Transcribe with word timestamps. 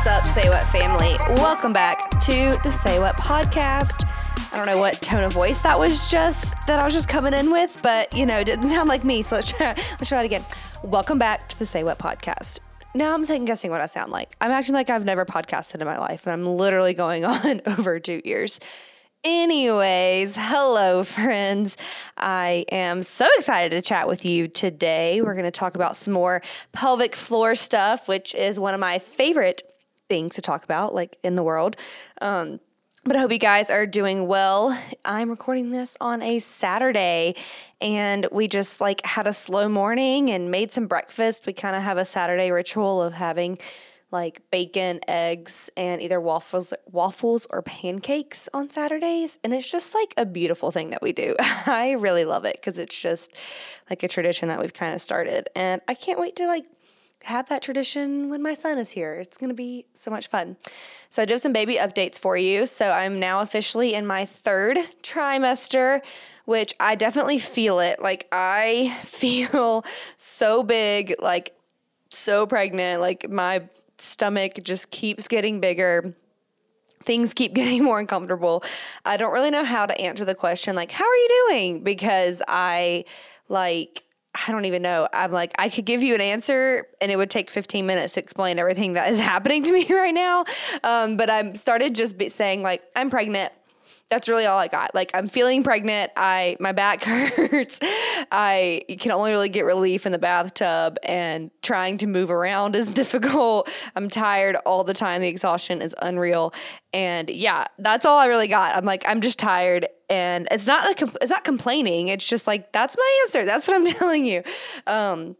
What's 0.00 0.08
up, 0.08 0.24
Say 0.34 0.48
What 0.48 0.64
family? 0.72 1.14
Welcome 1.42 1.74
back 1.74 2.18
to 2.20 2.58
the 2.62 2.70
Say 2.70 2.98
What 2.98 3.18
podcast. 3.18 4.08
I 4.50 4.56
don't 4.56 4.64
know 4.64 4.78
what 4.78 4.94
tone 5.02 5.22
of 5.22 5.34
voice 5.34 5.60
that 5.60 5.78
was 5.78 6.10
just 6.10 6.54
that 6.66 6.80
I 6.80 6.86
was 6.86 6.94
just 6.94 7.06
coming 7.06 7.34
in 7.34 7.52
with, 7.52 7.78
but 7.82 8.16
you 8.16 8.24
know, 8.24 8.38
it 8.38 8.46
didn't 8.46 8.70
sound 8.70 8.88
like 8.88 9.04
me. 9.04 9.20
So 9.20 9.34
let's 9.34 9.52
try 9.52 9.74
let's 9.76 10.08
try 10.08 10.16
that 10.16 10.24
again. 10.24 10.42
Welcome 10.82 11.18
back 11.18 11.50
to 11.50 11.58
the 11.58 11.66
Say 11.66 11.84
What 11.84 11.98
podcast. 11.98 12.60
Now 12.94 13.12
I'm 13.12 13.26
second 13.26 13.44
guessing 13.44 13.70
what 13.70 13.82
I 13.82 13.86
sound 13.86 14.10
like. 14.10 14.34
I'm 14.40 14.50
acting 14.50 14.72
like 14.72 14.88
I've 14.88 15.04
never 15.04 15.26
podcasted 15.26 15.82
in 15.82 15.86
my 15.86 15.98
life, 15.98 16.26
and 16.26 16.32
I'm 16.32 16.46
literally 16.46 16.94
going 16.94 17.24
on 17.26 17.60
over 17.66 18.00
two 18.00 18.22
years. 18.24 18.58
Anyways, 19.22 20.34
hello, 20.34 21.04
friends. 21.04 21.76
I 22.16 22.64
am 22.72 23.02
so 23.02 23.28
excited 23.36 23.68
to 23.72 23.82
chat 23.86 24.08
with 24.08 24.24
you 24.24 24.48
today. 24.48 25.20
We're 25.20 25.34
going 25.34 25.44
to 25.44 25.50
talk 25.50 25.74
about 25.74 25.94
some 25.94 26.14
more 26.14 26.40
pelvic 26.72 27.14
floor 27.14 27.54
stuff, 27.54 28.08
which 28.08 28.34
is 28.34 28.58
one 28.58 28.72
of 28.72 28.80
my 28.80 28.98
favorite 28.98 29.69
things 30.10 30.34
to 30.34 30.42
talk 30.42 30.62
about, 30.62 30.94
like 30.94 31.16
in 31.22 31.36
the 31.36 31.42
world. 31.42 31.76
Um, 32.20 32.60
but 33.04 33.16
I 33.16 33.20
hope 33.20 33.32
you 33.32 33.38
guys 33.38 33.70
are 33.70 33.86
doing 33.86 34.26
well. 34.26 34.78
I'm 35.06 35.30
recording 35.30 35.70
this 35.70 35.96
on 36.02 36.20
a 36.20 36.38
Saturday 36.38 37.34
and 37.80 38.26
we 38.30 38.46
just 38.46 38.78
like 38.78 39.04
had 39.06 39.26
a 39.26 39.32
slow 39.32 39.70
morning 39.70 40.30
and 40.30 40.50
made 40.50 40.70
some 40.70 40.86
breakfast. 40.86 41.46
We 41.46 41.54
kind 41.54 41.74
of 41.74 41.82
have 41.82 41.96
a 41.96 42.04
Saturday 42.04 42.50
ritual 42.50 43.02
of 43.02 43.14
having 43.14 43.58
like 44.12 44.42
bacon, 44.50 45.00
eggs, 45.08 45.70
and 45.76 46.02
either 46.02 46.20
waffles, 46.20 46.74
waffles 46.90 47.46
or 47.50 47.62
pancakes 47.62 48.48
on 48.52 48.68
Saturdays, 48.68 49.38
and 49.44 49.54
it's 49.54 49.70
just 49.70 49.94
like 49.94 50.12
a 50.16 50.26
beautiful 50.26 50.70
thing 50.70 50.90
that 50.90 51.00
we 51.00 51.12
do. 51.12 51.36
I 51.40 51.92
really 51.92 52.24
love 52.24 52.44
it 52.44 52.56
because 52.56 52.76
it's 52.76 52.98
just 52.98 53.32
like 53.88 54.02
a 54.02 54.08
tradition 54.08 54.48
that 54.48 54.60
we've 54.60 54.74
kind 54.74 54.94
of 54.94 55.00
started, 55.00 55.48
and 55.54 55.80
I 55.86 55.94
can't 55.94 56.18
wait 56.18 56.36
to 56.36 56.46
like 56.46 56.64
have 57.24 57.48
that 57.48 57.62
tradition 57.62 58.30
when 58.30 58.42
my 58.42 58.54
son 58.54 58.78
is 58.78 58.90
here. 58.90 59.14
It's 59.14 59.36
going 59.36 59.50
to 59.50 59.54
be 59.54 59.86
so 59.94 60.10
much 60.10 60.28
fun. 60.28 60.56
So, 61.08 61.22
I 61.22 61.24
do 61.24 61.34
have 61.34 61.40
some 61.40 61.52
baby 61.52 61.76
updates 61.76 62.18
for 62.18 62.36
you. 62.36 62.66
So, 62.66 62.90
I'm 62.90 63.20
now 63.20 63.40
officially 63.40 63.94
in 63.94 64.06
my 64.06 64.24
third 64.24 64.78
trimester, 65.02 66.00
which 66.44 66.74
I 66.80 66.94
definitely 66.94 67.38
feel 67.38 67.80
it. 67.80 68.00
Like, 68.00 68.26
I 68.32 68.98
feel 69.04 69.84
so 70.16 70.62
big, 70.62 71.14
like, 71.20 71.54
so 72.08 72.46
pregnant. 72.46 73.00
Like, 73.00 73.28
my 73.28 73.62
stomach 73.98 74.54
just 74.62 74.90
keeps 74.90 75.28
getting 75.28 75.60
bigger. 75.60 76.14
Things 77.02 77.34
keep 77.34 77.54
getting 77.54 77.84
more 77.84 78.00
uncomfortable. 78.00 78.62
I 79.04 79.16
don't 79.16 79.32
really 79.32 79.50
know 79.50 79.64
how 79.64 79.86
to 79.86 80.00
answer 80.00 80.24
the 80.24 80.34
question, 80.34 80.74
like, 80.74 80.90
how 80.90 81.04
are 81.04 81.16
you 81.16 81.46
doing? 81.48 81.82
Because 81.82 82.42
I, 82.48 83.04
like, 83.48 84.04
I 84.34 84.52
don't 84.52 84.64
even 84.64 84.82
know. 84.82 85.08
I'm 85.12 85.32
like, 85.32 85.52
I 85.58 85.68
could 85.68 85.84
give 85.84 86.02
you 86.02 86.14
an 86.14 86.20
answer 86.20 86.86
and 87.00 87.10
it 87.10 87.16
would 87.16 87.30
take 87.30 87.50
15 87.50 87.84
minutes 87.84 88.12
to 88.12 88.20
explain 88.20 88.58
everything 88.58 88.92
that 88.92 89.10
is 89.10 89.18
happening 89.32 89.64
to 89.64 89.72
me 89.72 89.86
right 89.90 90.14
now. 90.14 90.44
Um, 90.84 91.16
but 91.16 91.28
I'm 91.28 91.54
started 91.56 91.94
just 91.94 92.14
saying, 92.30 92.62
like, 92.62 92.82
I'm 92.94 93.10
pregnant 93.10 93.52
that's 94.10 94.28
really 94.28 94.44
all 94.44 94.58
I 94.58 94.68
got. 94.68 94.94
Like 94.94 95.12
I'm 95.14 95.28
feeling 95.28 95.62
pregnant. 95.62 96.10
I 96.16 96.56
my 96.60 96.72
back 96.72 97.04
hurts. 97.04 97.78
I 98.30 98.82
can 98.98 99.12
only 99.12 99.30
really 99.30 99.48
get 99.48 99.64
relief 99.64 100.04
in 100.04 100.12
the 100.12 100.18
bathtub 100.18 100.98
and 101.04 101.50
trying 101.62 101.96
to 101.98 102.06
move 102.06 102.30
around 102.30 102.74
is 102.76 102.90
difficult. 102.92 103.70
I'm 103.94 104.08
tired 104.10 104.56
all 104.66 104.84
the 104.84 104.94
time. 104.94 105.22
The 105.22 105.28
exhaustion 105.28 105.80
is 105.80 105.94
unreal. 106.02 106.52
And 106.92 107.30
yeah, 107.30 107.66
that's 107.78 108.04
all 108.04 108.18
I 108.18 108.26
really 108.26 108.48
got. 108.48 108.76
I'm 108.76 108.84
like 108.84 109.04
I'm 109.06 109.20
just 109.20 109.38
tired 109.38 109.86
and 110.10 110.48
it's 110.50 110.66
not 110.66 111.00
a, 111.00 111.12
it's 111.22 111.30
not 111.30 111.44
complaining. 111.44 112.08
It's 112.08 112.28
just 112.28 112.48
like 112.48 112.72
that's 112.72 112.96
my 112.96 113.20
answer. 113.22 113.44
That's 113.44 113.68
what 113.68 113.76
I'm 113.76 113.86
telling 113.94 114.24
you. 114.24 114.42
Um 114.86 115.36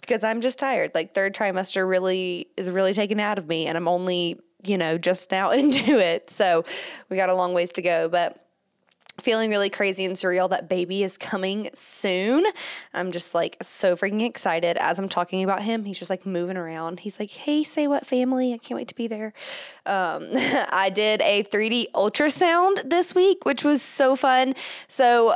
because 0.00 0.24
I'm 0.24 0.40
just 0.40 0.58
tired. 0.58 0.92
Like 0.94 1.14
third 1.14 1.34
trimester 1.34 1.88
really 1.88 2.48
is 2.56 2.70
really 2.70 2.94
taken 2.94 3.20
out 3.20 3.38
of 3.38 3.46
me 3.46 3.66
and 3.66 3.76
I'm 3.76 3.86
only 3.86 4.40
you 4.64 4.78
know, 4.78 4.98
just 4.98 5.30
now 5.30 5.50
into 5.52 5.98
it. 5.98 6.30
So 6.30 6.64
we 7.08 7.16
got 7.16 7.28
a 7.28 7.34
long 7.34 7.54
ways 7.54 7.72
to 7.72 7.82
go, 7.82 8.08
but 8.08 8.44
feeling 9.20 9.50
really 9.50 9.70
crazy 9.70 10.04
and 10.04 10.14
surreal 10.14 10.48
that 10.50 10.68
baby 10.68 11.02
is 11.02 11.18
coming 11.18 11.68
soon. 11.74 12.44
I'm 12.94 13.10
just 13.10 13.34
like 13.34 13.56
so 13.60 13.96
freaking 13.96 14.22
excited 14.22 14.76
as 14.76 14.98
I'm 14.98 15.08
talking 15.08 15.42
about 15.42 15.62
him. 15.62 15.84
He's 15.84 15.98
just 15.98 16.10
like 16.10 16.24
moving 16.24 16.56
around. 16.56 17.00
He's 17.00 17.18
like, 17.18 17.30
"Hey, 17.30 17.64
say 17.64 17.88
what 17.88 18.06
family? 18.06 18.54
I 18.54 18.58
can't 18.58 18.76
wait 18.76 18.88
to 18.88 18.94
be 18.94 19.08
there." 19.08 19.32
Um, 19.86 20.28
I 20.34 20.90
did 20.94 21.20
a 21.22 21.42
3D 21.44 21.86
ultrasound 21.94 22.88
this 22.88 23.14
week, 23.14 23.44
which 23.44 23.64
was 23.64 23.82
so 23.82 24.14
fun. 24.14 24.54
So 24.86 25.34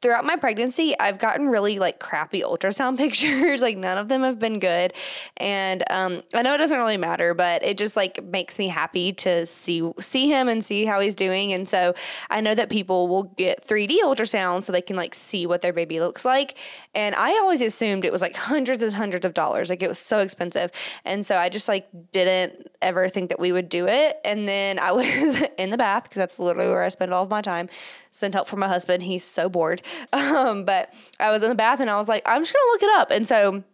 throughout 0.00 0.24
my 0.24 0.36
pregnancy, 0.36 0.94
I've 0.98 1.18
gotten 1.18 1.48
really 1.48 1.78
like 1.78 1.98
crappy 1.98 2.42
ultrasound 2.42 2.96
pictures. 2.98 3.62
like 3.62 3.76
none 3.76 3.98
of 3.98 4.08
them 4.08 4.22
have 4.22 4.38
been 4.38 4.58
good. 4.58 4.92
And 5.36 5.82
um, 5.90 6.22
I 6.34 6.42
know 6.42 6.54
it 6.54 6.58
doesn't 6.58 6.76
really 6.76 6.96
matter, 6.96 7.34
but 7.34 7.64
it 7.64 7.78
just 7.78 7.96
like 7.96 8.22
makes 8.24 8.58
me 8.58 8.68
happy 8.68 9.12
to 9.14 9.46
see 9.46 9.90
see 9.98 10.28
him 10.28 10.48
and 10.48 10.64
see 10.64 10.84
how 10.84 11.00
he's 11.00 11.14
doing. 11.14 11.52
And 11.52 11.68
so 11.68 11.94
I 12.30 12.40
know 12.40 12.54
that 12.54 12.70
people 12.70 13.08
will 13.08 13.24
get 13.24 13.66
3D 13.66 14.00
ultrasounds 14.02 14.64
so 14.64 14.72
they 14.72 14.82
can 14.82 14.96
like 14.96 15.14
see 15.14 15.46
what 15.46 15.62
their 15.62 15.72
baby 15.72 16.00
looks 16.00 16.24
like. 16.24 16.58
And 16.94 17.14
I 17.14 17.30
always 17.38 17.60
assumed 17.60 18.04
it 18.04 18.12
was 18.12 18.22
like 18.22 18.34
hundreds 18.34 18.82
and 18.82 18.92
hundreds 18.92 19.24
of 19.24 19.34
dollars. 19.34 19.70
Like 19.70 19.82
it 19.82 19.88
was 19.88 19.98
so 19.98 20.18
expensive. 20.18 20.70
And 21.04 21.24
so 21.24 21.36
I 21.36 21.48
just 21.48 21.68
like 21.68 21.88
didn't 22.12 22.68
ever 22.80 23.08
think 23.08 23.30
that 23.30 23.40
we 23.40 23.52
would 23.52 23.68
do 23.68 23.86
it. 23.86 24.18
And 24.24 24.48
then 24.48 24.78
I 24.78 24.92
was 24.92 25.42
in 25.58 25.70
the 25.70 25.78
bath 25.78 26.04
because 26.04 26.16
that's 26.16 26.38
literally 26.38 26.68
where 26.68 26.82
I 26.82 26.88
spend 26.88 27.14
all 27.14 27.24
of 27.24 27.30
my 27.30 27.42
time 27.42 27.68
send 28.12 28.34
help 28.34 28.46
for 28.46 28.56
my 28.56 28.68
husband. 28.68 29.02
He's 29.02 29.24
so 29.24 29.48
bored. 29.48 29.82
Um, 30.12 30.64
but 30.64 30.92
I 31.20 31.30
was 31.30 31.42
in 31.42 31.48
the 31.48 31.54
bath 31.54 31.80
and 31.80 31.90
I 31.90 31.96
was 31.96 32.08
like, 32.08 32.22
I'm 32.26 32.40
just 32.42 32.52
going 32.52 32.62
to 32.62 32.70
look 32.72 32.82
it 32.82 33.00
up. 33.00 33.10
And 33.10 33.26
so 33.26 33.64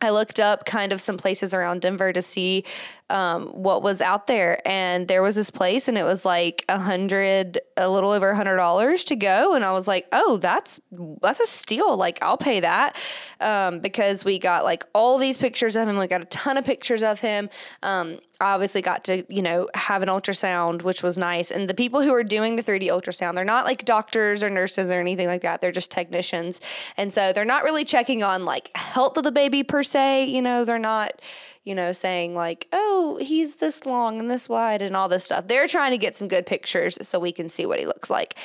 I 0.00 0.10
looked 0.10 0.38
up 0.38 0.64
kind 0.64 0.92
of 0.92 1.00
some 1.00 1.16
places 1.16 1.54
around 1.54 1.80
Denver 1.80 2.12
to 2.12 2.22
see 2.22 2.64
um, 3.10 3.48
what 3.48 3.82
was 3.82 4.00
out 4.00 4.26
there, 4.26 4.60
and 4.66 5.06
there 5.08 5.22
was 5.22 5.36
this 5.36 5.50
place, 5.50 5.88
and 5.88 5.96
it 5.96 6.04
was 6.04 6.24
like 6.24 6.64
a 6.68 6.78
hundred, 6.78 7.58
a 7.76 7.88
little 7.88 8.10
over 8.10 8.30
a 8.30 8.36
hundred 8.36 8.56
dollars 8.56 9.04
to 9.04 9.16
go, 9.16 9.54
and 9.54 9.64
I 9.64 9.72
was 9.72 9.86
like, 9.86 10.06
oh, 10.12 10.38
that's 10.38 10.80
that's 11.22 11.40
a 11.40 11.46
steal. 11.46 11.96
Like 11.96 12.18
I'll 12.22 12.36
pay 12.36 12.60
that 12.60 12.96
um, 13.40 13.80
because 13.80 14.24
we 14.24 14.38
got 14.38 14.64
like 14.64 14.84
all 14.94 15.18
these 15.18 15.36
pictures 15.36 15.76
of 15.76 15.88
him. 15.88 15.98
We 15.98 16.06
got 16.06 16.22
a 16.22 16.26
ton 16.26 16.56
of 16.56 16.64
pictures 16.64 17.02
of 17.02 17.20
him. 17.20 17.48
Um, 17.82 18.18
I 18.40 18.52
obviously 18.52 18.82
got 18.82 19.04
to, 19.04 19.24
you 19.32 19.40
know, 19.40 19.68
have 19.74 20.02
an 20.02 20.08
ultrasound, 20.08 20.82
which 20.82 21.02
was 21.02 21.16
nice. 21.16 21.50
And 21.50 21.68
the 21.68 21.74
people 21.74 22.02
who 22.02 22.12
are 22.12 22.24
doing 22.24 22.56
the 22.56 22.62
3D 22.62 22.88
ultrasound, 22.88 23.34
they're 23.34 23.44
not 23.44 23.64
like 23.64 23.84
doctors 23.84 24.42
or 24.42 24.50
nurses 24.50 24.90
or 24.90 25.00
anything 25.00 25.26
like 25.26 25.40
that. 25.42 25.60
They're 25.60 25.72
just 25.72 25.90
technicians. 25.90 26.60
And 26.96 27.12
so 27.12 27.32
they're 27.32 27.46
not 27.46 27.64
really 27.64 27.84
checking 27.84 28.22
on 28.22 28.44
like 28.44 28.76
health 28.76 29.16
of 29.16 29.24
the 29.24 29.32
baby 29.32 29.62
per 29.62 29.82
se. 29.82 30.26
You 30.26 30.42
know, 30.42 30.64
they're 30.64 30.78
not, 30.78 31.22
you 31.66 31.74
know, 31.74 31.92
saying 31.92 32.34
like, 32.34 32.68
oh, 32.72 33.18
he's 33.20 33.56
this 33.56 33.84
long 33.84 34.20
and 34.20 34.30
this 34.30 34.48
wide 34.48 34.80
and 34.80 34.96
all 34.96 35.08
this 35.08 35.24
stuff. 35.24 35.48
They're 35.48 35.66
trying 35.66 35.90
to 35.90 35.98
get 35.98 36.16
some 36.16 36.28
good 36.28 36.46
pictures 36.46 36.96
so 37.06 37.18
we 37.18 37.32
can 37.32 37.48
see 37.48 37.66
what 37.66 37.80
he 37.80 37.84
looks 37.84 38.08
like. 38.08 38.38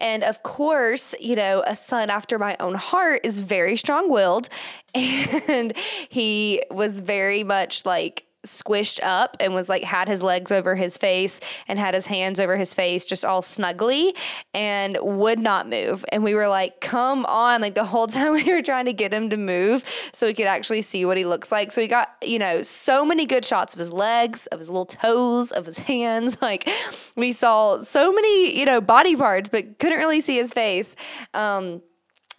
And 0.00 0.22
of 0.22 0.44
course, 0.44 1.12
you 1.20 1.34
know, 1.34 1.64
a 1.66 1.74
son 1.74 2.08
after 2.08 2.38
my 2.38 2.56
own 2.60 2.76
heart 2.76 3.22
is 3.24 3.40
very 3.40 3.76
strong 3.76 4.08
willed. 4.10 4.48
And 4.94 5.76
he 6.08 6.62
was 6.70 7.00
very 7.00 7.44
much 7.44 7.84
like, 7.84 8.24
squished 8.48 9.00
up 9.02 9.36
and 9.40 9.54
was 9.54 9.68
like 9.68 9.82
had 9.84 10.08
his 10.08 10.22
legs 10.22 10.50
over 10.50 10.74
his 10.74 10.96
face 10.96 11.40
and 11.66 11.78
had 11.78 11.94
his 11.94 12.06
hands 12.06 12.40
over 12.40 12.56
his 12.56 12.74
face 12.74 13.04
just 13.04 13.24
all 13.24 13.42
snuggly 13.42 14.16
and 14.54 14.98
would 15.00 15.38
not 15.38 15.68
move. 15.68 16.04
And 16.10 16.24
we 16.24 16.34
were 16.34 16.48
like 16.48 16.80
come 16.80 17.24
on. 17.26 17.60
Like 17.60 17.74
the 17.74 17.84
whole 17.84 18.06
time 18.08 18.32
we 18.32 18.44
were 18.44 18.62
trying 18.62 18.86
to 18.86 18.92
get 18.92 19.12
him 19.12 19.30
to 19.30 19.36
move 19.36 19.84
so 20.12 20.26
we 20.26 20.34
could 20.34 20.46
actually 20.46 20.82
see 20.82 21.04
what 21.04 21.16
he 21.16 21.24
looks 21.24 21.52
like. 21.52 21.72
So 21.72 21.80
we 21.80 21.88
got 21.88 22.10
you 22.22 22.38
know 22.38 22.62
so 22.62 23.04
many 23.04 23.26
good 23.26 23.44
shots 23.44 23.74
of 23.74 23.78
his 23.78 23.92
legs 23.92 24.46
of 24.48 24.58
his 24.58 24.68
little 24.68 24.86
toes 24.86 25.52
of 25.52 25.66
his 25.66 25.78
hands. 25.90 26.40
Like 26.42 26.68
we 27.16 27.32
saw 27.32 27.82
so 27.82 28.12
many 28.12 28.58
you 28.58 28.64
know 28.64 28.80
body 28.80 29.16
parts 29.16 29.48
but 29.48 29.78
couldn't 29.78 29.98
really 29.98 30.20
see 30.20 30.36
his 30.36 30.52
face. 30.52 30.96
Um 31.34 31.82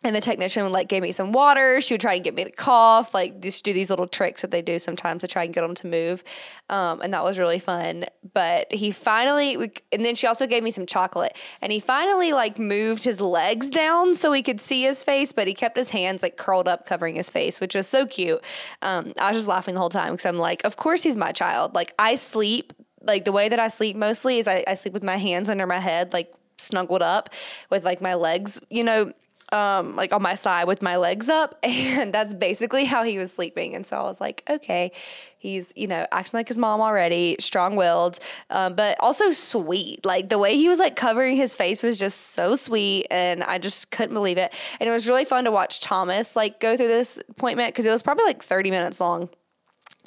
and 0.02 0.16
the 0.16 0.22
technician 0.22 0.64
would 0.64 0.72
like 0.72 0.88
give 0.88 1.04
me 1.04 1.12
some 1.12 1.34
water. 1.34 1.82
She 1.82 1.94
would 1.94 2.02
try 2.02 2.14
and 2.14 2.24
get 2.24 2.34
me 2.34 2.46
to 2.46 2.52
cough, 2.52 3.14
like 3.14 3.42
just 3.42 3.66
do 3.66 3.74
these 3.74 3.90
little 3.90 4.08
tricks 4.08 4.42
that 4.42 4.52
they 4.52 4.62
do 4.62 4.80
sometimes 4.80 5.22
to 5.22 5.28
try 5.28 5.44
and 5.44 5.54
get 5.54 5.62
them 5.62 5.76
to 5.76 5.88
move. 5.88 6.24
Um, 6.70 7.02
and 7.02 7.14
that 7.14 7.24
was 7.24 7.38
really 7.38 7.60
fun. 7.60 8.06
But 8.34 8.72
he 8.72 8.92
finally, 8.92 9.56
and 9.92 10.06
then 10.06 10.16
she 10.16 10.26
also 10.26 10.48
gave 10.48 10.64
me 10.64 10.72
some 10.72 10.86
chocolate. 10.86 11.38
And 11.62 11.74
he 11.74 11.82
finally 11.82 12.32
like 12.32 12.58
moved 12.58 13.04
his 13.04 13.20
legs 13.20 13.70
down 13.70 14.16
so 14.16 14.32
he 14.32 14.42
could 14.42 14.62
see 14.62 14.84
his 14.84 15.04
face, 15.04 15.34
but 15.34 15.48
he 15.50 15.54
kept 15.54 15.76
his 15.76 15.90
hands 15.90 16.24
like 16.24 16.38
curled 16.38 16.70
up 16.70 16.86
covering 16.86 17.16
his 17.16 17.30
face, 17.30 17.60
which 17.60 17.76
was 17.76 17.88
so 17.88 18.06
cute. 18.06 18.42
Um, 18.82 19.14
I 19.20 19.32
was 19.32 19.40
just 19.40 19.50
laughing 19.50 19.74
the 19.74 19.82
whole 19.82 19.90
time 19.90 20.14
because 20.14 20.26
I'm 20.26 20.38
like, 20.38 20.64
of 20.64 20.78
course 20.78 21.04
he's 21.04 21.18
my 21.18 21.34
child. 21.34 21.76
Like 21.76 21.94
I 22.00 22.16
sleep, 22.16 22.72
like 23.02 23.26
the 23.26 23.34
way 23.34 23.50
that 23.50 23.60
I 23.60 23.68
sleep 23.68 23.98
mostly 23.98 24.40
is 24.40 24.48
I, 24.48 24.64
I 24.66 24.76
sleep 24.76 24.94
with 24.94 25.04
my 25.04 25.18
hands 25.18 25.50
under 25.50 25.68
my 25.68 25.80
head, 25.80 26.14
like 26.14 26.34
snuggled 26.56 27.02
up 27.02 27.30
with 27.70 27.84
like 27.84 28.02
my 28.02 28.14
legs, 28.14 28.62
you 28.70 28.84
know, 28.86 29.12
um, 29.52 29.96
like 29.96 30.14
on 30.14 30.22
my 30.22 30.36
side 30.36 30.66
with 30.66 30.82
my 30.82 30.98
legs 30.98 31.30
up. 31.30 31.56
And 32.00 32.14
that's 32.14 32.34
basically 32.34 32.86
how 32.86 33.04
he 33.04 33.18
was 33.18 33.34
sleeping. 33.34 33.76
And 33.76 33.86
so 33.86 33.98
I 33.98 34.04
was 34.04 34.22
like, 34.22 34.44
okay, 34.50 34.92
he's, 35.38 35.74
you 35.76 35.88
know, 35.88 36.06
acting 36.12 36.38
like 36.38 36.48
his 36.48 36.58
mom 36.58 36.82
already, 36.82 37.36
strong 37.40 37.76
willed, 37.76 38.20
um, 38.50 38.76
but 38.76 38.98
also 39.00 39.32
sweet. 39.32 40.06
Like 40.06 40.30
the 40.30 40.38
way 40.38 40.56
he 40.56 40.70
was 40.70 40.80
like 40.80 40.96
covering 40.96 41.36
his 41.36 41.56
face 41.56 41.82
was 41.82 41.98
just 41.98 42.20
so 42.32 42.56
sweet. 42.56 43.08
And 43.10 43.44
I 43.44 43.58
just 43.58 43.92
couldn't 43.92 44.14
believe 44.14 44.38
it. 44.38 44.54
And 44.80 44.88
it 44.88 44.92
was 44.92 45.08
really 45.08 45.26
fun 45.26 45.46
to 45.46 45.52
watch 45.52 45.80
Thomas 45.80 46.36
like 46.36 46.60
go 46.60 46.78
through 46.78 46.88
this 46.88 47.22
appointment 47.30 47.74
because 47.74 47.86
it 47.86 47.92
was 47.92 48.02
probably 48.02 48.26
like 48.26 48.44
30 48.44 48.72
minutes 48.72 49.00
long 49.00 49.30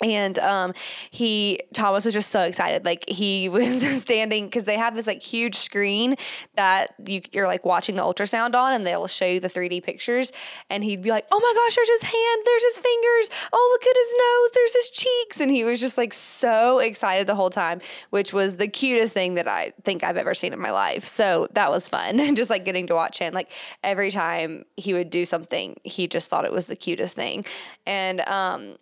and 0.01 0.39
um, 0.39 0.75
he 1.11 1.61
Thomas 1.75 2.05
was 2.05 2.15
just 2.15 2.31
so 2.31 2.43
excited. 2.43 2.85
Like 2.85 3.09
he 3.09 3.49
was 3.49 4.03
standing 4.03 4.47
because 4.47 4.65
they 4.65 4.77
have 4.77 4.95
this 4.95 5.07
like 5.07 5.23
huge 5.23 5.57
screen 5.57 6.17
that 6.55 6.95
you, 7.07 7.21
you're 7.33 7.47
like 7.47 7.65
watching 7.65 7.97
the 7.97 8.03
ultrasound 8.03 8.55
on, 8.55 8.73
and 8.73 8.87
they'll 8.87 9.07
show 9.07 9.27
you 9.27 9.41
the 9.41 9.49
3D 9.49 9.83
pictures. 9.83 10.33
And 10.71 10.83
he'd 10.83 11.03
be 11.03 11.11
like, 11.11 11.27
"Oh 11.31 11.39
my 11.39 11.53
gosh, 11.55 11.77
there's 11.77 11.89
his 11.89 12.03
hand, 12.03 12.43
there's 12.45 12.65
his 12.65 12.79
fingers. 12.79 13.31
Oh 13.53 13.69
look 13.73 13.87
at 13.87 13.97
his 13.97 14.15
nose, 14.19 14.51
there's 14.55 14.75
his 14.75 14.91
cheeks." 14.91 15.41
And 15.41 15.51
he 15.51 15.65
was 15.65 15.81
just 15.81 15.99
like 15.99 16.13
so 16.15 16.79
excited 16.79 17.27
the 17.27 17.35
whole 17.35 17.51
time, 17.51 17.81
which 18.11 18.33
was 18.33 18.57
the 18.57 18.69
cutest 18.69 19.13
thing 19.15 19.35
that 19.35 19.49
I 19.49 19.73
think 19.85 20.03
I've 20.03 20.17
ever 20.17 20.35
seen 20.35 20.53
in 20.53 20.61
my 20.61 20.71
life. 20.71 21.05
So 21.05 21.49
that 21.53 21.71
was 21.71 21.87
fun, 21.87 22.35
just 22.35 22.51
like 22.51 22.65
getting 22.65 22.87
to 22.89 22.95
watch 22.95 23.19
him. 23.19 23.35
Like 23.35 23.53
every 23.85 24.11
time 24.11 24.65
he 24.77 24.95
would 24.95 25.11
do 25.11 25.25
something, 25.25 25.77
he 25.85 26.09
just 26.09 26.31
thought 26.31 26.45
it 26.45 26.53
was 26.53 26.67
the 26.67 26.77
cutest 26.77 27.15
thing, 27.15 27.45
and 27.87 28.21
um 28.23 28.77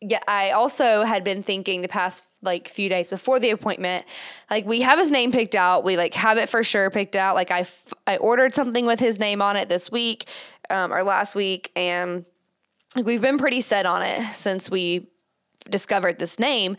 yeah, 0.00 0.20
I 0.28 0.50
also 0.50 1.02
had 1.02 1.24
been 1.24 1.42
thinking 1.42 1.82
the 1.82 1.88
past 1.88 2.24
like 2.42 2.68
few 2.68 2.88
days 2.88 3.10
before 3.10 3.40
the 3.40 3.50
appointment, 3.50 4.04
like 4.50 4.66
we 4.66 4.82
have 4.82 4.98
his 4.98 5.10
name 5.10 5.32
picked 5.32 5.54
out. 5.54 5.82
We 5.84 5.96
like 5.96 6.14
have 6.14 6.36
it 6.36 6.48
for 6.48 6.62
sure 6.62 6.90
picked 6.90 7.16
out. 7.16 7.34
Like 7.34 7.50
I, 7.50 7.60
f- 7.60 7.94
I 8.06 8.18
ordered 8.18 8.54
something 8.54 8.84
with 8.84 9.00
his 9.00 9.18
name 9.18 9.40
on 9.40 9.56
it 9.56 9.68
this 9.68 9.90
week 9.90 10.28
um, 10.68 10.92
or 10.92 11.02
last 11.02 11.34
week, 11.34 11.70
and 11.74 12.24
like 12.94 13.06
we've 13.06 13.22
been 13.22 13.38
pretty 13.38 13.60
set 13.60 13.86
on 13.86 14.02
it 14.02 14.22
since 14.34 14.70
we 14.70 15.08
discovered 15.70 16.18
this 16.18 16.38
name. 16.38 16.76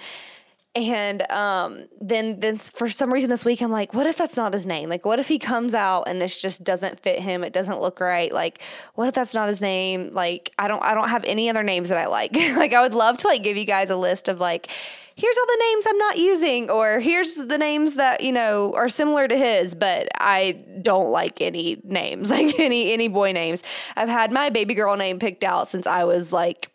And 0.75 1.30
um, 1.31 1.86
then, 2.01 2.42
then 2.42 2.57
for 2.57 2.89
some 2.89 3.13
reason 3.13 3.30
this 3.30 3.45
week, 3.45 3.62
I'm 3.62 3.72
like, 3.72 3.94
what 3.94 4.07
if 4.07 4.18
that's 4.18 4.36
not 4.36 4.51
his 4.51 4.66
name? 4.66 4.89
Like, 4.89 5.06
what 5.06 5.19
if 5.19 5.27
he 5.30 5.39
comes 5.39 5.74
out 5.74 6.04
and 6.04 6.22
this 6.22 6.42
just 6.42 6.66
doesn't 6.66 7.00
fit 7.00 7.19
him? 7.19 7.45
It 7.45 7.54
doesn't 7.54 7.80
look 7.80 8.01
right. 8.01 8.30
Like, 8.31 8.62
what 8.95 9.07
if 9.07 9.13
that's 9.13 9.33
not 9.33 9.48
his 9.48 9.62
name? 9.62 10.12
Like, 10.13 10.51
I 10.60 10.68
don't, 10.68 10.83
I 10.83 10.94
don't 10.94 11.07
have 11.07 11.24
any 11.24 11.50
other 11.50 11.63
names 11.63 11.88
that 11.89 11.98
I 11.98 12.07
like. 12.07 12.36
like, 12.36 12.74
I 12.74 12.81
would 12.81 12.94
love 12.94 13.16
to 13.18 13.27
like 13.30 13.42
give 13.42 13.56
you 13.56 13.66
guys 13.66 13.89
a 13.89 13.95
list 13.95 14.27
of 14.27 14.42
like, 14.42 14.69
here's 15.16 15.38
all 15.38 15.45
the 15.45 15.63
names 15.72 15.86
I'm 15.88 15.98
not 15.98 16.18
using, 16.18 16.69
or 16.69 17.00
here's 17.00 17.36
the 17.36 17.57
names 17.57 17.95
that 17.95 18.21
you 18.21 18.31
know 18.31 18.74
are 18.74 18.89
similar 18.89 19.28
to 19.28 19.38
his, 19.38 19.74
but 19.74 20.10
I 20.19 20.63
don't 20.81 21.10
like 21.10 21.42
any 21.42 21.81
names, 21.83 22.30
like 22.31 22.60
any 22.60 22.92
any 22.92 23.07
boy 23.07 23.31
names. 23.31 23.63
I've 23.95 24.10
had 24.10 24.31
my 24.31 24.50
baby 24.50 24.74
girl 24.74 24.98
name 24.98 25.19
picked 25.19 25.44
out 25.44 25.68
since 25.68 25.88
I 25.88 26.04
was 26.04 26.31
like 26.33 26.69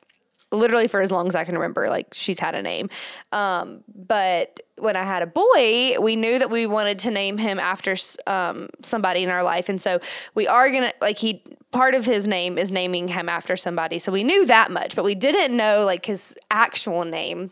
literally 0.52 0.88
for 0.88 1.00
as 1.00 1.10
long 1.10 1.28
as 1.28 1.34
I 1.34 1.44
can 1.44 1.54
remember. 1.54 1.88
Like 1.88 2.08
she's 2.12 2.38
had 2.38 2.54
a 2.54 2.62
name. 2.62 2.90
Um, 3.32 3.84
but 3.88 4.60
when 4.78 4.96
I 4.96 5.02
had 5.02 5.22
a 5.22 5.26
boy, 5.26 6.00
we 6.00 6.16
knew 6.16 6.38
that 6.38 6.50
we 6.50 6.66
wanted 6.66 6.98
to 7.00 7.10
name 7.10 7.38
him 7.38 7.60
after 7.60 7.96
um, 8.26 8.68
somebody 8.82 9.22
in 9.22 9.28
our 9.30 9.42
life. 9.42 9.68
And 9.68 9.80
so 9.80 10.00
we 10.34 10.48
are 10.48 10.70
going 10.70 10.84
to, 10.84 10.94
like, 11.00 11.18
he, 11.18 11.44
part 11.70 11.94
of 11.94 12.06
his 12.06 12.26
name 12.26 12.56
is 12.56 12.70
naming 12.70 13.08
him 13.08 13.28
after 13.28 13.56
somebody. 13.56 13.98
So 13.98 14.10
we 14.10 14.24
knew 14.24 14.46
that 14.46 14.70
much, 14.70 14.96
but 14.96 15.04
we 15.04 15.14
didn't 15.14 15.54
know, 15.54 15.84
like, 15.84 16.06
his 16.06 16.36
actual 16.50 17.04
name 17.04 17.50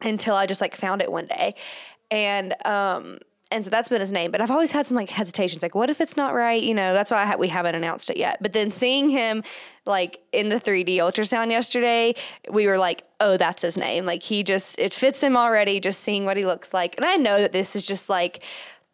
until 0.00 0.34
I 0.34 0.46
just, 0.46 0.62
like, 0.62 0.74
found 0.74 1.02
it 1.02 1.12
one 1.12 1.26
day. 1.26 1.54
And, 2.10 2.54
um, 2.64 3.18
and 3.50 3.62
so 3.64 3.70
that's 3.70 3.88
been 3.88 4.00
his 4.00 4.12
name. 4.12 4.32
But 4.32 4.40
I've 4.40 4.50
always 4.50 4.72
had 4.72 4.86
some 4.86 4.96
like 4.96 5.10
hesitations, 5.10 5.62
like 5.62 5.74
what 5.74 5.88
if 5.88 6.00
it's 6.00 6.16
not 6.16 6.34
right? 6.34 6.62
You 6.62 6.74
know, 6.74 6.92
that's 6.92 7.10
why 7.10 7.24
ha- 7.24 7.36
we 7.36 7.48
haven't 7.48 7.74
announced 7.74 8.10
it 8.10 8.16
yet. 8.16 8.38
But 8.42 8.52
then 8.52 8.70
seeing 8.70 9.08
him 9.08 9.44
like 9.84 10.20
in 10.32 10.48
the 10.48 10.56
3D 10.56 10.96
ultrasound 10.96 11.50
yesterday, 11.50 12.14
we 12.50 12.66
were 12.66 12.78
like, 12.78 13.04
oh, 13.20 13.36
that's 13.36 13.62
his 13.62 13.76
name. 13.76 14.04
Like 14.04 14.22
he 14.22 14.42
just 14.42 14.78
it 14.78 14.92
fits 14.92 15.22
him 15.22 15.36
already. 15.36 15.78
Just 15.78 16.00
seeing 16.00 16.24
what 16.24 16.36
he 16.36 16.44
looks 16.44 16.74
like, 16.74 16.96
and 16.96 17.06
I 17.06 17.16
know 17.16 17.40
that 17.40 17.52
this 17.52 17.76
is 17.76 17.86
just 17.86 18.08
like 18.08 18.42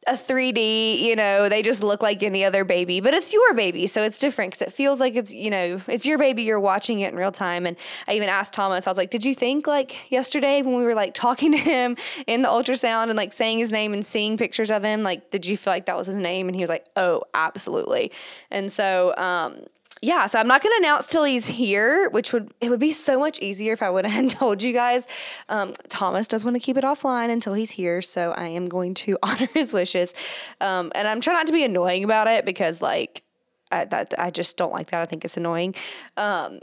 a 0.07 0.15
3D, 0.15 1.01
you 1.01 1.15
know, 1.15 1.49
they 1.49 1.63
just 1.63 1.83
look 1.83 2.03
like 2.03 2.23
any 2.23 2.45
other 2.45 2.65
baby, 2.65 3.01
but 3.01 3.15
it's 3.15 3.33
your 3.33 3.55
baby. 3.55 3.87
So 3.87 4.03
it's 4.03 4.19
different 4.19 4.53
because 4.53 4.67
it 4.67 4.73
feels 4.73 5.01
like 5.01 5.15
it's, 5.15 5.33
you 5.33 5.51
know, 5.51 5.81
it's 5.87 6.05
your 6.05 6.19
baby. 6.19 6.43
You're 6.43 6.61
watching 6.61 7.01
it 7.01 7.13
in 7.13 7.19
real 7.19 7.33
time. 7.33 7.67
And 7.67 7.77
I 8.09 8.15
even 8.15 8.29
asked 8.29 8.53
Thomas, 8.53 8.87
I 8.87 8.91
was 8.91 8.99
like, 8.99 9.11
did 9.11 9.25
you 9.25 9.35
think 9.35 9.67
like 9.67 10.11
yesterday 10.11 10.63
when 10.63 10.75
we 10.75 10.85
were 10.85 10.95
like 10.95 11.15
talking 11.15 11.53
to 11.53 11.59
him 11.59 11.97
in 12.27 12.43
the 12.43 12.49
ultrasound 12.49 13.09
and 13.09 13.17
like 13.17 13.33
saying 13.33 13.59
his 13.59 13.71
name 13.71 13.93
and 13.93 14.05
seeing 14.05 14.37
pictures 14.37 14.71
of 14.71 14.83
him, 14.83 15.03
like, 15.03 15.31
did 15.31 15.47
you 15.47 15.57
feel 15.57 15.73
like 15.73 15.87
that 15.87 15.97
was 15.97 16.07
his 16.07 16.17
name? 16.17 16.49
And 16.49 16.57
he 16.57 16.63
was 16.63 16.71
like, 16.71 16.87
oh, 16.97 17.23
absolutely. 17.35 18.13
And 18.51 18.73
so, 18.73 19.15
um, 19.17 19.67
yeah, 20.05 20.27
so 20.27 20.41
I'm 20.41 20.49
not 20.49 20.65
going 20.65 20.73
to 20.73 20.85
announce 20.85 21.09
till 21.09 21.23
he's 21.23 21.47
here, 21.47 22.11
which 22.11 22.33
would 22.33 22.53
it 22.61 22.71
would 22.71 22.81
be 22.81 22.91
so 22.91 23.21
much 23.21 23.39
easier 23.39 23.73
if 23.73 23.83
I 23.83 23.89
would 23.89 24.05
have 24.07 24.29
told 24.29 24.61
you 24.61 24.73
guys. 24.73 25.07
Um, 25.49 25.75
Thomas 25.89 26.27
does 26.27 26.45
want 26.45 26.57
to 26.57 26.61
keep 26.61 26.77
it 26.77 26.83
offline 26.83 27.31
until 27.31 27.55
he's 27.55 27.71
here, 27.71 28.03
so 28.03 28.33
I 28.33 28.49
am 28.49 28.69
going 28.69 28.95
to 28.95 29.17
honor 29.23 29.49
his 29.55 29.73
wishes, 29.73 30.13
um, 30.61 30.91
and 30.97 31.07
I'm 31.07 31.21
trying 31.21 31.37
not 31.37 31.47
to 31.47 31.53
be 31.53 31.65
annoying 31.65 32.03
about 32.03 32.27
it 32.27 32.45
because 32.45 32.83
like 32.83 33.23
I, 33.71 33.85
that 33.87 34.13
I 34.19 34.31
just 34.31 34.57
don't 34.57 34.73
like 34.73 34.91
that. 34.91 35.03
I 35.03 35.07
think 35.07 35.25
it's 35.25 35.37
annoying. 35.37 35.77
Um, 36.17 36.59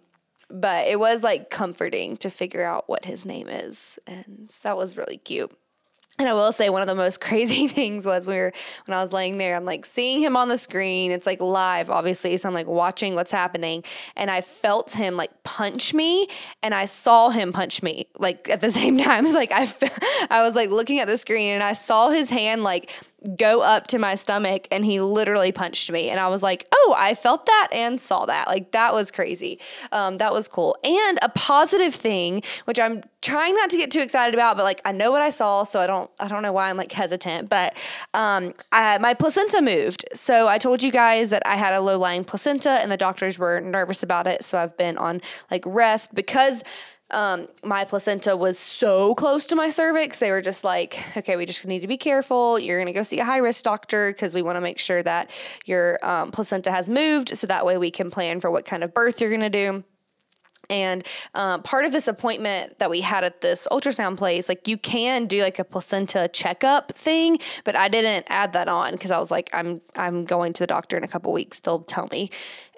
but 0.49 0.87
it 0.87 0.99
was 0.99 1.23
like 1.23 1.49
comforting 1.49 2.17
to 2.17 2.29
figure 2.29 2.63
out 2.63 2.89
what 2.89 3.05
his 3.05 3.25
name 3.25 3.47
is, 3.47 3.99
and 4.05 4.53
that 4.63 4.75
was 4.75 4.97
really 4.97 5.17
cute. 5.17 5.55
And 6.19 6.27
I 6.27 6.33
will 6.33 6.51
say 6.51 6.69
one 6.69 6.81
of 6.81 6.87
the 6.87 6.95
most 6.95 7.21
crazy 7.21 7.67
things 7.79 8.05
was 8.05 8.27
we 8.27 8.35
were 8.35 8.53
when 8.85 8.97
I 8.97 9.01
was 9.01 9.11
laying 9.13 9.37
there, 9.37 9.55
I'm 9.55 9.65
like 9.65 9.85
seeing 9.85 10.21
him 10.21 10.35
on 10.35 10.49
the 10.49 10.57
screen. 10.57 11.11
It's 11.11 11.25
like 11.25 11.41
live, 11.41 11.89
obviously. 11.89 12.35
So 12.37 12.49
I'm 12.49 12.53
like 12.53 12.67
watching 12.67 13.15
what's 13.15 13.31
happening. 13.31 13.83
And 14.15 14.29
I 14.29 14.41
felt 14.41 14.91
him 14.91 15.15
like 15.15 15.43
punch 15.43 15.93
me 15.93 16.27
and 16.61 16.75
I 16.75 16.85
saw 16.85 17.29
him 17.29 17.53
punch 17.53 17.81
me 17.81 18.07
like 18.19 18.49
at 18.49 18.61
the 18.61 18.71
same 18.79 18.97
time. 18.97 19.25
It's 19.25 19.33
like 19.33 19.51
I, 19.53 19.71
I 20.29 20.43
was 20.43 20.55
like 20.55 20.69
looking 20.69 20.99
at 20.99 21.07
the 21.07 21.17
screen 21.17 21.53
and 21.53 21.63
I 21.63 21.73
saw 21.73 22.09
his 22.09 22.29
hand 22.29 22.63
like 22.63 22.91
go 23.35 23.61
up 23.61 23.87
to 23.87 23.99
my 23.99 24.15
stomach 24.15 24.67
and 24.71 24.85
he 24.85 25.01
literally 25.01 25.51
punched 25.51 25.91
me. 25.91 26.09
And 26.09 26.19
I 26.19 26.27
was 26.29 26.41
like, 26.41 26.67
oh, 26.73 26.95
I 26.97 27.13
felt 27.13 27.45
that 27.45 27.69
and 27.73 27.99
saw 27.99 28.25
that. 28.25 28.47
Like 28.47 28.71
that 28.71 28.93
was 28.93 29.11
crazy. 29.11 29.59
Um, 29.91 30.17
that 30.17 30.33
was 30.33 30.47
cool. 30.47 30.77
And 30.83 31.19
a 31.21 31.29
positive 31.29 31.93
thing, 31.93 32.43
which 32.65 32.79
I'm 32.79 33.03
trying 33.21 33.55
not 33.55 33.69
to 33.71 33.77
get 33.77 33.91
too 33.91 33.99
excited 33.99 34.33
about, 34.33 34.55
but 34.55 34.63
like 34.63 34.81
I 34.85 34.91
know 34.91 35.11
what 35.11 35.21
I 35.21 35.29
saw, 35.29 35.63
so 35.63 35.79
I 35.79 35.87
don't 35.87 36.09
I 36.19 36.27
don't 36.27 36.43
know 36.43 36.53
why 36.53 36.69
I'm 36.69 36.77
like 36.77 36.91
hesitant. 36.91 37.49
But 37.49 37.75
um, 38.13 38.53
I, 38.71 38.97
my 38.99 39.13
placenta 39.13 39.61
moved. 39.61 40.05
So 40.13 40.47
I 40.47 40.57
told 40.57 40.81
you 40.81 40.91
guys 40.91 41.29
that 41.31 41.43
I 41.45 41.55
had 41.55 41.73
a 41.73 41.81
low 41.81 41.97
lying 41.99 42.23
placenta 42.23 42.69
and 42.69 42.91
the 42.91 42.97
doctors 42.97 43.37
were 43.37 43.59
nervous 43.59 44.03
about 44.03 44.27
it. 44.27 44.43
So 44.43 44.57
I've 44.57 44.77
been 44.77 44.97
on 44.97 45.21
like 45.51 45.63
rest 45.65 46.13
because 46.13 46.63
um, 47.11 47.47
my 47.63 47.85
placenta 47.85 48.35
was 48.35 48.57
so 48.59 49.15
close 49.15 49.45
to 49.47 49.55
my 49.55 49.69
cervix. 49.69 50.19
They 50.19 50.31
were 50.31 50.41
just 50.41 50.63
like, 50.63 50.99
okay, 51.17 51.35
we 51.35 51.45
just 51.45 51.65
need 51.65 51.79
to 51.79 51.87
be 51.87 51.97
careful. 51.97 52.59
You're 52.59 52.77
going 52.77 52.87
to 52.87 52.97
go 52.97 53.03
see 53.03 53.19
a 53.19 53.25
high 53.25 53.37
risk 53.37 53.63
doctor 53.63 54.11
because 54.11 54.35
we 54.35 54.41
want 54.41 54.57
to 54.57 54.61
make 54.61 54.79
sure 54.79 55.01
that 55.03 55.31
your 55.65 55.99
um, 56.03 56.31
placenta 56.31 56.71
has 56.71 56.89
moved 56.89 57.35
so 57.35 57.47
that 57.47 57.65
way 57.65 57.77
we 57.77 57.91
can 57.91 58.11
plan 58.11 58.39
for 58.39 58.51
what 58.51 58.65
kind 58.65 58.83
of 58.83 58.93
birth 58.93 59.21
you're 59.21 59.29
going 59.29 59.41
to 59.41 59.49
do. 59.49 59.83
And 60.69 61.05
um, 61.33 61.63
part 61.63 61.85
of 61.85 61.91
this 61.91 62.07
appointment 62.07 62.77
that 62.77 62.91
we 62.91 63.01
had 63.01 63.23
at 63.23 63.41
this 63.41 63.67
ultrasound 63.71 64.17
place, 64.17 64.47
like 64.47 64.67
you 64.67 64.77
can 64.77 65.25
do 65.25 65.41
like 65.41 65.57
a 65.57 65.63
placenta 65.63 66.29
checkup 66.31 66.91
thing, 66.91 67.39
but 67.63 67.75
I 67.75 67.87
didn't 67.87 68.27
add 68.29 68.53
that 68.53 68.67
on 68.67 68.91
because 68.91 69.09
I 69.09 69.17
was 69.19 69.31
like, 69.31 69.49
I'm 69.51 69.81
I'm 69.95 70.25
going 70.25 70.53
to 70.53 70.63
the 70.63 70.67
doctor 70.67 70.95
in 70.95 71.03
a 71.03 71.07
couple 71.07 71.33
weeks. 71.33 71.59
They'll 71.59 71.79
tell 71.79 72.07
me. 72.11 72.29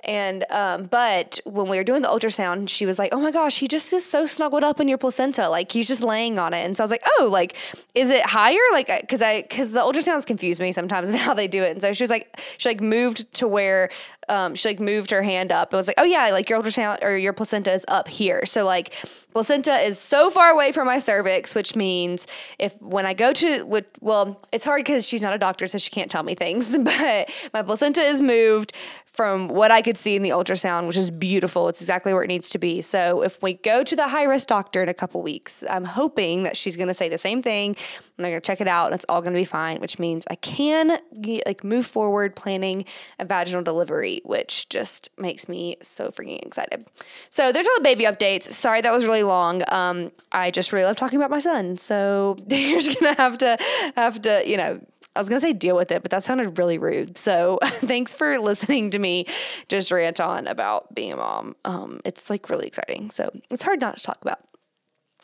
And 0.04 0.46
um, 0.50 0.86
but 0.86 1.40
when 1.46 1.68
we 1.68 1.78
were 1.78 1.84
doing 1.84 2.02
the 2.02 2.08
ultrasound, 2.08 2.70
she 2.70 2.86
was 2.86 2.98
like, 2.98 3.14
"Oh 3.14 3.20
my 3.20 3.32
gosh, 3.32 3.60
he 3.60 3.68
just 3.68 3.92
is 3.94 4.06
so 4.06 4.26
snuggled 4.26 4.64
up 4.64 4.80
in 4.80 4.88
your 4.88 4.98
placenta, 4.98 5.48
like 5.50 5.72
he's 5.72 5.88
just 5.88 6.02
laying 6.02 6.40
on 6.40 6.54
it." 6.54 6.66
And 6.66 6.76
so 6.76 6.84
I 6.84 6.86
was 6.86 6.92
like, 6.92 7.04
"Oh, 7.20 7.28
like 7.32 7.56
is 7.94 8.10
it 8.10 8.26
higher?" 8.26 8.60
Like 8.72 8.88
because 9.02 9.22
I 9.22 9.42
because 9.44 9.72
the 9.72 9.80
ultrasounds 9.80 10.26
confuse 10.26 10.60
me 10.60 10.72
sometimes 10.72 11.10
of 11.12 11.16
how 11.18 11.34
they 11.34 11.48
do 11.48 11.64
it. 11.64 11.72
And 11.72 11.82
so 11.82 11.94
she 11.94 12.04
was 12.04 12.10
like, 12.10 12.40
she 12.58 12.70
like 12.70 12.82
moved 12.82 13.32
to 13.36 13.48
where 13.48 13.90
um, 14.30 14.56
she 14.56 14.70
like 14.70 14.80
moved 14.80 15.12
her 15.12 15.22
hand 15.22 15.52
up 15.52 15.72
and 15.72 15.78
was 15.78 15.88
like, 15.88 16.00
"Oh 16.00 16.06
yeah, 16.06 16.30
like 16.32 16.50
your 16.50 16.62
ultrasound 16.62 17.04
or 17.04 17.16
your 17.16 17.34
placenta 17.34 17.72
is 17.72 17.86
up 17.88 18.08
here." 18.08 18.46
So 18.46 18.66
like 18.66 18.94
placenta 19.34 19.74
is 19.76 20.00
so 20.00 20.30
far 20.30 20.50
away 20.50 20.72
from 20.72 20.88
my 20.88 21.00
cervix, 21.00 21.54
which 21.54 21.76
means 21.76 22.28
if 22.58 22.80
when 22.82 23.06
I 23.06 23.14
go 23.14 23.34
to 23.34 23.64
with 23.66 23.86
well, 24.00 24.42
it's 24.52 24.66
hard 24.66 24.84
because 24.84 25.08
she's 25.08 25.22
not 25.22 25.36
a 25.36 25.38
doctor, 25.38 25.68
so 25.68 25.78
she 25.78 25.92
can't 25.92 26.10
tell 26.10 26.24
me 26.24 26.36
things. 26.36 26.78
But 26.92 27.30
my 27.54 27.62
placenta 27.62 28.02
is 28.02 28.22
moved 28.22 28.74
from 29.14 29.50
what 29.50 29.72
I 29.72 29.82
could 29.82 29.98
see 29.98 30.16
in 30.16 30.22
the 30.22 30.30
ultrasound, 30.30 30.88
which 30.88 30.96
is 30.96 31.12
beautiful. 31.12 31.68
It's 31.68 31.82
exactly 31.82 32.14
where 32.14 32.24
it 32.24 32.28
needs 32.28 32.50
to 32.52 32.58
be. 32.58 32.82
So 32.82 33.24
if 33.24 33.42
we 33.44 33.56
go 33.56 33.84
to 33.84 33.96
the 33.96 34.08
high 34.08 34.24
risk 34.24 34.48
doctor 34.48 34.82
in 34.82 34.88
a 34.88 34.94
couple 34.94 35.22
weeks, 35.22 35.64
I'm 35.70 35.84
hoping 35.84 36.44
that 36.44 36.56
she's 36.56 36.78
going 36.78 36.88
to 36.88 36.94
say 36.94 37.10
the 37.10 37.18
same 37.18 37.42
thing 37.42 37.76
and 38.18 38.24
they're 38.24 38.32
going 38.32 38.42
to 38.42 38.46
check 38.46 38.62
it 38.62 38.68
out 38.70 38.86
and 38.88 38.96
it's 38.96 39.06
all 39.10 39.22
going 39.22 39.34
to 39.34 39.40
be 39.40 39.46
fine, 39.46 39.82
which 39.82 40.00
means 40.00 40.26
I 40.32 40.36
can 40.36 40.98
get, 41.20 41.46
like 41.46 41.64
move 41.64 41.86
forward 41.86 42.36
planning 42.38 42.86
a 43.20 43.26
vaginal 43.26 43.64
delivery, 43.64 44.22
which 44.24 44.70
just 44.70 45.10
makes 45.18 45.50
me 45.50 45.76
so 45.82 46.10
freaking 46.12 46.42
excited. 46.46 46.88
So 47.30 47.52
there's 47.52 47.68
all 47.68 47.76
the 47.78 47.84
baby 47.84 48.06
updates. 48.06 48.44
Sorry 48.44 48.80
that 48.80 48.94
was 48.94 49.06
really 49.06 49.24
long. 49.24 49.62
Um, 49.68 50.12
I 50.32 50.52
just 50.52 50.72
really 50.72 50.86
love 50.86 50.96
talking 50.96 51.18
about 51.18 51.32
my 51.32 51.40
son. 51.40 51.78
So 51.78 52.38
you're 52.50 52.80
just 52.80 53.00
going 53.00 53.14
to 53.14 53.22
have 53.22 53.38
to 53.40 53.58
have 53.98 54.22
to, 54.22 54.44
you 54.46 54.56
know, 54.56 54.80
I 55.16 55.20
was 55.20 55.28
going 55.28 55.40
to 55.40 55.46
say 55.46 55.54
deal 55.54 55.76
with 55.76 55.92
it, 55.92 56.02
but 56.02 56.12
that 56.12 56.24
sounded 56.24 56.58
really 56.58 56.78
rude. 56.78 57.18
So 57.18 57.60
thanks 57.64 58.14
for 58.14 58.38
listening 58.40 58.92
to 58.92 59.00
me 59.00 59.26
just 59.68 59.92
rant 59.92 60.20
on 60.20 60.48
about 60.48 60.94
being 60.96 61.12
a 61.12 61.18
mom. 61.18 61.56
Um, 61.66 62.00
it's 62.06 62.30
like 62.30 62.50
really 62.50 62.68
exciting. 62.68 63.12
So 63.12 63.30
it's 63.50 63.64
hard 63.64 63.82
not 63.82 63.98
to 63.98 64.04
talk 64.04 64.20
about. 64.22 64.40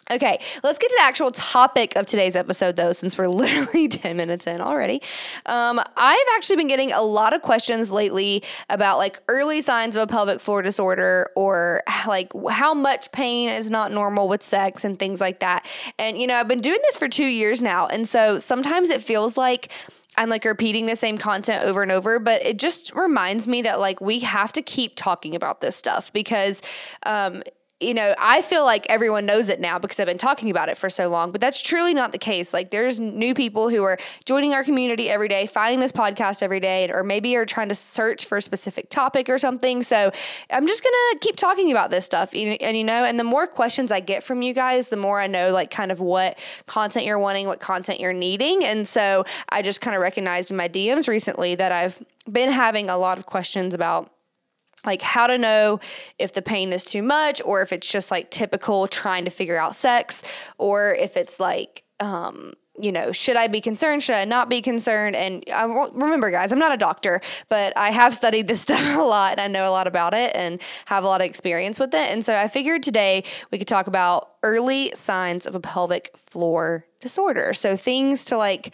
Okay, 0.10 0.40
let's 0.64 0.78
get 0.78 0.90
to 0.90 0.96
the 1.00 1.06
actual 1.06 1.32
topic 1.32 1.98
of 1.98 2.06
today's 2.06 2.38
episode, 2.38 2.78
though, 2.78 2.94
since 2.94 3.18
we're 3.18 3.28
literally 3.28 3.90
10 3.90 4.16
minutes 4.16 4.48
in 4.48 4.62
already. 4.62 5.02
Um, 5.46 5.82
I've 5.98 6.28
actually 6.36 6.56
been 6.56 6.68
getting 6.68 6.94
a 6.94 7.02
lot 7.02 7.34
of 7.34 7.42
questions 7.42 7.92
lately 7.92 8.44
about 8.70 9.00
like 9.00 9.20
early 9.28 9.60
signs 9.60 9.98
of 9.98 10.04
a 10.04 10.08
pelvic 10.08 10.40
floor 10.40 10.62
disorder 10.62 11.30
or 11.36 11.84
like 12.08 12.32
how 12.50 12.74
much 12.74 13.12
pain 13.12 13.50
is 13.50 13.70
not 13.70 13.92
normal 13.92 14.30
with 14.30 14.44
sex 14.44 14.86
and 14.86 14.98
things 14.98 15.20
like 15.20 15.42
that. 15.42 15.66
And, 16.00 16.18
you 16.18 16.26
know, 16.26 16.36
I've 16.36 16.48
been 16.48 16.62
doing 16.62 16.80
this 16.84 16.96
for 16.96 17.10
two 17.10 17.26
years 17.26 17.62
now. 17.62 17.88
And 17.88 18.08
so 18.08 18.40
sometimes 18.40 18.90
it 18.90 19.02
feels 19.02 19.36
like, 19.36 19.74
I'm 20.18 20.30
like 20.30 20.46
repeating 20.46 20.86
the 20.88 20.96
same 20.96 21.18
content 21.18 21.64
over 21.64 21.84
and 21.84 21.92
over, 21.92 22.18
but 22.18 22.44
it 22.44 22.58
just 22.58 22.96
reminds 22.96 23.48
me 23.48 23.62
that 23.64 23.80
like 23.80 24.02
we 24.02 24.20
have 24.20 24.52
to 24.54 24.62
keep 24.62 24.94
talking 24.96 25.36
about 25.36 25.62
this 25.62 25.76
stuff 25.76 26.12
because 26.12 26.62
um, 27.06 27.44
you 27.80 27.94
know, 27.94 28.16
I 28.18 28.42
feel 28.42 28.66
like 28.66 28.88
everyone 28.90 29.28
knows 29.28 29.50
it 29.50 29.60
now 29.60 29.78
because 29.78 30.00
I've 30.00 30.08
been 30.08 30.18
talking 30.18 30.50
about 30.50 30.68
it 30.68 30.80
for 30.80 30.90
so 30.90 31.10
long, 31.10 31.32
but 31.32 31.40
that's 31.40 31.62
truly 31.62 31.94
not 31.94 32.12
the 32.12 32.18
case. 32.18 32.52
Like, 32.52 32.72
there's 32.72 33.00
new 33.00 33.36
people 33.36 33.70
who 33.70 33.84
are 33.84 34.00
joining 34.26 34.56
our 34.56 34.64
community 34.64 35.12
every 35.12 35.28
day, 35.28 35.46
finding 35.46 35.80
this 35.80 35.92
podcast 35.92 36.42
every 36.42 36.60
day, 36.60 36.90
or 36.90 37.04
maybe 37.04 37.36
are 37.36 37.46
trying 37.46 37.70
to 37.70 37.76
search 37.76 38.26
for 38.26 38.38
a 38.38 38.42
specific 38.42 38.90
topic 38.90 39.30
or 39.30 39.38
something. 39.38 39.84
So, 39.84 40.12
I'm 40.50 40.66
just 40.66 40.84
gonna 40.84 41.20
keep 41.20 41.36
talking 41.36 41.70
about 41.72 41.92
this 41.92 42.04
stuff. 42.04 42.34
And, 42.34 42.60
and 42.64 42.76
you 42.76 42.84
know, 42.84 43.04
and 43.04 43.20
the 43.20 43.24
more 43.24 43.46
questions 43.46 43.92
I 43.92 44.00
get 44.00 44.24
from 44.24 44.42
you 44.42 44.54
guys, 44.54 44.90
the 44.90 44.98
more 44.98 45.20
I 45.20 45.28
know, 45.28 45.52
like, 45.52 45.70
kind 45.70 45.92
of 45.92 46.00
what 46.00 46.40
content 46.66 47.06
you're 47.06 47.20
wanting, 47.20 47.46
what 47.46 47.60
content 47.60 48.00
you're 48.00 48.12
needing. 48.12 48.64
And 48.66 48.88
so, 48.88 49.24
I 49.50 49.62
just 49.62 49.82
kind 49.82 49.96
of 49.96 50.02
recognized 50.02 50.50
in 50.50 50.58
my 50.58 50.68
DMs 50.68 51.08
recently 51.08 51.54
that 51.54 51.72
I've 51.72 52.04
been 52.32 52.52
having 52.52 52.90
a 52.90 52.98
lot 52.98 53.20
of 53.20 53.28
questions 53.28 53.76
about 53.76 54.12
like 54.88 55.04
how 55.04 55.28
to 55.28 55.38
know 55.38 55.80
if 56.18 56.34
the 56.34 56.42
pain 56.42 56.74
is 56.74 56.84
too 56.84 57.04
much 57.04 57.42
or 57.46 57.62
if 57.62 57.72
it's 57.72 57.92
just 57.92 58.10
like 58.10 58.32
typical 58.32 58.88
trying 58.88 59.26
to 59.26 59.32
figure 59.32 59.58
out 59.58 59.76
sex 59.76 60.24
or 60.58 60.96
if 60.96 61.16
it's 61.16 61.40
like 61.40 61.84
um 62.00 62.54
you 62.80 62.92
know, 62.92 63.12
should 63.12 63.36
I 63.36 63.48
be 63.48 63.60
concerned? 63.60 64.04
Should 64.04 64.16
I 64.16 64.26
not 64.26 64.50
be 64.50 64.62
concerned? 64.62 65.16
And 65.16 65.44
I 65.52 65.64
remember, 65.64 66.30
guys, 66.30 66.52
I'm 66.52 66.60
not 66.60 66.72
a 66.72 66.78
doctor, 66.78 67.22
but 67.50 67.76
I 67.76 67.90
have 67.90 68.14
studied 68.14 68.48
this 68.48 68.62
stuff 68.68 68.98
a 68.98 69.02
lot 69.02 69.32
and 69.32 69.42
I 69.42 69.48
know 69.48 69.70
a 69.70 69.72
lot 69.72 69.88
about 69.88 70.14
it 70.14 70.32
and 70.36 70.62
have 70.86 71.04
a 71.04 71.08
lot 71.08 71.22
of 71.22 71.26
experience 71.26 71.80
with 71.80 71.94
it. 71.94 72.12
And 72.12 72.24
so 72.24 72.36
I 72.36 72.48
figured 72.48 72.84
today 72.84 73.24
we 73.52 73.58
could 73.58 73.68
talk 73.68 73.88
about 73.88 74.30
early 74.44 74.92
signs 74.94 75.46
of 75.46 75.56
a 75.56 75.60
pelvic 75.60 76.16
floor 76.16 76.86
disorder. 77.00 77.54
So 77.54 77.76
things 77.76 78.26
to 78.26 78.38
like, 78.38 78.74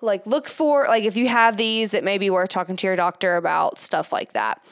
like 0.00 0.26
look 0.26 0.46
for, 0.46 0.86
like 0.86 1.04
if 1.04 1.16
you 1.16 1.28
have 1.28 1.56
these, 1.56 1.94
it 1.94 2.04
may 2.04 2.18
be 2.18 2.30
worth 2.30 2.50
talking 2.50 2.76
to 2.76 2.86
your 2.86 2.96
doctor 2.96 3.36
about 3.36 3.78
stuff 3.78 4.12
like 4.12 4.34
that 4.34 4.62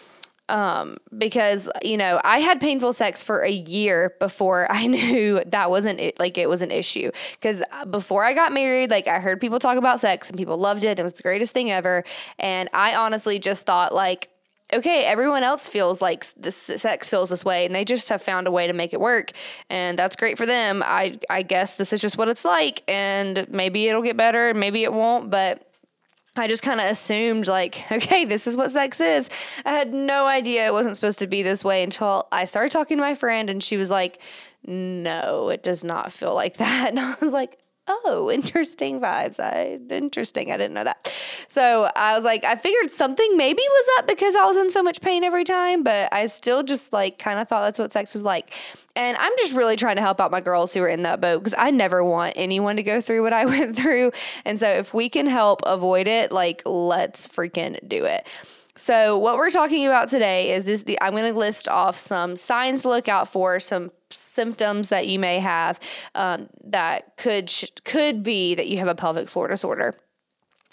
um, 0.48 0.98
because 1.16 1.68
you 1.82 1.96
know 1.96 2.20
I 2.24 2.38
had 2.38 2.60
painful 2.60 2.92
sex 2.92 3.22
for 3.22 3.40
a 3.40 3.50
year 3.50 4.14
before 4.20 4.66
I 4.70 4.86
knew 4.86 5.42
that 5.46 5.70
wasn't 5.70 6.00
it, 6.00 6.18
like 6.18 6.38
it 6.38 6.48
was 6.48 6.62
an 6.62 6.70
issue. 6.70 7.10
Because 7.32 7.62
uh, 7.72 7.84
before 7.84 8.24
I 8.24 8.34
got 8.34 8.52
married, 8.52 8.90
like 8.90 9.08
I 9.08 9.20
heard 9.20 9.40
people 9.40 9.58
talk 9.58 9.76
about 9.76 10.00
sex 10.00 10.30
and 10.30 10.38
people 10.38 10.56
loved 10.56 10.84
it. 10.84 10.98
It 10.98 11.02
was 11.02 11.14
the 11.14 11.22
greatest 11.22 11.54
thing 11.54 11.70
ever, 11.70 12.04
and 12.38 12.68
I 12.72 12.94
honestly 12.94 13.38
just 13.38 13.66
thought 13.66 13.94
like. 13.94 14.30
Okay, 14.72 15.04
everyone 15.04 15.44
else 15.44 15.68
feels 15.68 16.02
like 16.02 16.26
this 16.34 16.56
sex 16.56 17.08
feels 17.08 17.30
this 17.30 17.44
way, 17.44 17.66
and 17.66 17.72
they 17.72 17.84
just 17.84 18.08
have 18.08 18.20
found 18.20 18.48
a 18.48 18.50
way 18.50 18.66
to 18.66 18.72
make 18.72 18.92
it 18.92 18.98
work, 18.98 19.30
and 19.70 19.96
that's 19.96 20.16
great 20.16 20.36
for 20.36 20.44
them. 20.44 20.82
I 20.84 21.20
I 21.30 21.42
guess 21.42 21.76
this 21.76 21.92
is 21.92 22.00
just 22.00 22.18
what 22.18 22.28
it's 22.28 22.44
like, 22.44 22.82
and 22.88 23.46
maybe 23.48 23.86
it'll 23.86 24.02
get 24.02 24.16
better, 24.16 24.54
maybe 24.54 24.82
it 24.82 24.92
won't, 24.92 25.30
but 25.30 25.65
I 26.38 26.48
just 26.48 26.62
kind 26.62 26.80
of 26.80 26.86
assumed, 26.86 27.46
like, 27.46 27.84
okay, 27.92 28.24
this 28.24 28.46
is 28.46 28.56
what 28.56 28.70
sex 28.70 29.00
is. 29.00 29.28
I 29.64 29.72
had 29.72 29.92
no 29.92 30.26
idea 30.26 30.66
it 30.66 30.72
wasn't 30.72 30.96
supposed 30.96 31.18
to 31.20 31.26
be 31.26 31.42
this 31.42 31.64
way 31.64 31.82
until 31.82 32.28
I 32.32 32.44
started 32.44 32.72
talking 32.72 32.96
to 32.98 33.02
my 33.02 33.14
friend, 33.14 33.50
and 33.50 33.62
she 33.62 33.76
was 33.76 33.90
like, 33.90 34.20
no, 34.66 35.48
it 35.48 35.62
does 35.62 35.84
not 35.84 36.12
feel 36.12 36.34
like 36.34 36.56
that. 36.56 36.90
And 36.96 37.00
I 37.00 37.14
was 37.20 37.32
like, 37.32 37.58
oh, 37.88 38.30
interesting 38.34 39.00
vibes. 39.00 39.40
I 39.40 39.78
interesting. 39.92 40.52
I 40.52 40.56
didn't 40.56 40.74
know 40.74 40.84
that. 40.84 41.12
So 41.48 41.90
I 41.94 42.14
was 42.14 42.24
like, 42.24 42.44
I 42.44 42.56
figured 42.56 42.90
something 42.90 43.36
maybe 43.36 43.62
was 43.62 43.88
up 43.98 44.06
because 44.06 44.34
I 44.34 44.44
was 44.46 44.56
in 44.56 44.70
so 44.70 44.82
much 44.82 45.00
pain 45.00 45.24
every 45.24 45.44
time, 45.44 45.82
but 45.82 46.12
I 46.12 46.26
still 46.26 46.62
just 46.62 46.92
like 46.92 47.18
kind 47.18 47.38
of 47.38 47.48
thought 47.48 47.62
that's 47.62 47.78
what 47.78 47.92
sex 47.92 48.12
was 48.12 48.22
like. 48.22 48.52
And 48.94 49.16
I'm 49.18 49.32
just 49.38 49.54
really 49.54 49.76
trying 49.76 49.96
to 49.96 50.02
help 50.02 50.20
out 50.20 50.30
my 50.30 50.40
girls 50.40 50.72
who 50.72 50.82
are 50.82 50.88
in 50.88 51.02
that 51.02 51.20
boat 51.20 51.38
because 51.38 51.54
I 51.56 51.70
never 51.70 52.02
want 52.02 52.34
anyone 52.36 52.76
to 52.76 52.82
go 52.82 53.00
through 53.00 53.22
what 53.22 53.32
I 53.32 53.44
went 53.46 53.76
through. 53.76 54.12
And 54.44 54.58
so 54.58 54.68
if 54.68 54.94
we 54.94 55.08
can 55.08 55.26
help 55.26 55.60
avoid 55.64 56.08
it, 56.08 56.32
like 56.32 56.62
let's 56.64 57.28
freaking 57.28 57.78
do 57.86 58.04
it. 58.04 58.26
So, 58.76 59.16
what 59.16 59.36
we're 59.36 59.50
talking 59.50 59.86
about 59.86 60.08
today 60.08 60.50
is 60.50 60.66
this 60.66 60.82
the 60.82 61.00
I'm 61.00 61.12
going 61.12 61.32
to 61.32 61.38
list 61.38 61.66
off 61.66 61.96
some 61.96 62.36
signs 62.36 62.82
to 62.82 62.90
look 62.90 63.08
out 63.08 63.26
for, 63.26 63.58
some 63.58 63.90
symptoms 64.10 64.90
that 64.90 65.08
you 65.08 65.18
may 65.18 65.40
have 65.40 65.80
um, 66.14 66.48
that 66.64 67.16
could 67.16 67.50
could 67.84 68.22
be 68.22 68.54
that 68.54 68.68
you 68.68 68.76
have 68.78 68.88
a 68.88 68.94
pelvic 68.94 69.30
floor 69.30 69.48
disorder. 69.48 69.94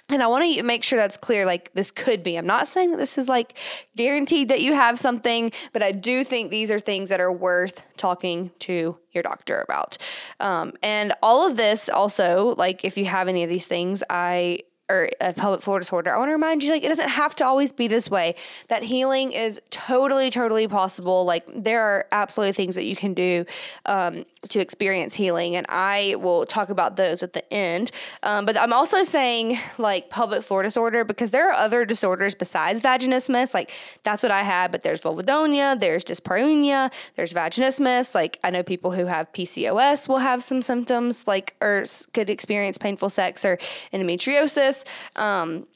And 0.09 0.21
I 0.21 0.27
want 0.27 0.43
to 0.43 0.63
make 0.63 0.83
sure 0.83 0.99
that's 0.99 1.15
clear. 1.15 1.45
Like, 1.45 1.73
this 1.75 1.89
could 1.89 2.23
be. 2.23 2.35
I'm 2.35 2.45
not 2.45 2.67
saying 2.67 2.91
that 2.91 2.97
this 2.97 3.17
is 3.17 3.29
like 3.29 3.57
guaranteed 3.95 4.49
that 4.49 4.61
you 4.61 4.73
have 4.73 4.99
something, 4.99 5.49
but 5.71 5.81
I 5.81 5.93
do 5.93 6.25
think 6.25 6.51
these 6.51 6.69
are 6.69 6.79
things 6.79 7.07
that 7.07 7.21
are 7.21 7.31
worth 7.31 7.85
talking 7.95 8.51
to 8.59 8.97
your 9.11 9.23
doctor 9.23 9.61
about. 9.61 9.97
Um, 10.41 10.73
and 10.83 11.13
all 11.23 11.47
of 11.47 11.55
this 11.55 11.87
also, 11.87 12.53
like, 12.57 12.83
if 12.83 12.97
you 12.97 13.05
have 13.05 13.29
any 13.29 13.43
of 13.43 13.49
these 13.49 13.67
things, 13.67 14.03
I 14.09 14.59
or 14.93 15.09
a 15.19 15.33
pelvic 15.33 15.61
floor 15.61 15.79
disorder, 15.79 16.13
I 16.13 16.17
want 16.17 16.29
to 16.29 16.33
remind 16.33 16.63
you 16.63 16.71
like 16.71 16.83
it 16.83 16.89
doesn't 16.89 17.09
have 17.09 17.35
to 17.37 17.45
always 17.45 17.71
be 17.71 17.87
this 17.87 18.09
way. 18.11 18.35
That 18.67 18.83
healing 18.83 19.31
is 19.31 19.59
totally, 19.71 20.29
totally 20.29 20.67
possible. 20.67 21.25
Like 21.25 21.45
there 21.53 21.81
are 21.81 22.05
absolutely 22.11 22.53
things 22.53 22.75
that 22.75 22.85
you 22.85 22.95
can 22.95 23.13
do 23.13 23.45
um, 23.87 24.25
to 24.49 24.59
experience 24.59 25.15
healing, 25.15 25.55
and 25.55 25.65
I 25.69 26.15
will 26.19 26.45
talk 26.45 26.69
about 26.69 26.95
those 26.95 27.23
at 27.23 27.33
the 27.33 27.51
end. 27.51 27.91
Um, 28.21 28.45
but 28.45 28.55
I'm 28.57 28.71
also 28.71 29.03
saying 29.03 29.57
like 29.79 30.09
pelvic 30.09 30.43
floor 30.43 30.61
disorder 30.61 31.03
because 31.03 31.31
there 31.31 31.49
are 31.49 31.53
other 31.53 31.85
disorders 31.85 32.35
besides 32.35 32.79
vaginismus. 32.79 33.53
Like 33.53 33.71
that's 34.03 34.21
what 34.21 34.31
I 34.31 34.43
had, 34.43 34.71
but 34.71 34.83
there's 34.83 35.01
vulvodynia, 35.01 35.79
there's 35.79 36.03
dyspareunia, 36.03 36.91
there's 37.15 37.33
vaginismus. 37.33 38.13
Like 38.13 38.39
I 38.43 38.51
know 38.51 38.61
people 38.61 38.91
who 38.91 39.05
have 39.05 39.31
PCOS 39.33 40.07
will 40.07 40.19
have 40.19 40.43
some 40.43 40.61
symptoms 40.61 41.25
like 41.25 41.55
or 41.61 41.85
could 42.13 42.29
experience 42.29 42.77
painful 42.77 43.09
sex 43.09 43.43
or 43.43 43.57
endometriosis 43.91 44.82
Um, 45.15 45.67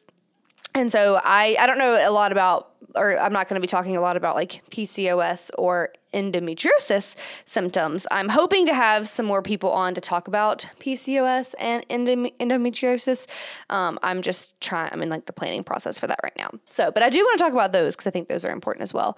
and 0.77 0.91
so 0.91 1.19
I, 1.23 1.55
I 1.59 1.65
don't 1.65 1.79
know 1.79 2.07
a 2.07 2.11
lot 2.11 2.31
about, 2.31 2.73
or 2.95 3.17
I'm 3.19 3.33
not 3.33 3.49
going 3.49 3.59
to 3.59 3.61
be 3.61 3.67
talking 3.67 3.97
a 3.97 4.01
lot 4.01 4.15
about 4.15 4.35
like 4.35 4.61
PCOS 4.69 5.49
or 5.57 5.89
endometriosis 6.13 7.15
symptoms. 7.45 8.05
I'm 8.11 8.29
hoping 8.29 8.67
to 8.67 8.73
have 8.73 9.07
some 9.07 9.25
more 9.25 9.41
people 9.41 9.71
on 9.71 9.95
to 9.95 10.01
talk 10.01 10.27
about 10.27 10.65
PCOS 10.79 11.55
and 11.59 11.87
endometriosis. 11.89 13.27
Um, 13.69 13.97
I'm 14.03 14.21
just 14.21 14.59
trying, 14.61 14.91
I'm 14.93 15.01
in 15.01 15.09
like 15.09 15.25
the 15.25 15.33
planning 15.33 15.63
process 15.63 15.97
for 15.97 16.07
that 16.07 16.19
right 16.23 16.37
now. 16.37 16.49
So, 16.69 16.91
but 16.91 17.01
I 17.01 17.09
do 17.09 17.19
want 17.19 17.39
to 17.39 17.43
talk 17.43 17.53
about 17.53 17.73
those 17.73 17.95
because 17.95 18.07
I 18.07 18.11
think 18.11 18.29
those 18.29 18.45
are 18.45 18.51
important 18.51 18.83
as 18.83 18.93
well. 18.93 19.17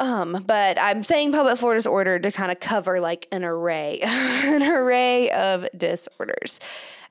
Um, 0.00 0.44
but 0.46 0.78
I'm 0.80 1.02
saying 1.02 1.32
pelvic 1.32 1.58
floor 1.58 1.74
disorder 1.74 2.20
to 2.20 2.30
kind 2.30 2.52
of 2.52 2.60
cover 2.60 3.00
like 3.00 3.26
an 3.32 3.44
array, 3.44 3.98
an 4.02 4.62
array 4.62 5.30
of 5.30 5.66
disorders. 5.76 6.60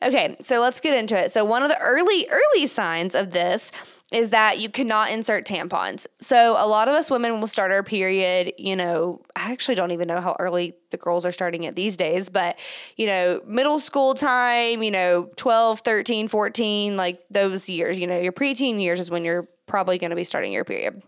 Okay, 0.02 0.36
so 0.42 0.62
let's 0.62 0.80
get 0.80 0.98
into 0.98 1.18
it. 1.18 1.32
So 1.32 1.44
one 1.44 1.64
of 1.64 1.70
the 1.70 1.78
early 1.80 2.28
early 2.30 2.68
signs 2.68 3.16
of 3.16 3.32
this 3.32 3.72
is 4.12 4.30
that 4.30 4.60
you 4.60 4.70
cannot 4.70 5.12
insert 5.12 5.46
tampons. 5.46 6.08
So 6.20 6.56
a 6.58 6.68
lot 6.68 6.88
of 6.88 6.94
us 6.94 7.10
women 7.10 7.40
will 7.40 7.48
start 7.48 7.72
our 7.72 7.84
period, 7.84 8.54
you 8.58 8.76
know, 8.76 9.22
I 9.36 9.52
actually 9.52 9.76
don't 9.76 9.92
even 9.92 10.08
know 10.08 10.22
how 10.22 10.36
early 10.40 10.76
the 10.92 10.98
girls 10.98 11.26
are 11.26 11.32
starting 11.32 11.64
it 11.64 11.76
these 11.76 11.98
days, 11.98 12.30
but 12.30 12.58
you 12.96 13.08
know, 13.08 13.42
middle 13.46 13.80
school 13.80 14.14
time, 14.14 14.84
you 14.84 14.92
know, 14.92 15.30
12, 15.36 15.82
13, 15.82 16.28
14, 16.28 16.96
like 16.96 17.22
those 17.30 17.68
years, 17.68 18.00
you 18.00 18.08
know, 18.08 18.20
your 18.20 18.32
preteen 18.32 18.82
years 18.82 19.00
is 19.00 19.12
when 19.12 19.26
you're 19.26 19.48
probably 19.66 19.98
going 19.98 20.12
to 20.12 20.16
be 20.16 20.24
starting 20.24 20.54
your 20.54 20.64
period. 20.64 21.02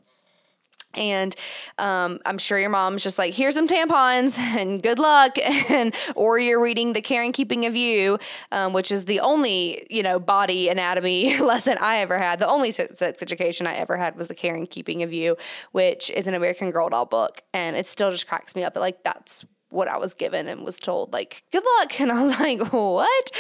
And 0.95 1.35
um, 1.77 2.19
I'm 2.25 2.37
sure 2.37 2.59
your 2.59 2.69
mom's 2.69 3.03
just 3.03 3.19
like, 3.19 3.33
here's 3.33 3.55
some 3.55 3.67
tampons 3.67 4.37
and 4.57 4.81
good 4.81 4.99
luck. 4.99 5.37
And 5.69 5.93
or 6.15 6.39
you're 6.39 6.61
reading 6.61 6.93
The 6.93 7.01
Care 7.01 7.23
and 7.23 7.33
Keeping 7.33 7.65
of 7.65 7.75
You, 7.75 8.17
um, 8.51 8.73
which 8.73 8.91
is 8.91 9.05
the 9.05 9.19
only 9.19 9.85
you 9.89 10.01
know 10.01 10.19
body 10.19 10.67
anatomy 10.67 11.37
lesson 11.39 11.77
I 11.79 11.97
ever 11.97 12.17
had. 12.17 12.39
The 12.39 12.47
only 12.47 12.71
sex 12.71 13.01
education 13.01 13.67
I 13.67 13.75
ever 13.75 13.97
had 13.97 14.15
was 14.15 14.27
The 14.27 14.35
Care 14.35 14.55
and 14.55 14.69
Keeping 14.69 15.03
of 15.03 15.13
You, 15.13 15.37
which 15.71 16.09
is 16.09 16.27
an 16.27 16.33
American 16.33 16.71
Girl 16.71 16.89
doll 16.89 17.05
book, 17.05 17.41
and 17.53 17.75
it 17.75 17.87
still 17.87 18.11
just 18.11 18.27
cracks 18.27 18.55
me 18.55 18.63
up. 18.63 18.73
But 18.73 18.79
like 18.81 19.03
that's 19.03 19.45
what 19.69 19.87
I 19.87 19.97
was 19.97 20.13
given 20.13 20.47
and 20.47 20.63
was 20.63 20.79
told 20.79 21.13
like 21.13 21.43
good 21.51 21.63
luck. 21.77 21.99
And 21.99 22.11
I 22.11 22.21
was 22.21 22.39
like 22.39 22.71
what? 22.71 23.31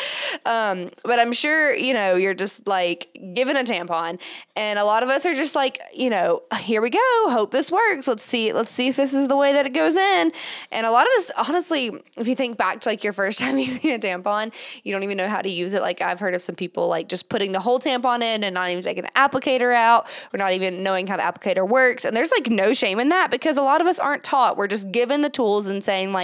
Um, 0.45 0.89
but 1.03 1.17
I'm 1.17 1.31
sure 1.31 1.73
you 1.73 1.93
know 1.93 2.15
you're 2.15 2.33
just 2.33 2.67
like 2.67 3.07
given 3.33 3.55
a 3.57 3.63
tampon. 3.63 4.19
And 4.55 4.77
a 4.77 4.83
lot 4.83 5.01
of 5.01 5.09
us 5.09 5.25
are 5.25 5.33
just 5.33 5.55
like 5.55 5.81
you 5.95 6.09
know 6.09 6.43
here 6.59 6.81
we 6.81 6.89
go. 6.89 6.99
Hope 7.29 7.51
this 7.51 7.71
works. 7.71 8.07
Let's 8.07 8.23
see 8.23 8.53
let's 8.53 8.71
see 8.71 8.89
if 8.89 8.95
this 8.95 9.13
is 9.13 9.27
the 9.27 9.37
way 9.37 9.53
that 9.53 9.65
it 9.65 9.73
goes 9.73 9.95
in. 9.95 10.31
And 10.71 10.85
a 10.85 10.91
lot 10.91 11.07
of 11.07 11.11
us 11.17 11.31
honestly 11.47 11.91
if 12.17 12.27
you 12.27 12.35
think 12.35 12.57
back 12.57 12.81
to 12.81 12.89
like 12.89 13.03
your 13.03 13.13
first 13.13 13.39
time 13.39 13.57
using 13.57 13.91
a 13.91 13.99
tampon 13.99 14.53
you 14.83 14.91
don't 14.93 15.03
even 15.03 15.17
know 15.17 15.27
how 15.27 15.41
to 15.41 15.49
use 15.49 15.73
it. 15.73 15.81
Like 15.81 16.01
I've 16.01 16.19
heard 16.19 16.35
of 16.35 16.41
some 16.41 16.55
people 16.55 16.87
like 16.87 17.09
just 17.09 17.29
putting 17.29 17.51
the 17.51 17.59
whole 17.59 17.79
tampon 17.79 18.21
in 18.21 18.43
and 18.43 18.53
not 18.53 18.69
even 18.69 18.83
taking 18.83 19.03
the 19.03 19.11
applicator 19.11 19.73
out 19.73 20.07
or 20.33 20.37
not 20.37 20.53
even 20.53 20.83
knowing 20.83 21.07
how 21.07 21.17
the 21.17 21.23
applicator 21.23 21.67
works. 21.67 22.05
And 22.05 22.15
there's 22.15 22.31
like 22.31 22.49
no 22.49 22.73
shame 22.73 22.99
in 22.99 23.09
that 23.09 23.31
because 23.31 23.57
a 23.57 23.61
lot 23.61 23.81
of 23.81 23.87
us 23.87 23.99
aren't 23.99 24.23
taught. 24.23 24.57
We're 24.57 24.67
just 24.67 24.91
given 24.91 25.21
the 25.21 25.29
tools 25.29 25.67
and 25.67 25.83
saying 25.83 26.11
like, 26.11 26.18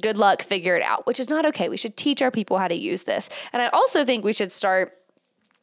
good 0.00 0.16
luck, 0.16 0.42
figure 0.42 0.76
it 0.76 0.82
out, 0.82 1.06
which 1.06 1.20
is 1.20 1.28
not 1.28 1.46
okay. 1.46 1.68
We 1.68 1.76
should 1.76 1.96
teach 1.96 2.22
our 2.22 2.30
people 2.30 2.58
how 2.58 2.68
to 2.68 2.74
use 2.74 3.04
this. 3.04 3.28
And 3.52 3.62
I 3.62 3.68
also 3.68 4.04
think 4.04 4.24
we 4.24 4.32
should 4.32 4.52
start 4.52 4.94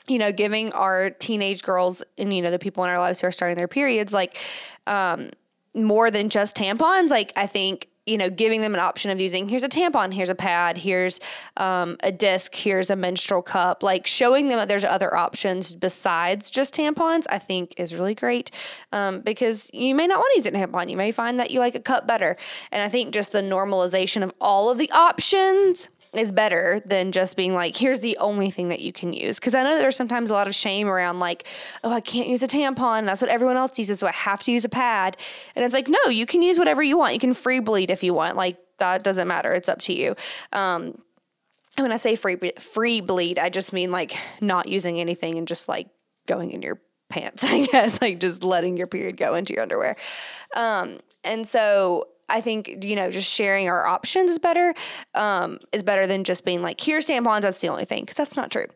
you 0.07 0.19
know, 0.19 0.31
giving 0.31 0.71
our 0.73 1.09
teenage 1.09 1.63
girls 1.63 2.03
and 2.17 2.31
you 2.31 2.41
know 2.41 2.51
the 2.51 2.59
people 2.59 2.83
in 2.83 2.89
our 2.89 2.99
lives 2.99 3.21
who 3.21 3.27
are 3.27 3.31
starting 3.31 3.57
their 3.57 3.67
periods 3.67 4.13
like 4.13 4.37
um, 4.85 5.31
more 5.73 6.11
than 6.11 6.29
just 6.29 6.55
tampons. 6.55 7.09
Like 7.09 7.33
I 7.35 7.47
think 7.47 7.87
you 8.05 8.17
know, 8.17 8.29
giving 8.29 8.61
them 8.61 8.73
an 8.73 8.79
option 8.79 9.11
of 9.11 9.19
using 9.19 9.49
here's 9.49 9.63
a 9.63 9.69
tampon, 9.69 10.13
here's 10.13 10.29
a 10.29 10.35
pad, 10.35 10.77
here's 10.77 11.19
um, 11.57 11.97
a 12.01 12.11
disc, 12.11 12.53
here's 12.53 12.89
a 12.89 12.95
menstrual 12.95 13.41
cup, 13.41 13.81
like 13.81 14.05
showing 14.05 14.47
them 14.47 14.57
that 14.59 14.67
there's 14.67 14.83
other 14.83 15.15
options 15.15 15.73
besides 15.73 16.49
just 16.49 16.75
tampons, 16.75 17.23
I 17.29 17.39
think 17.39 17.73
is 17.77 17.93
really 17.93 18.15
great 18.15 18.51
um, 18.91 19.21
because 19.21 19.69
you 19.73 19.95
may 19.95 20.07
not 20.07 20.19
want 20.19 20.31
to 20.33 20.39
use 20.39 20.45
a 20.45 20.51
tampon. 20.51 20.89
You 20.89 20.97
may 20.97 21.11
find 21.11 21.39
that 21.39 21.51
you 21.51 21.59
like 21.59 21.75
a 21.75 21.79
cup 21.79 22.05
better. 22.07 22.37
And 22.71 22.83
I 22.83 22.89
think 22.89 23.13
just 23.13 23.31
the 23.31 23.41
normalization 23.41 24.23
of 24.23 24.33
all 24.39 24.69
of 24.69 24.77
the 24.77 24.91
options 24.91 25.87
is 26.19 26.31
better 26.31 26.81
than 26.85 27.11
just 27.11 27.35
being 27.35 27.53
like, 27.53 27.75
here's 27.75 27.99
the 27.99 28.17
only 28.17 28.51
thing 28.51 28.69
that 28.69 28.79
you 28.79 28.91
can 28.91 29.13
use. 29.13 29.39
Because 29.39 29.55
I 29.55 29.63
know 29.63 29.77
there's 29.77 29.95
sometimes 29.95 30.29
a 30.29 30.33
lot 30.33 30.47
of 30.47 30.55
shame 30.55 30.87
around 30.87 31.19
like, 31.19 31.45
oh, 31.83 31.91
I 31.91 32.01
can't 32.01 32.27
use 32.27 32.43
a 32.43 32.47
tampon. 32.47 33.05
That's 33.05 33.21
what 33.21 33.29
everyone 33.29 33.57
else 33.57 33.77
uses, 33.77 33.99
so 33.99 34.07
I 34.07 34.11
have 34.11 34.43
to 34.43 34.51
use 34.51 34.65
a 34.65 34.69
pad. 34.69 35.17
And 35.55 35.63
it's 35.65 35.73
like, 35.73 35.87
no, 35.87 36.09
you 36.09 36.25
can 36.25 36.41
use 36.41 36.59
whatever 36.59 36.83
you 36.83 36.97
want. 36.97 37.13
You 37.13 37.19
can 37.19 37.33
free 37.33 37.59
bleed 37.59 37.89
if 37.89 38.03
you 38.03 38.13
want. 38.13 38.35
Like 38.35 38.57
that 38.79 39.03
doesn't 39.03 39.27
matter. 39.27 39.51
It's 39.53 39.69
up 39.69 39.79
to 39.81 39.93
you. 39.93 40.15
Um, 40.51 41.01
and 41.77 41.83
when 41.83 41.91
I 41.91 41.97
say 41.97 42.15
free 42.15 42.37
free 42.57 43.01
bleed, 43.01 43.37
I 43.37 43.49
just 43.49 43.73
mean 43.73 43.91
like 43.91 44.17
not 44.39 44.67
using 44.67 44.99
anything 44.99 45.37
and 45.37 45.47
just 45.47 45.67
like 45.67 45.87
going 46.25 46.51
in 46.51 46.61
your 46.61 46.79
pants, 47.09 47.43
I 47.47 47.65
guess, 47.65 48.01
like 48.01 48.19
just 48.19 48.43
letting 48.43 48.77
your 48.77 48.87
period 48.87 49.17
go 49.17 49.35
into 49.35 49.53
your 49.53 49.63
underwear. 49.63 49.95
Um, 50.55 50.99
and 51.23 51.47
so 51.47 52.07
I 52.27 52.41
think 52.41 52.83
you 52.83 52.95
know 52.95 53.11
just 53.11 53.31
sharing 53.31 53.69
our 53.69 53.85
options 53.85 54.29
is 54.29 54.39
better. 54.39 54.73
Um, 55.13 55.59
is 55.71 55.83
better 55.83 56.07
than 56.07 56.23
just 56.23 56.45
being 56.45 56.61
like 56.61 56.81
here's 56.81 57.07
tampons. 57.07 57.41
That's 57.41 57.59
the 57.59 57.69
only 57.69 57.85
thing 57.85 58.01
because 58.01 58.15
that's 58.15 58.35
not 58.35 58.51
true. 58.51 58.67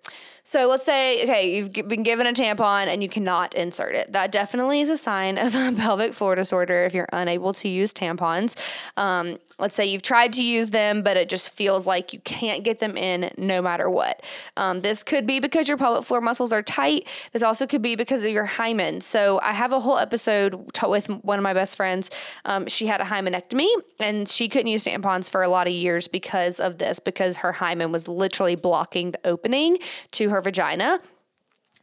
So 0.50 0.68
let's 0.68 0.84
say, 0.84 1.22
okay, 1.22 1.56
you've 1.56 1.72
been 1.88 2.02
given 2.02 2.26
a 2.26 2.34
tampon 2.34 2.88
and 2.88 3.04
you 3.04 3.08
cannot 3.08 3.54
insert 3.54 3.94
it. 3.94 4.14
That 4.14 4.32
definitely 4.32 4.82
is 4.82 4.90
a 4.90 4.98
sign 4.98 5.38
of 5.38 5.54
a 5.54 5.72
pelvic 5.78 6.16
floor 6.16 6.34
disorder 6.34 6.86
if 6.86 6.94
you're 6.96 7.06
unable 7.14 7.54
to 7.54 7.70
use 7.70 7.94
tampons. 7.94 8.58
Um, 8.98 9.38
let's 9.60 9.76
say 9.76 9.86
you've 9.86 10.02
tried 10.02 10.34
to 10.34 10.44
use 10.44 10.72
them, 10.72 11.04
but 11.04 11.18
it 11.18 11.30
just 11.30 11.52
feels 11.52 11.86
like 11.86 12.14
you 12.14 12.20
can't 12.22 12.64
get 12.64 12.80
them 12.80 12.98
in 12.98 13.30
no 13.38 13.62
matter 13.62 13.92
what. 13.92 14.26
Um, 14.58 14.82
this 14.82 15.04
could 15.04 15.28
be 15.28 15.40
because 15.40 15.68
your 15.68 15.78
pelvic 15.78 16.04
floor 16.04 16.20
muscles 16.20 16.52
are 16.52 16.64
tight. 16.64 17.08
This 17.32 17.44
also 17.44 17.68
could 17.68 17.84
be 17.84 17.96
because 17.96 18.24
of 18.24 18.32
your 18.32 18.46
hymen. 18.46 19.02
So 19.02 19.40
I 19.44 19.54
have 19.54 19.72
a 19.72 19.80
whole 19.80 20.00
episode 20.00 20.74
t- 20.74 20.88
with 20.88 21.12
one 21.24 21.38
of 21.38 21.44
my 21.44 21.54
best 21.54 21.76
friends. 21.76 22.10
Um, 22.46 22.66
she 22.66 22.88
had 22.88 23.02
a 23.02 23.06
hymenectomy 23.06 23.70
and 24.00 24.28
she 24.28 24.50
couldn't 24.50 24.66
use 24.66 24.84
tampons 24.84 25.30
for 25.30 25.44
a 25.44 25.48
lot 25.48 25.68
of 25.68 25.74
years 25.74 26.08
because 26.08 26.60
of 26.60 26.80
this, 26.80 26.98
because 27.00 27.38
her 27.38 27.52
hymen 27.52 27.92
was 27.92 28.08
literally 28.08 28.56
blocking 28.56 29.12
the 29.12 29.20
opening 29.28 29.78
to 30.14 30.30
her 30.30 30.39
her 30.40 30.42
vagina. 30.42 31.00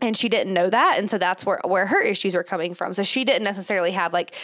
And 0.01 0.17
she 0.17 0.29
didn't 0.29 0.53
know 0.53 0.69
that. 0.69 0.97
And 0.99 1.09
so 1.09 1.17
that's 1.17 1.47
where 1.47 1.61
where 1.65 1.87
her 1.87 2.03
issues 2.03 2.35
were 2.35 2.45
coming 2.45 2.75
from. 2.75 2.93
So 2.93 3.03
she 3.03 3.25
didn't 3.25 3.45
necessarily 3.45 3.93
have 3.93 4.13
like 4.13 4.35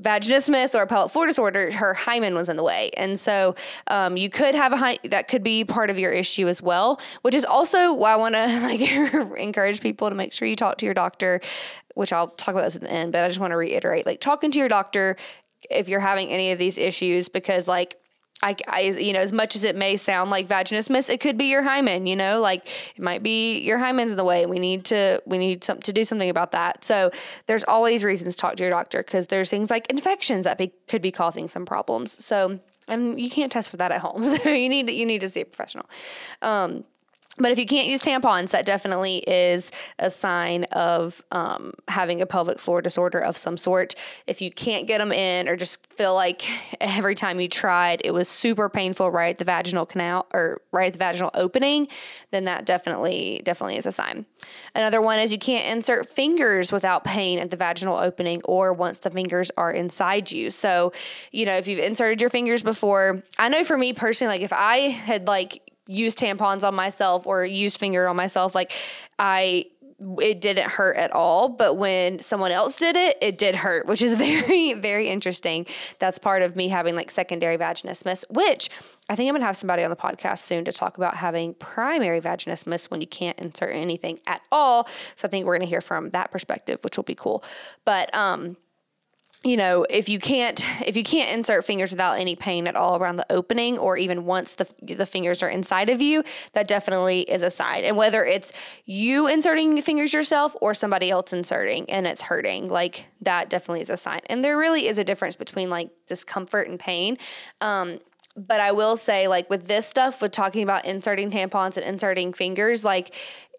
vaginismus 0.00 0.74
or 0.74 0.86
pelvic 0.86 1.12
floor 1.12 1.26
disorder. 1.26 1.70
Her 1.70 1.92
hymen 1.92 2.34
was 2.34 2.48
in 2.48 2.56
the 2.56 2.62
way. 2.62 2.90
And 2.96 3.20
so 3.20 3.54
um, 3.88 4.16
you 4.16 4.30
could 4.30 4.54
have 4.54 4.72
a 4.72 4.78
hy- 4.78 4.98
that 5.04 5.28
could 5.28 5.42
be 5.42 5.64
part 5.64 5.90
of 5.90 5.98
your 5.98 6.12
issue 6.12 6.48
as 6.48 6.62
well 6.62 6.98
which 7.22 7.34
is 7.34 7.44
also 7.44 7.92
why 7.92 8.12
i 8.12 8.16
want 8.16 8.34
to 8.34 8.46
like 8.62 8.80
encourage 9.38 9.80
people 9.80 10.08
to 10.08 10.14
make 10.14 10.32
sure 10.32 10.48
you 10.48 10.56
talk 10.56 10.78
to 10.78 10.86
your 10.86 10.94
doctor 10.94 11.40
which 11.94 12.12
i'll 12.12 12.28
talk 12.28 12.54
about 12.54 12.64
this 12.64 12.76
at 12.76 12.82
the 12.82 12.90
end 12.90 13.12
but 13.12 13.22
i 13.22 13.28
just 13.28 13.40
want 13.40 13.50
to 13.50 13.56
reiterate 13.56 14.06
like 14.06 14.20
talking 14.20 14.50
to 14.50 14.58
your 14.58 14.68
doctor 14.68 15.16
if 15.70 15.88
you're 15.88 16.00
having 16.00 16.28
any 16.28 16.52
of 16.52 16.58
these 16.58 16.78
issues 16.78 17.28
because 17.28 17.68
like 17.68 18.01
I, 18.42 18.56
I, 18.68 18.80
you 18.80 19.12
know, 19.12 19.20
as 19.20 19.32
much 19.32 19.54
as 19.54 19.64
it 19.64 19.76
may 19.76 19.96
sound 19.96 20.30
like 20.30 20.48
vaginismus, 20.48 21.08
it 21.08 21.20
could 21.20 21.38
be 21.38 21.46
your 21.46 21.62
hymen. 21.62 22.06
You 22.06 22.16
know, 22.16 22.40
like 22.40 22.66
it 22.96 23.02
might 23.02 23.22
be 23.22 23.60
your 23.60 23.78
hymen's 23.78 24.10
in 24.10 24.16
the 24.16 24.24
way. 24.24 24.46
We 24.46 24.58
need 24.58 24.84
to, 24.86 25.22
we 25.26 25.38
need 25.38 25.62
some, 25.62 25.80
to 25.80 25.92
do 25.92 26.04
something 26.04 26.30
about 26.30 26.52
that. 26.52 26.84
So 26.84 27.10
there's 27.46 27.64
always 27.64 28.04
reasons 28.04 28.34
to 28.34 28.40
talk 28.40 28.56
to 28.56 28.62
your 28.62 28.70
doctor 28.70 28.98
because 28.98 29.28
there's 29.28 29.50
things 29.50 29.70
like 29.70 29.90
infections 29.90 30.44
that 30.44 30.58
be, 30.58 30.72
could 30.88 31.02
be 31.02 31.12
causing 31.12 31.48
some 31.48 31.64
problems. 31.64 32.22
So 32.24 32.60
and 32.88 33.20
you 33.20 33.30
can't 33.30 33.52
test 33.52 33.70
for 33.70 33.76
that 33.76 33.92
at 33.92 34.00
home. 34.00 34.24
So 34.42 34.50
you 34.50 34.68
need 34.68 34.90
you 34.90 35.06
need 35.06 35.20
to 35.20 35.28
see 35.28 35.40
a 35.40 35.44
professional. 35.44 35.88
Um, 36.40 36.84
but 37.38 37.50
if 37.50 37.58
you 37.58 37.64
can't 37.64 37.88
use 37.88 38.02
tampons, 38.02 38.50
that 38.50 38.66
definitely 38.66 39.18
is 39.26 39.72
a 39.98 40.10
sign 40.10 40.64
of 40.64 41.22
um, 41.32 41.72
having 41.88 42.20
a 42.20 42.26
pelvic 42.26 42.58
floor 42.58 42.82
disorder 42.82 43.18
of 43.18 43.38
some 43.38 43.56
sort. 43.56 43.94
If 44.26 44.42
you 44.42 44.50
can't 44.50 44.86
get 44.86 44.98
them 44.98 45.12
in, 45.12 45.48
or 45.48 45.56
just 45.56 45.86
feel 45.86 46.14
like 46.14 46.44
every 46.80 47.14
time 47.14 47.40
you 47.40 47.48
tried 47.48 48.02
it 48.04 48.12
was 48.12 48.28
super 48.28 48.68
painful 48.68 49.10
right 49.10 49.30
at 49.30 49.38
the 49.38 49.44
vaginal 49.44 49.86
canal 49.86 50.26
or 50.34 50.60
right 50.72 50.88
at 50.88 50.92
the 50.92 50.98
vaginal 50.98 51.30
opening, 51.32 51.88
then 52.32 52.44
that 52.44 52.66
definitely 52.66 53.40
definitely 53.44 53.78
is 53.78 53.86
a 53.86 53.92
sign. 53.92 54.26
Another 54.74 55.00
one 55.00 55.18
is 55.18 55.32
you 55.32 55.38
can't 55.38 55.74
insert 55.74 56.08
fingers 56.10 56.70
without 56.70 57.02
pain 57.02 57.38
at 57.38 57.50
the 57.50 57.56
vaginal 57.56 57.96
opening 57.96 58.42
or 58.44 58.74
once 58.74 58.98
the 58.98 59.10
fingers 59.10 59.50
are 59.56 59.70
inside 59.70 60.30
you. 60.30 60.50
So, 60.50 60.92
you 61.30 61.46
know, 61.46 61.56
if 61.56 61.66
you've 61.66 61.78
inserted 61.78 62.20
your 62.20 62.30
fingers 62.30 62.62
before, 62.62 63.22
I 63.38 63.48
know 63.48 63.64
for 63.64 63.78
me 63.78 63.94
personally, 63.94 64.34
like 64.34 64.42
if 64.42 64.52
I 64.52 64.76
had 64.88 65.26
like 65.26 65.71
used 65.86 66.18
tampons 66.18 66.66
on 66.66 66.74
myself 66.74 67.26
or 67.26 67.44
used 67.44 67.78
finger 67.78 68.08
on 68.08 68.16
myself, 68.16 68.54
like 68.54 68.72
I 69.18 69.66
it 70.20 70.40
didn't 70.40 70.68
hurt 70.68 70.96
at 70.96 71.12
all. 71.12 71.48
But 71.48 71.74
when 71.74 72.20
someone 72.20 72.50
else 72.50 72.78
did 72.78 72.96
it, 72.96 73.16
it 73.20 73.38
did 73.38 73.54
hurt, 73.54 73.86
which 73.86 74.02
is 74.02 74.14
very, 74.16 74.72
very 74.74 75.08
interesting. 75.08 75.66
That's 75.98 76.18
part 76.18 76.42
of 76.42 76.56
me 76.56 76.68
having 76.68 76.96
like 76.96 77.10
secondary 77.10 77.56
vaginismus, 77.56 78.24
which 78.30 78.68
I 79.08 79.16
think 79.16 79.28
I'm 79.28 79.34
gonna 79.34 79.46
have 79.46 79.56
somebody 79.56 79.84
on 79.84 79.90
the 79.90 79.96
podcast 79.96 80.38
soon 80.40 80.64
to 80.64 80.72
talk 80.72 80.96
about 80.96 81.16
having 81.16 81.54
primary 81.54 82.20
vaginismus 82.20 82.90
when 82.90 83.00
you 83.00 83.06
can't 83.06 83.38
insert 83.38 83.74
anything 83.74 84.18
at 84.26 84.42
all. 84.50 84.88
So 85.16 85.28
I 85.28 85.30
think 85.30 85.46
we're 85.46 85.56
gonna 85.56 85.68
hear 85.68 85.80
from 85.80 86.10
that 86.10 86.30
perspective, 86.30 86.80
which 86.82 86.96
will 86.96 87.04
be 87.04 87.14
cool. 87.14 87.44
But 87.84 88.14
um 88.14 88.56
you 89.44 89.56
know 89.56 89.84
if 89.90 90.08
you 90.08 90.18
can't 90.18 90.64
if 90.86 90.96
you 90.96 91.02
can't 91.02 91.30
insert 91.36 91.64
fingers 91.64 91.90
without 91.90 92.18
any 92.18 92.36
pain 92.36 92.66
at 92.66 92.76
all 92.76 92.96
around 92.96 93.16
the 93.16 93.26
opening 93.30 93.78
or 93.78 93.96
even 93.96 94.24
once 94.24 94.54
the 94.54 94.66
the 94.82 95.06
fingers 95.06 95.42
are 95.42 95.48
inside 95.48 95.90
of 95.90 96.00
you 96.00 96.22
that 96.52 96.68
definitely 96.68 97.22
is 97.22 97.42
a 97.42 97.50
sign 97.50 97.84
and 97.84 97.96
whether 97.96 98.24
it's 98.24 98.80
you 98.86 99.26
inserting 99.26 99.80
fingers 99.82 100.12
yourself 100.12 100.54
or 100.60 100.74
somebody 100.74 101.10
else 101.10 101.32
inserting 101.32 101.88
and 101.90 102.06
it's 102.06 102.22
hurting 102.22 102.70
like 102.70 103.06
that 103.22 103.48
definitely 103.48 103.80
is 103.80 103.90
a 103.90 103.96
sign. 103.96 104.20
And 104.26 104.44
there 104.44 104.58
really 104.58 104.86
is 104.86 104.98
a 104.98 105.04
difference 105.04 105.36
between 105.36 105.70
like 105.70 105.90
discomfort 106.06 106.68
and 106.68 106.78
pain. 106.78 107.18
Um, 107.60 108.00
but 108.34 108.60
I 108.60 108.72
will 108.72 108.96
say, 108.96 109.28
like 109.28 109.50
with 109.50 109.68
this 109.68 109.86
stuff, 109.86 110.22
with 110.22 110.32
talking 110.32 110.62
about 110.62 110.86
inserting 110.86 111.30
tampons 111.30 111.76
and 111.76 111.84
inserting 111.84 112.32
fingers, 112.32 112.82
like 112.82 113.14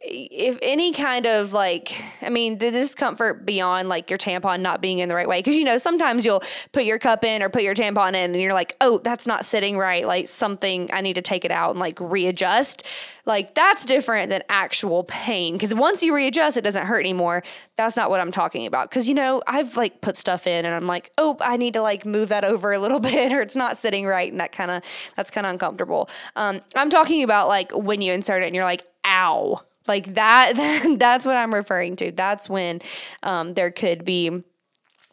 if 0.05 0.59
any 0.61 0.91
kind 0.91 1.25
of 1.25 1.53
like 1.53 2.03
i 2.21 2.29
mean 2.29 2.57
the 2.57 2.71
discomfort 2.71 3.45
beyond 3.45 3.87
like 3.87 4.09
your 4.09 4.19
tampon 4.19 4.59
not 4.59 4.81
being 4.81 4.99
in 4.99 5.07
the 5.07 5.15
right 5.15 5.27
way 5.27 5.39
because 5.39 5.55
you 5.55 5.63
know 5.63 5.77
sometimes 5.77 6.25
you'll 6.25 6.43
put 6.73 6.83
your 6.83 6.99
cup 6.99 7.23
in 7.23 7.41
or 7.41 7.49
put 7.49 7.63
your 7.63 7.73
tampon 7.73 8.09
in 8.09 8.31
and 8.31 8.41
you're 8.41 8.53
like 8.53 8.75
oh 8.81 8.97
that's 8.99 9.27
not 9.27 9.45
sitting 9.45 9.77
right. 9.77 10.05
Like 10.05 10.27
something 10.27 10.89
i 10.91 11.01
need 11.01 11.13
to 11.13 11.21
take 11.21 11.45
it 11.45 11.51
out 11.51 11.71
and 11.71 11.79
like 11.79 11.97
readjust. 11.99 12.85
Like 13.25 13.55
that's 13.55 13.85
different 13.85 14.29
than 14.29 14.43
actual 14.49 15.05
pain 15.05 15.53
because 15.53 15.73
once 15.73 16.03
you 16.03 16.13
readjust 16.13 16.57
it 16.57 16.63
doesn't 16.63 16.85
hurt 16.85 16.99
anymore. 16.99 17.43
That's 17.77 17.95
not 17.95 18.09
what 18.09 18.19
i'm 18.19 18.31
talking 18.31 18.65
about. 18.65 18.89
Because 18.89 19.07
you 19.07 19.15
know 19.15 19.41
i've 19.47 19.77
like 19.77 20.01
put 20.01 20.17
stuff 20.17 20.47
in 20.47 20.65
and 20.65 20.73
i'm 20.75 20.87
like 20.87 21.11
oh 21.17 21.37
i 21.39 21.57
need 21.57 21.73
to 21.73 21.81
like 21.81 22.05
move 22.05 22.29
that 22.29 22.43
over 22.53 22.73
a 22.73 22.79
little 22.79 22.99
bit 22.99 23.31
or 23.31 23.41
it's 23.41 23.55
not 23.55 23.77
sitting 23.77 24.05
right. 24.05 24.31
And 24.31 24.39
that 24.39 24.51
kind 24.51 24.71
of 24.71 24.83
that's 25.15 25.31
kind 25.31 25.45
of 25.45 25.51
uncomfortable. 25.51 26.09
Um, 26.35 26.61
i'm 26.75 26.89
talking 26.89 27.23
about 27.23 27.47
like 27.47 27.71
when 27.71 28.01
you 28.01 28.11
insert 28.11 28.43
it 28.43 28.47
and 28.47 28.55
you're 28.55 28.65
like 28.65 28.85
ow 29.05 29.61
like 29.87 30.15
that, 30.15 30.53
that's 30.99 31.25
what 31.25 31.37
I'm 31.37 31.53
referring 31.53 31.95
to. 31.97 32.11
That's 32.11 32.49
when 32.49 32.81
um, 33.23 33.53
there 33.53 33.71
could 33.71 34.05
be 34.05 34.43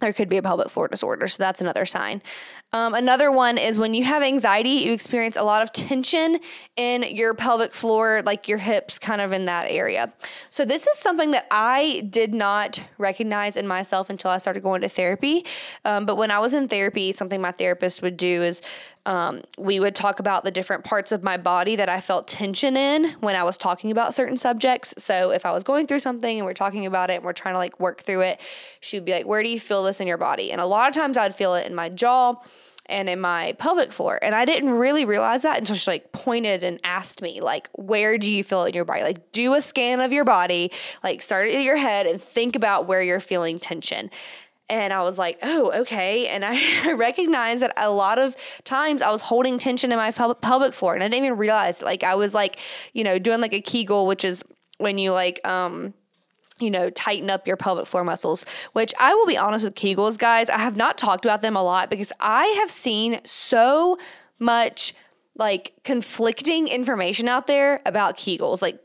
there 0.01 0.15
could 0.15 0.31
be 0.31 0.39
a 0.39 0.43
pelvic 0.43 0.71
floor 0.71 0.89
disorder. 0.89 1.29
So 1.29 1.43
that's 1.43 1.61
another 1.61 1.85
sign. 1.85 2.23
Um, 2.73 2.95
another 2.95 3.33
one 3.33 3.59
is 3.59 3.81
when 3.81 3.95
you 3.95 4.05
have 4.05 4.23
anxiety, 4.23 4.71
you 4.71 4.93
experience 4.93 5.37
a 5.37 5.43
lot 5.43 5.63
of 5.63 5.73
tension 5.73 6.39
in 6.77 7.03
your 7.03 7.35
pelvic 7.35 7.75
floor, 7.75 8.23
like 8.25 8.47
your 8.47 8.59
hips, 8.59 8.97
kind 8.97 9.21
of 9.21 9.33
in 9.33 9.47
that 9.47 9.67
area. 9.69 10.13
So, 10.51 10.65
this 10.65 10.87
is 10.87 10.97
something 10.97 11.33
that 11.33 11.49
I 11.51 12.07
did 12.09 12.33
not 12.33 12.81
recognize 12.97 13.57
in 13.57 13.67
myself 13.67 14.09
until 14.09 14.31
I 14.31 14.39
started 14.39 14.63
going 14.63 14.83
to 14.83 14.89
therapy. 14.89 15.45
Um, 15.85 16.07
but 16.07 16.17
when 16.17 16.31
I 16.31 16.39
was 16.39 16.55
in 16.55 16.69
therapy, 16.69 17.11
something 17.11 17.41
my 17.41 17.51
therapist 17.51 18.03
would 18.03 18.17
do 18.17 18.43
is 18.45 18.63
um, 19.05 19.43
we 19.59 19.81
would 19.81 19.97
talk 19.97 20.21
about 20.21 20.45
the 20.45 20.53
different 20.53 20.85
parts 20.85 21.11
of 21.11 21.25
my 21.25 21.37
body 21.37 21.75
that 21.75 21.89
I 21.89 22.01
felt 22.01 22.29
tension 22.29 22.77
in 22.77 23.11
when 23.21 23.35
I 23.35 23.43
was 23.43 23.59
talking 23.59 23.91
about 23.91 24.15
certain 24.15 24.37
subjects. 24.37 24.95
So, 24.97 25.33
if 25.33 25.45
I 25.45 25.51
was 25.51 25.65
going 25.65 25.89
through 25.89 26.01
something 26.01 26.39
and 26.39 26.47
we're 26.47 26.55
talking 26.55 26.87
about 26.87 27.11
it 27.11 27.15
and 27.15 27.25
we're 27.25 27.33
trying 27.33 27.55
to 27.55 27.59
like 27.59 27.81
work 27.81 28.03
through 28.03 28.21
it, 28.21 28.41
she 28.79 28.97
would 28.97 29.05
be 29.05 29.11
like, 29.11 29.27
Where 29.27 29.43
do 29.43 29.49
you 29.49 29.59
feel 29.59 29.83
this 29.83 30.01
in 30.01 30.07
your 30.07 30.19
body? 30.19 30.53
And 30.53 30.61
a 30.61 30.67
lot 30.67 30.89
of 30.89 30.95
times 30.95 31.17
I'd 31.17 31.35
feel 31.35 31.57
it 31.57 31.67
in 31.67 31.75
my 31.75 31.89
jaw 31.89 32.37
and 32.91 33.09
in 33.09 33.21
my 33.21 33.55
pelvic 33.59 33.93
floor. 33.93 34.19
And 34.21 34.35
I 34.35 34.45
didn't 34.45 34.71
really 34.71 35.05
realize 35.05 35.43
that 35.43 35.59
until 35.59 35.77
she 35.77 35.91
like 35.91 36.13
pointed 36.13 36.63
and 36.63 36.81
asked 36.85 37.23
me, 37.23 37.41
like, 37.41 37.69
where 37.73 38.19
do 38.19 38.31
you 38.31 38.45
feel 38.45 38.65
it 38.65 38.69
in 38.69 38.75
your 38.75 38.85
body? 38.85 39.03
Like, 39.03 39.33
do 39.33 39.55
a 39.55 39.61
scan 39.61 40.01
of 40.01 40.13
your 40.13 40.25
body, 40.25 40.73
like, 41.03 41.23
start 41.23 41.49
at 41.49 41.63
your 41.63 41.77
head 41.77 42.07
and 42.07 42.21
think 42.21 42.57
about 42.57 42.87
where 42.87 43.03
you're 43.03 43.21
feeling 43.21 43.59
tension. 43.59 44.11
And 44.69 44.93
I 44.93 45.03
was 45.03 45.19
like, 45.19 45.39
oh, 45.43 45.81
okay. 45.81 46.29
And 46.29 46.45
I 46.45 46.93
recognized 46.95 47.63
that 47.63 47.73
a 47.77 47.91
lot 47.91 48.19
of 48.19 48.37
times 48.65 49.03
I 49.03 49.11
was 49.11 49.21
holding 49.21 49.59
tension 49.59 49.91
in 49.91 49.99
my 49.99 50.13
pelvic 50.13 50.73
floor 50.73 50.95
and 50.95 51.03
I 51.03 51.09
didn't 51.09 51.25
even 51.25 51.39
realize 51.39 51.83
like 51.83 52.05
I 52.05 52.15
was 52.15 52.35
like, 52.35 52.59
you 52.93 53.03
know, 53.03 53.19
doing 53.19 53.41
like 53.41 53.53
a 53.53 53.61
Kegel, 53.61 54.07
which 54.07 54.25
is 54.25 54.45
when 54.79 54.97
you 54.97 55.13
like, 55.13 55.47
um, 55.47 55.93
you 56.61 56.71
know, 56.71 56.91
tighten 56.91 57.31
up 57.31 57.47
your 57.47 57.57
pelvic 57.57 57.87
floor 57.87 58.05
muscles, 58.05 58.45
which 58.73 58.93
I 59.01 59.15
will 59.15 59.27
be 59.27 59.39
honest 59.39 59.65
with 59.65 59.75
Kegels, 59.75 60.19
guys. 60.19 60.49
I 60.49 60.59
have 60.59 60.77
not 60.77 60.99
talked 60.99 61.25
about 61.25 61.43
them 61.43 61.57
a 61.57 61.63
lot 61.63 61.91
because 61.91 62.13
I 62.21 62.47
have 62.61 62.71
seen 62.71 63.21
so 63.25 63.99
much 64.39 64.95
like 65.37 65.73
conflicting 65.85 66.69
information 66.69 67.29
out 67.29 67.47
there 67.47 67.81
about 67.87 68.17
Kegels, 68.17 68.63
like 68.63 68.79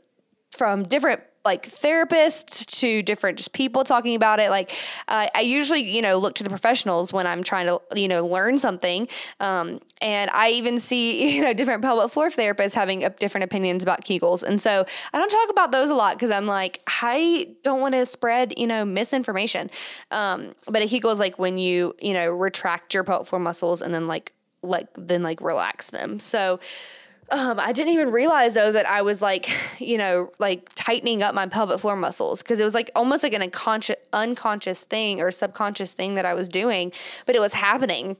from 0.56 0.84
different 0.84 1.20
like 1.46 1.70
therapists 1.70 2.66
to 2.80 3.02
different 3.02 3.38
just 3.38 3.52
people 3.52 3.84
talking 3.84 4.16
about 4.16 4.40
it. 4.40 4.50
Like 4.50 4.72
uh, 5.08 5.28
I 5.34 5.40
usually, 5.40 5.88
you 5.88 6.02
know, 6.02 6.18
look 6.18 6.34
to 6.34 6.44
the 6.44 6.50
professionals 6.50 7.12
when 7.12 7.26
I'm 7.26 7.42
trying 7.42 7.68
to, 7.68 7.80
you 7.94 8.08
know, 8.08 8.26
learn 8.26 8.58
something. 8.58 9.08
Um, 9.38 9.80
and 10.02 10.28
I 10.32 10.50
even 10.50 10.78
see, 10.78 11.34
you 11.36 11.42
know, 11.42 11.54
different 11.54 11.82
pelvic 11.82 12.10
floor 12.10 12.28
therapists 12.28 12.74
having 12.74 13.06
different 13.18 13.44
opinions 13.44 13.82
about 13.82 14.04
Kegels. 14.04 14.42
And 14.42 14.60
so 14.60 14.84
I 15.14 15.18
don't 15.18 15.30
talk 15.30 15.48
about 15.48 15.72
those 15.72 15.88
a 15.88 15.94
lot 15.94 16.16
because 16.16 16.30
I'm 16.30 16.46
like, 16.46 16.82
I 17.00 17.54
don't 17.62 17.80
want 17.80 17.94
to 17.94 18.04
spread, 18.04 18.54
you 18.58 18.66
know, 18.66 18.84
misinformation. 18.84 19.70
Um, 20.10 20.54
but 20.66 20.82
a 20.82 20.88
Kegel 20.88 21.12
is 21.12 21.20
like 21.20 21.38
when 21.38 21.58
you, 21.58 21.94
you 22.00 22.12
know, 22.12 22.28
retract 22.28 22.92
your 22.92 23.04
pelvic 23.04 23.28
floor 23.28 23.40
muscles 23.40 23.80
and 23.80 23.94
then 23.94 24.08
like, 24.08 24.32
like, 24.62 24.88
then 24.96 25.22
like 25.22 25.40
relax 25.40 25.90
them. 25.90 26.18
So, 26.18 26.58
um, 27.30 27.58
I 27.58 27.72
didn't 27.72 27.92
even 27.92 28.10
realize 28.10 28.54
though 28.54 28.72
that 28.72 28.86
I 28.86 29.02
was 29.02 29.20
like, 29.20 29.50
you 29.78 29.98
know, 29.98 30.30
like 30.38 30.70
tightening 30.74 31.22
up 31.22 31.34
my 31.34 31.46
pelvic 31.46 31.80
floor 31.80 31.96
muscles 31.96 32.42
because 32.42 32.60
it 32.60 32.64
was 32.64 32.74
like 32.74 32.90
almost 32.94 33.24
like 33.24 33.32
an 33.32 33.42
unconscious, 33.42 33.96
unconscious 34.12 34.84
thing 34.84 35.20
or 35.20 35.30
subconscious 35.30 35.92
thing 35.92 36.14
that 36.14 36.24
I 36.24 36.34
was 36.34 36.48
doing, 36.48 36.92
but 37.26 37.34
it 37.34 37.40
was 37.40 37.54
happening. 37.54 38.16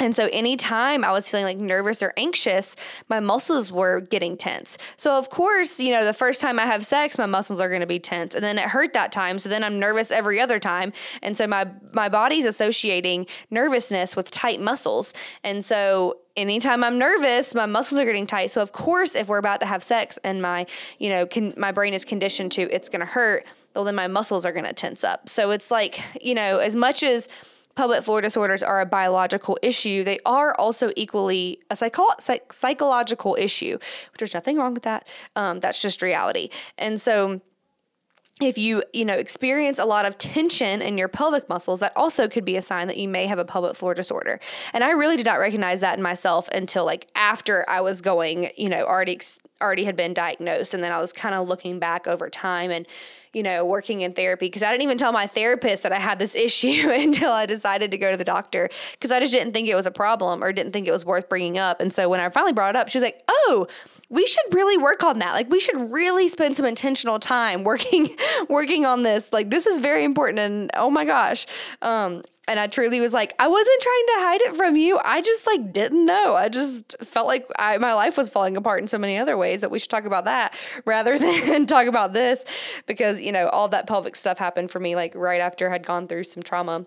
And 0.00 0.14
so 0.14 0.28
anytime 0.32 1.04
I 1.04 1.12
was 1.12 1.28
feeling 1.28 1.44
like 1.44 1.58
nervous 1.58 2.02
or 2.02 2.12
anxious, 2.16 2.74
my 3.08 3.20
muscles 3.20 3.70
were 3.70 4.00
getting 4.00 4.36
tense. 4.36 4.76
So 4.96 5.16
of 5.16 5.30
course, 5.30 5.78
you 5.78 5.92
know, 5.92 6.04
the 6.04 6.12
first 6.12 6.40
time 6.40 6.58
I 6.58 6.66
have 6.66 6.84
sex, 6.84 7.16
my 7.16 7.26
muscles 7.26 7.60
are 7.60 7.68
going 7.68 7.80
to 7.80 7.86
be 7.86 8.00
tense. 8.00 8.34
And 8.34 8.42
then 8.42 8.58
it 8.58 8.64
hurt 8.64 8.92
that 8.94 9.12
time, 9.12 9.38
so 9.38 9.48
then 9.48 9.62
I'm 9.62 9.78
nervous 9.78 10.10
every 10.10 10.40
other 10.40 10.58
time. 10.58 10.92
And 11.22 11.36
so 11.36 11.46
my 11.46 11.68
my 11.92 12.08
body's 12.08 12.44
associating 12.44 13.26
nervousness 13.50 14.16
with 14.16 14.32
tight 14.32 14.60
muscles. 14.60 15.14
And 15.44 15.64
so 15.64 16.18
anytime 16.36 16.82
I'm 16.82 16.98
nervous, 16.98 17.54
my 17.54 17.66
muscles 17.66 18.00
are 18.00 18.04
getting 18.04 18.26
tight. 18.26 18.50
So 18.50 18.60
of 18.60 18.72
course, 18.72 19.14
if 19.14 19.28
we're 19.28 19.38
about 19.38 19.60
to 19.60 19.66
have 19.66 19.82
sex 19.82 20.18
and 20.24 20.42
my, 20.42 20.66
you 20.98 21.08
know, 21.08 21.26
can, 21.26 21.54
my 21.56 21.72
brain 21.72 21.94
is 21.94 22.04
conditioned 22.04 22.52
to 22.52 22.62
it's 22.62 22.88
going 22.88 23.00
to 23.00 23.06
hurt, 23.06 23.46
well 23.74 23.84
then 23.84 23.94
my 23.94 24.06
muscles 24.06 24.44
are 24.44 24.52
going 24.52 24.66
to 24.66 24.72
tense 24.72 25.04
up. 25.04 25.28
So 25.28 25.50
it's 25.50 25.70
like, 25.70 26.00
you 26.22 26.34
know, 26.34 26.58
as 26.58 26.74
much 26.74 27.02
as 27.02 27.28
pelvic 27.74 28.04
floor 28.04 28.20
disorders 28.20 28.62
are 28.62 28.80
a 28.80 28.86
biological 28.86 29.58
issue, 29.62 30.04
they 30.04 30.18
are 30.24 30.54
also 30.58 30.92
equally 30.96 31.60
a 31.70 31.76
psycho- 31.76 32.06
psych- 32.18 32.52
psychological 32.52 33.36
issue, 33.38 33.78
which 34.12 34.18
there's 34.18 34.34
nothing 34.34 34.56
wrong 34.56 34.74
with 34.74 34.84
that. 34.84 35.08
Um, 35.34 35.60
that's 35.60 35.82
just 35.82 36.02
reality. 36.02 36.50
And 36.78 37.00
so, 37.00 37.40
if 38.40 38.58
you 38.58 38.82
you 38.92 39.04
know 39.04 39.14
experience 39.14 39.78
a 39.78 39.84
lot 39.84 40.04
of 40.04 40.18
tension 40.18 40.82
in 40.82 40.98
your 40.98 41.08
pelvic 41.08 41.48
muscles 41.48 41.80
that 41.80 41.92
also 41.94 42.28
could 42.28 42.44
be 42.44 42.56
a 42.56 42.62
sign 42.62 42.88
that 42.88 42.96
you 42.96 43.08
may 43.08 43.26
have 43.26 43.38
a 43.38 43.44
pelvic 43.44 43.76
floor 43.76 43.94
disorder. 43.94 44.40
And 44.72 44.82
i 44.82 44.90
really 44.90 45.16
did 45.16 45.26
not 45.26 45.38
recognize 45.38 45.80
that 45.80 45.96
in 45.96 46.02
myself 46.02 46.48
until 46.48 46.84
like 46.84 47.08
after 47.14 47.64
i 47.68 47.80
was 47.80 48.00
going 48.00 48.50
you 48.56 48.68
know 48.68 48.84
already 48.84 49.20
already 49.64 49.84
had 49.84 49.96
been 49.96 50.14
diagnosed 50.14 50.74
and 50.74 50.82
then 50.84 50.92
i 50.92 51.00
was 51.00 51.12
kind 51.12 51.34
of 51.34 51.48
looking 51.48 51.78
back 51.78 52.06
over 52.06 52.28
time 52.30 52.70
and 52.70 52.86
you 53.34 53.42
know, 53.42 53.64
working 53.64 54.00
in 54.00 54.12
therapy 54.12 54.46
because 54.46 54.62
I 54.62 54.70
didn't 54.70 54.82
even 54.82 54.96
tell 54.96 55.12
my 55.12 55.26
therapist 55.26 55.82
that 55.82 55.92
I 55.92 55.98
had 55.98 56.18
this 56.18 56.34
issue 56.34 56.88
until 56.90 57.32
I 57.32 57.46
decided 57.46 57.90
to 57.90 57.98
go 57.98 58.10
to 58.10 58.16
the 58.16 58.24
doctor 58.24 58.70
because 58.92 59.10
I 59.10 59.20
just 59.20 59.32
didn't 59.32 59.52
think 59.52 59.68
it 59.68 59.74
was 59.74 59.86
a 59.86 59.90
problem 59.90 60.42
or 60.42 60.52
didn't 60.52 60.72
think 60.72 60.86
it 60.86 60.92
was 60.92 61.04
worth 61.04 61.28
bringing 61.28 61.58
up. 61.58 61.80
And 61.80 61.92
so 61.92 62.08
when 62.08 62.20
I 62.20 62.28
finally 62.28 62.52
brought 62.52 62.74
it 62.74 62.78
up, 62.78 62.88
she 62.88 62.96
was 62.96 63.02
like, 63.02 63.22
"Oh, 63.28 63.66
we 64.08 64.26
should 64.26 64.54
really 64.54 64.78
work 64.78 65.02
on 65.02 65.18
that. 65.18 65.32
Like 65.32 65.50
we 65.50 65.60
should 65.60 65.92
really 65.92 66.28
spend 66.28 66.56
some 66.56 66.64
intentional 66.64 67.18
time 67.18 67.64
working 67.64 68.08
working 68.48 68.86
on 68.86 69.02
this. 69.02 69.32
Like 69.32 69.50
this 69.50 69.66
is 69.66 69.80
very 69.80 70.04
important 70.04 70.38
and 70.38 70.70
oh 70.74 70.90
my 70.90 71.04
gosh." 71.04 71.46
Um 71.82 72.22
and 72.46 72.60
I 72.60 72.66
truly 72.66 73.00
was 73.00 73.12
like, 73.12 73.34
I 73.38 73.48
wasn't 73.48 73.80
trying 73.80 74.06
to 74.06 74.12
hide 74.16 74.40
it 74.42 74.54
from 74.54 74.76
you. 74.76 75.00
I 75.02 75.22
just 75.22 75.46
like 75.46 75.72
didn't 75.72 76.04
know. 76.04 76.34
I 76.34 76.48
just 76.48 76.94
felt 77.02 77.26
like 77.26 77.46
I, 77.58 77.78
my 77.78 77.94
life 77.94 78.18
was 78.18 78.28
falling 78.28 78.56
apart 78.56 78.82
in 78.82 78.86
so 78.86 78.98
many 78.98 79.16
other 79.16 79.36
ways 79.36 79.62
that 79.62 79.70
we 79.70 79.78
should 79.78 79.90
talk 79.90 80.04
about 80.04 80.26
that 80.26 80.54
rather 80.84 81.18
than 81.18 81.66
talk 81.66 81.86
about 81.86 82.12
this 82.12 82.44
because, 82.86 83.20
you 83.20 83.32
know, 83.32 83.48
all 83.48 83.68
that 83.68 83.86
pelvic 83.86 84.14
stuff 84.14 84.38
happened 84.38 84.70
for 84.70 84.78
me 84.78 84.94
like 84.94 85.14
right 85.14 85.40
after 85.40 85.68
I 85.68 85.72
had 85.72 85.86
gone 85.86 86.06
through 86.06 86.24
some 86.24 86.42
trauma 86.42 86.86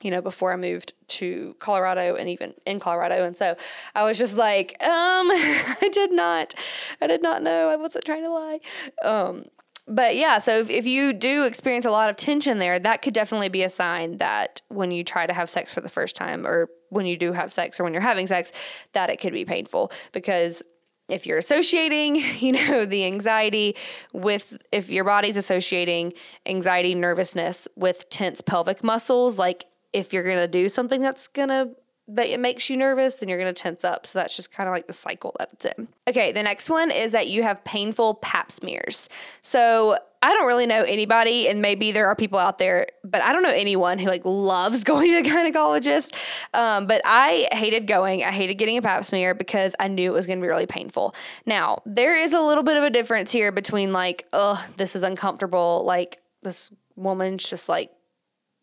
you 0.00 0.10
know, 0.10 0.20
before 0.20 0.52
I 0.52 0.56
moved 0.56 0.94
to 1.06 1.54
Colorado 1.60 2.16
and 2.16 2.28
even 2.28 2.54
in 2.66 2.80
Colorado. 2.80 3.24
And 3.24 3.36
so 3.36 3.56
I 3.94 4.02
was 4.02 4.18
just 4.18 4.36
like, 4.36 4.82
um, 4.82 5.30
I 5.30 5.88
did 5.92 6.10
not, 6.10 6.54
I 7.00 7.06
did 7.06 7.22
not 7.22 7.40
know. 7.40 7.68
I 7.68 7.76
wasn't 7.76 8.04
trying 8.04 8.24
to 8.24 8.30
lie. 8.30 8.58
Um, 9.04 9.44
but 9.86 10.16
yeah, 10.16 10.38
so 10.38 10.58
if, 10.58 10.70
if 10.70 10.86
you 10.86 11.12
do 11.12 11.44
experience 11.44 11.84
a 11.84 11.90
lot 11.90 12.08
of 12.08 12.16
tension 12.16 12.58
there, 12.58 12.78
that 12.78 13.02
could 13.02 13.14
definitely 13.14 13.48
be 13.48 13.62
a 13.62 13.68
sign 13.68 14.18
that 14.18 14.62
when 14.68 14.90
you 14.90 15.02
try 15.02 15.26
to 15.26 15.32
have 15.32 15.50
sex 15.50 15.72
for 15.72 15.80
the 15.80 15.88
first 15.88 16.14
time, 16.14 16.46
or 16.46 16.68
when 16.90 17.04
you 17.04 17.16
do 17.16 17.32
have 17.32 17.52
sex, 17.52 17.80
or 17.80 17.84
when 17.84 17.92
you're 17.92 18.02
having 18.02 18.26
sex, 18.26 18.52
that 18.92 19.10
it 19.10 19.18
could 19.18 19.32
be 19.32 19.44
painful. 19.44 19.90
Because 20.12 20.62
if 21.08 21.26
you're 21.26 21.38
associating, 21.38 22.16
you 22.38 22.52
know, 22.52 22.84
the 22.84 23.04
anxiety 23.06 23.74
with, 24.12 24.56
if 24.70 24.88
your 24.88 25.04
body's 25.04 25.36
associating 25.36 26.12
anxiety, 26.46 26.94
nervousness 26.94 27.66
with 27.76 28.08
tense 28.08 28.40
pelvic 28.40 28.84
muscles, 28.84 29.38
like 29.38 29.64
if 29.92 30.12
you're 30.12 30.24
gonna 30.24 30.48
do 30.48 30.68
something 30.68 31.00
that's 31.00 31.26
gonna 31.26 31.70
but 32.08 32.26
it 32.26 32.40
makes 32.40 32.68
you 32.68 32.76
nervous, 32.76 33.16
then 33.16 33.28
you're 33.28 33.38
going 33.38 33.52
to 33.52 33.60
tense 33.60 33.84
up. 33.84 34.06
So 34.06 34.18
that's 34.18 34.34
just 34.34 34.52
kind 34.52 34.68
of 34.68 34.72
like 34.72 34.86
the 34.86 34.92
cycle 34.92 35.34
that 35.38 35.50
it's 35.52 35.64
in. 35.64 35.88
Okay, 36.08 36.32
the 36.32 36.42
next 36.42 36.68
one 36.68 36.90
is 36.90 37.12
that 37.12 37.28
you 37.28 37.42
have 37.42 37.62
painful 37.64 38.14
pap 38.14 38.50
smears. 38.50 39.08
So 39.40 39.98
I 40.24 40.32
don't 40.34 40.46
really 40.46 40.66
know 40.66 40.84
anybody, 40.84 41.48
and 41.48 41.60
maybe 41.60 41.90
there 41.90 42.06
are 42.06 42.14
people 42.14 42.38
out 42.38 42.58
there, 42.58 42.86
but 43.02 43.22
I 43.22 43.32
don't 43.32 43.42
know 43.42 43.50
anyone 43.50 43.98
who 43.98 44.08
like 44.08 44.24
loves 44.24 44.84
going 44.84 45.10
to 45.10 45.22
the 45.22 45.28
gynecologist. 45.28 46.14
Um, 46.54 46.86
but 46.86 47.02
I 47.04 47.48
hated 47.52 47.86
going. 47.86 48.22
I 48.22 48.30
hated 48.30 48.54
getting 48.54 48.76
a 48.76 48.82
pap 48.82 49.04
smear 49.04 49.34
because 49.34 49.74
I 49.80 49.88
knew 49.88 50.12
it 50.12 50.14
was 50.14 50.26
going 50.26 50.38
to 50.38 50.42
be 50.42 50.48
really 50.48 50.66
painful. 50.66 51.14
Now 51.46 51.82
there 51.86 52.16
is 52.16 52.32
a 52.32 52.40
little 52.40 52.64
bit 52.64 52.76
of 52.76 52.84
a 52.84 52.90
difference 52.90 53.32
here 53.32 53.52
between 53.52 53.92
like, 53.92 54.26
oh, 54.32 54.64
this 54.76 54.94
is 54.94 55.02
uncomfortable. 55.02 55.82
Like 55.84 56.20
this 56.42 56.72
woman's 56.94 57.48
just 57.48 57.68
like 57.68 57.90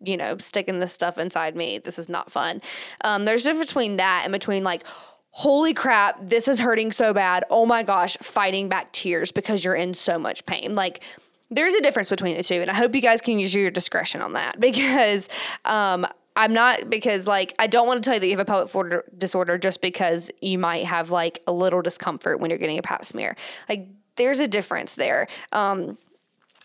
you 0.01 0.17
know, 0.17 0.37
sticking 0.37 0.79
this 0.79 0.93
stuff 0.93 1.17
inside 1.17 1.55
me. 1.55 1.77
This 1.77 1.99
is 1.99 2.09
not 2.09 2.31
fun. 2.31 2.61
Um, 3.03 3.25
there's 3.25 3.45
a 3.45 3.49
difference 3.49 3.71
between 3.71 3.97
that 3.97 4.21
and 4.23 4.31
between 4.31 4.63
like, 4.63 4.83
holy 5.31 5.73
crap, 5.73 6.19
this 6.21 6.47
is 6.47 6.59
hurting 6.59 6.91
so 6.91 7.13
bad. 7.13 7.43
Oh 7.49 7.65
my 7.65 7.83
gosh, 7.83 8.17
fighting 8.21 8.69
back 8.69 8.91
tears 8.91 9.31
because 9.31 9.63
you're 9.63 9.75
in 9.75 9.93
so 9.93 10.17
much 10.17 10.45
pain. 10.45 10.75
Like, 10.75 11.03
there's 11.51 11.73
a 11.73 11.81
difference 11.81 12.09
between 12.09 12.37
the 12.37 12.43
two. 12.43 12.55
And 12.55 12.69
I 12.69 12.73
hope 12.73 12.93
you 12.95 13.01
guys 13.01 13.21
can 13.21 13.39
use 13.39 13.53
your 13.53 13.71
discretion 13.71 14.21
on 14.21 14.33
that 14.33 14.59
because 14.59 15.29
um, 15.65 16.05
I'm 16.35 16.53
not 16.53 16.89
because 16.89 17.27
like 17.27 17.53
I 17.59 17.67
don't 17.67 17.87
want 17.87 18.03
to 18.03 18.07
tell 18.07 18.15
you 18.15 18.19
that 18.19 18.27
you 18.27 18.33
have 18.33 18.39
a 18.39 18.45
pelvic 18.45 18.69
floor 18.69 19.03
disorder 19.17 19.57
just 19.57 19.81
because 19.81 20.31
you 20.41 20.57
might 20.57 20.85
have 20.85 21.09
like 21.09 21.41
a 21.47 21.51
little 21.51 21.81
discomfort 21.81 22.39
when 22.39 22.49
you're 22.49 22.59
getting 22.59 22.77
a 22.77 22.81
pap 22.81 23.03
smear. 23.03 23.35
Like 23.67 23.87
there's 24.15 24.39
a 24.39 24.47
difference 24.47 24.95
there. 24.95 25.27
Um, 25.51 25.97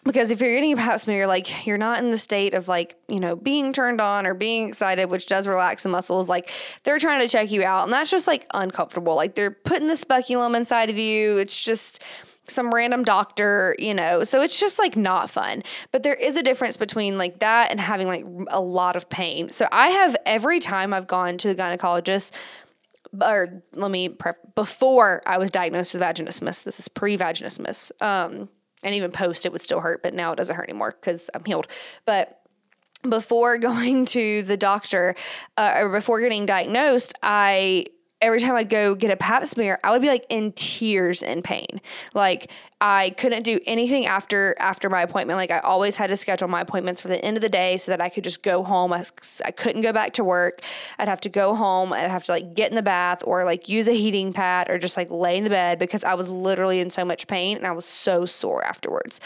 because 0.05 0.31
if 0.31 0.41
you're 0.41 0.55
getting 0.55 0.75
a 0.75 0.77
pap 0.77 1.01
smear, 1.01 1.19
you're 1.19 1.27
like 1.27 1.67
you're 1.67 1.79
not 1.79 1.99
in 1.99 2.11
the 2.11 2.19
state 2.19 2.55
of 2.55 2.69
like, 2.69 2.97
you 3.09 3.21
know, 3.21 3.35
being 3.35 3.73
turned 3.73 4.01
on 4.01 4.27
or 4.27 4.35
being 4.35 4.69
excited, 4.69 5.11
which 5.11 5.27
does 5.27 5.49
relax 5.49 5.83
the 5.83 5.89
muscles. 5.89 6.29
Like 6.29 6.51
they're 6.85 6.99
trying 6.99 7.21
to 7.21 7.29
check 7.29 7.51
you 7.51 7.65
out, 7.65 7.85
and 7.85 7.93
that's 7.93 8.11
just 8.11 8.27
like 8.27 8.47
uncomfortable. 8.55 9.17
Like 9.17 9.35
they're 9.35 9.51
putting 9.51 9.89
the 9.89 9.97
speculum 9.97 10.55
inside 10.55 10.91
of 10.91 10.99
you. 10.99 11.39
It's 11.39 11.65
just 11.65 12.03
some 12.47 12.71
random 12.75 13.05
doctor, 13.05 13.75
you 13.79 13.95
know. 13.95 14.25
So 14.25 14.43
it's 14.43 14.61
just 14.61 14.79
like 14.79 14.97
not 14.97 15.31
fun. 15.31 15.63
But 15.93 16.03
there 16.03 16.15
is 16.15 16.37
a 16.37 16.43
difference 16.43 16.77
between 16.77 17.17
like 17.17 17.41
that 17.41 17.71
and 17.71 17.81
having 17.81 18.07
like 18.07 18.25
a 18.49 18.61
lot 18.61 18.97
of 18.97 19.09
pain. 19.09 19.51
So 19.51 19.67
I 19.73 19.89
have 19.89 20.17
every 20.27 20.61
time 20.61 20.93
I've 20.93 21.07
gone 21.07 21.39
to 21.39 21.55
the 21.55 21.63
gynecologist, 21.63 22.33
or 23.21 23.63
let 23.73 23.91
me 23.91 24.17
before 24.55 25.23
I 25.27 25.39
was 25.39 25.51
diagnosed 25.51 25.95
with 25.95 26.03
vaginismus. 26.03 26.65
This 26.65 26.79
is 26.79 26.89
pre-vaginismus. 26.89 27.91
Um, 28.03 28.49
and 28.85 28.95
even 28.95 29.11
post 29.11 29.45
it 29.45 29.53
would 29.53 29.63
still 29.63 29.81
hurt, 29.81 30.03
but 30.03 30.15
now 30.15 30.33
it 30.33 30.37
doesn't 30.37 30.55
hurt 30.55 30.69
anymore 30.69 30.93
because 30.93 31.29
I'm 31.35 31.45
healed. 31.45 31.67
But 32.05 32.41
before 33.03 33.59
going 33.71 34.05
to 34.07 34.43
the 34.43 34.57
doctor 34.57 35.17
uh, 35.57 35.75
or 35.79 35.89
before 35.89 36.21
getting 36.21 36.47
diagnosed, 36.47 37.15
I 37.23 37.87
every 38.25 38.41
time 38.41 38.55
I'd 38.55 38.69
go 38.69 38.95
get 38.95 39.11
a 39.11 39.17
pap 39.17 39.47
smear, 39.47 39.79
I 39.85 39.91
would 39.91 40.03
be 40.03 40.09
like 40.09 40.27
in 40.29 40.53
tears 40.53 41.23
in 41.23 41.43
pain. 41.43 41.81
Like 42.15 42.51
I 42.81 43.11
couldn't 43.11 43.43
do 43.43 43.61
anything 43.67 44.07
after 44.07 44.55
after 44.59 44.91
my 44.91 45.03
appointment. 45.03 45.37
Like 45.37 45.51
I 45.51 45.61
always 45.61 45.97
had 45.97 46.09
to 46.09 46.17
schedule 46.17 46.49
my 46.49 46.63
appointments 46.63 47.01
for 47.01 47.09
the 47.09 47.23
end 47.25 47.37
of 47.37 47.43
the 47.43 47.49
day 47.49 47.77
so 47.77 47.91
that 47.93 48.01
I 48.01 48.09
could 48.09 48.25
just 48.25 48.43
go 48.43 48.63
home. 48.63 48.93
I, 48.93 49.05
I 49.45 49.51
couldn't 49.51 49.83
go 49.83 49.93
back 49.93 50.15
to 50.15 50.25
work. 50.25 50.63
I'd 50.99 51.09
have 51.09 51.21
to 51.23 51.29
go 51.29 51.55
home. 51.55 51.93
I'd 51.93 52.11
have 52.11 52.25
to 52.25 52.33
like 52.33 52.55
get 52.55 52.71
in 52.71 52.75
the 52.75 52.83
bath 52.83 53.23
or 53.25 53.45
like 53.45 53.69
use 53.69 53.89
a 53.89 53.93
heating 53.93 54.33
pad 54.33 54.71
or 54.71 54.79
just 54.79 54.97
like 54.97 55.11
lay 55.11 55.39
in 55.39 55.45
the 55.45 55.51
bed 55.51 55.79
because 55.79 56.05
I 56.05 56.15
was 56.15 56.29
literally 56.29 56.81
in 56.81 56.91
so 56.91 57.05
much 57.05 57.27
pain 57.27 57.57
and 57.57 57.67
I 57.67 57.73
was 57.73 57.87
so 57.87 58.25
sore 58.25 58.65
afterwards. 58.65 59.21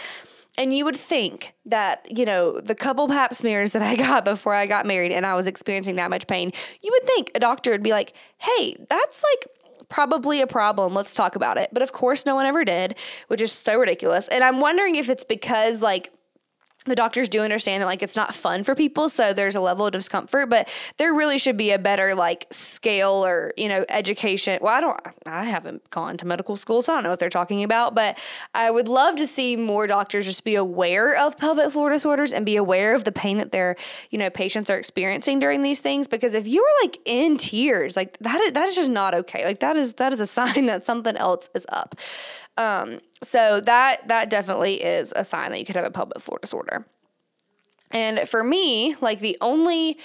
And 0.59 0.77
you 0.77 0.85
would 0.85 0.97
think 0.97 1.55
that, 1.67 2.07
you 2.11 2.25
know, 2.25 2.61
the 2.61 2.75
couple 2.75 3.07
pap 3.09 3.35
smears 3.35 3.73
that 3.73 3.83
I 3.83 3.95
got 4.09 4.25
before 4.25 4.53
I 4.53 4.67
got 4.67 4.85
married 4.85 5.13
and 5.13 5.25
I 5.25 5.37
was 5.37 5.47
experiencing 5.47 5.97
that 5.97 6.11
much 6.11 6.27
pain, 6.27 6.51
you 6.83 6.91
would 6.93 7.05
think 7.07 7.31
a 7.35 7.41
doctor 7.41 7.71
would 7.71 7.83
be 7.83 7.93
like, 7.93 8.13
hey, 8.39 8.77
that's 8.91 9.23
like 9.23 9.49
probably 9.89 10.41
a 10.41 10.47
problem. 10.47 10.95
Let's 10.95 11.15
talk 11.15 11.37
about 11.37 11.57
it. 11.57 11.71
But 11.73 11.83
of 11.83 11.93
course, 11.93 12.27
no 12.27 12.35
one 12.35 12.45
ever 12.45 12.65
did, 12.65 12.97
which 13.29 13.41
is 13.41 13.53
so 13.53 13.79
ridiculous. 13.79 14.29
And 14.29 14.45
I'm 14.45 14.61
wondering 14.61 14.97
if 14.97 15.09
it's 15.09 15.25
because, 15.25 15.81
like, 15.81 16.13
the 16.89 16.97
doctors 16.97 17.29
do 17.29 17.41
understand 17.41 17.83
that 17.83 17.87
like 17.87 18.03
it's 18.03 18.17
not 18.17 18.35
fun 18.35 18.65
for 18.65 18.75
people 18.75 19.09
so 19.09 19.33
there's 19.33 19.57
a 19.57 19.61
level 19.61 19.87
of 19.87 19.93
discomfort 19.93 20.49
but 20.49 20.69
there 20.97 21.13
really 21.13 21.39
should 21.39 21.57
be 21.57 21.71
a 21.71 21.79
better 21.79 22.15
like 22.15 22.47
scale 22.51 23.25
or 23.25 23.53
you 23.57 23.69
know 23.69 23.85
education. 23.89 24.59
Well 24.63 24.75
i 24.75 24.81
don't 24.81 24.99
i 25.27 25.45
haven't 25.45 25.89
gone 25.91 26.17
to 26.19 26.27
medical 26.27 26.57
school 26.57 26.83
so 26.83 26.93
i 26.93 26.97
don't 26.97 27.05
know 27.05 27.11
what 27.11 27.19
they're 27.19 27.31
talking 27.31 27.63
about 27.63 27.95
but 27.95 28.19
i 28.55 28.71
would 28.71 28.89
love 28.89 29.17
to 29.17 29.27
see 29.27 29.57
more 29.57 29.87
doctors 29.87 30.25
just 30.25 30.45
be 30.45 30.55
aware 30.55 31.17
of 31.17 31.37
pelvic 31.37 31.73
floor 31.73 31.91
disorders 31.91 32.33
and 32.33 32.47
be 32.47 32.57
aware 32.57 32.95
of 32.95 33.05
the 33.05 33.13
pain 33.13 33.39
that 33.39 33.53
their 33.53 33.77
you 34.11 34.19
know 34.19 34.31
patients 34.31 34.71
are 34.71 34.79
experiencing 34.79 35.39
during 35.39 35.63
these 35.63 35.81
things 35.81 36.09
because 36.09 36.35
if 36.35 36.47
you 36.47 36.63
are 36.63 36.85
like 36.85 36.99
in 37.05 37.37
tears 37.37 37.97
like 37.97 38.19
that 38.19 38.41
is, 38.41 38.53
that 38.53 38.69
is 38.69 38.75
just 38.77 38.91
not 38.91 39.15
okay. 39.15 39.45
Like 39.45 39.61
that 39.61 39.77
is 39.77 39.95
that 39.95 40.13
is 40.13 40.21
a 40.21 40.27
sign 40.39 40.67
that 40.67 40.85
something 40.85 41.17
else 41.17 41.51
is 41.55 41.67
up. 41.71 41.95
Um, 42.57 43.01
so 43.23 43.61
that 43.61 44.09
that 44.09 44.31
definitely 44.31 44.83
is 44.83 45.13
a 45.17 45.25
sign 45.25 45.51
that 45.51 45.59
you 45.59 45.67
could 45.67 45.77
have 45.77 45.87
a 45.87 45.91
pelvic 45.91 46.21
floor 46.21 46.39
disorder. 46.41 46.87
And 47.91 48.29
for 48.29 48.45
me, 48.45 48.97
like 49.01 49.21
the 49.21 49.37
only 49.41 49.99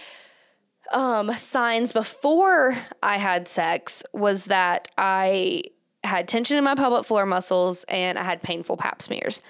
um, 0.93 1.31
signs 1.35 1.91
before 1.91 2.75
I 3.01 3.17
had 3.17 3.47
sex 3.47 4.03
was 4.13 4.45
that 4.45 4.89
I 4.97 5.63
had 6.03 6.27
tension 6.27 6.57
in 6.57 6.63
my 6.63 6.75
pelvic 6.75 7.05
floor 7.05 7.25
muscles 7.25 7.85
and 7.85 8.17
I 8.17 8.23
had 8.23 8.41
painful 8.41 8.77
pap 8.77 9.01
smears. 9.01 9.41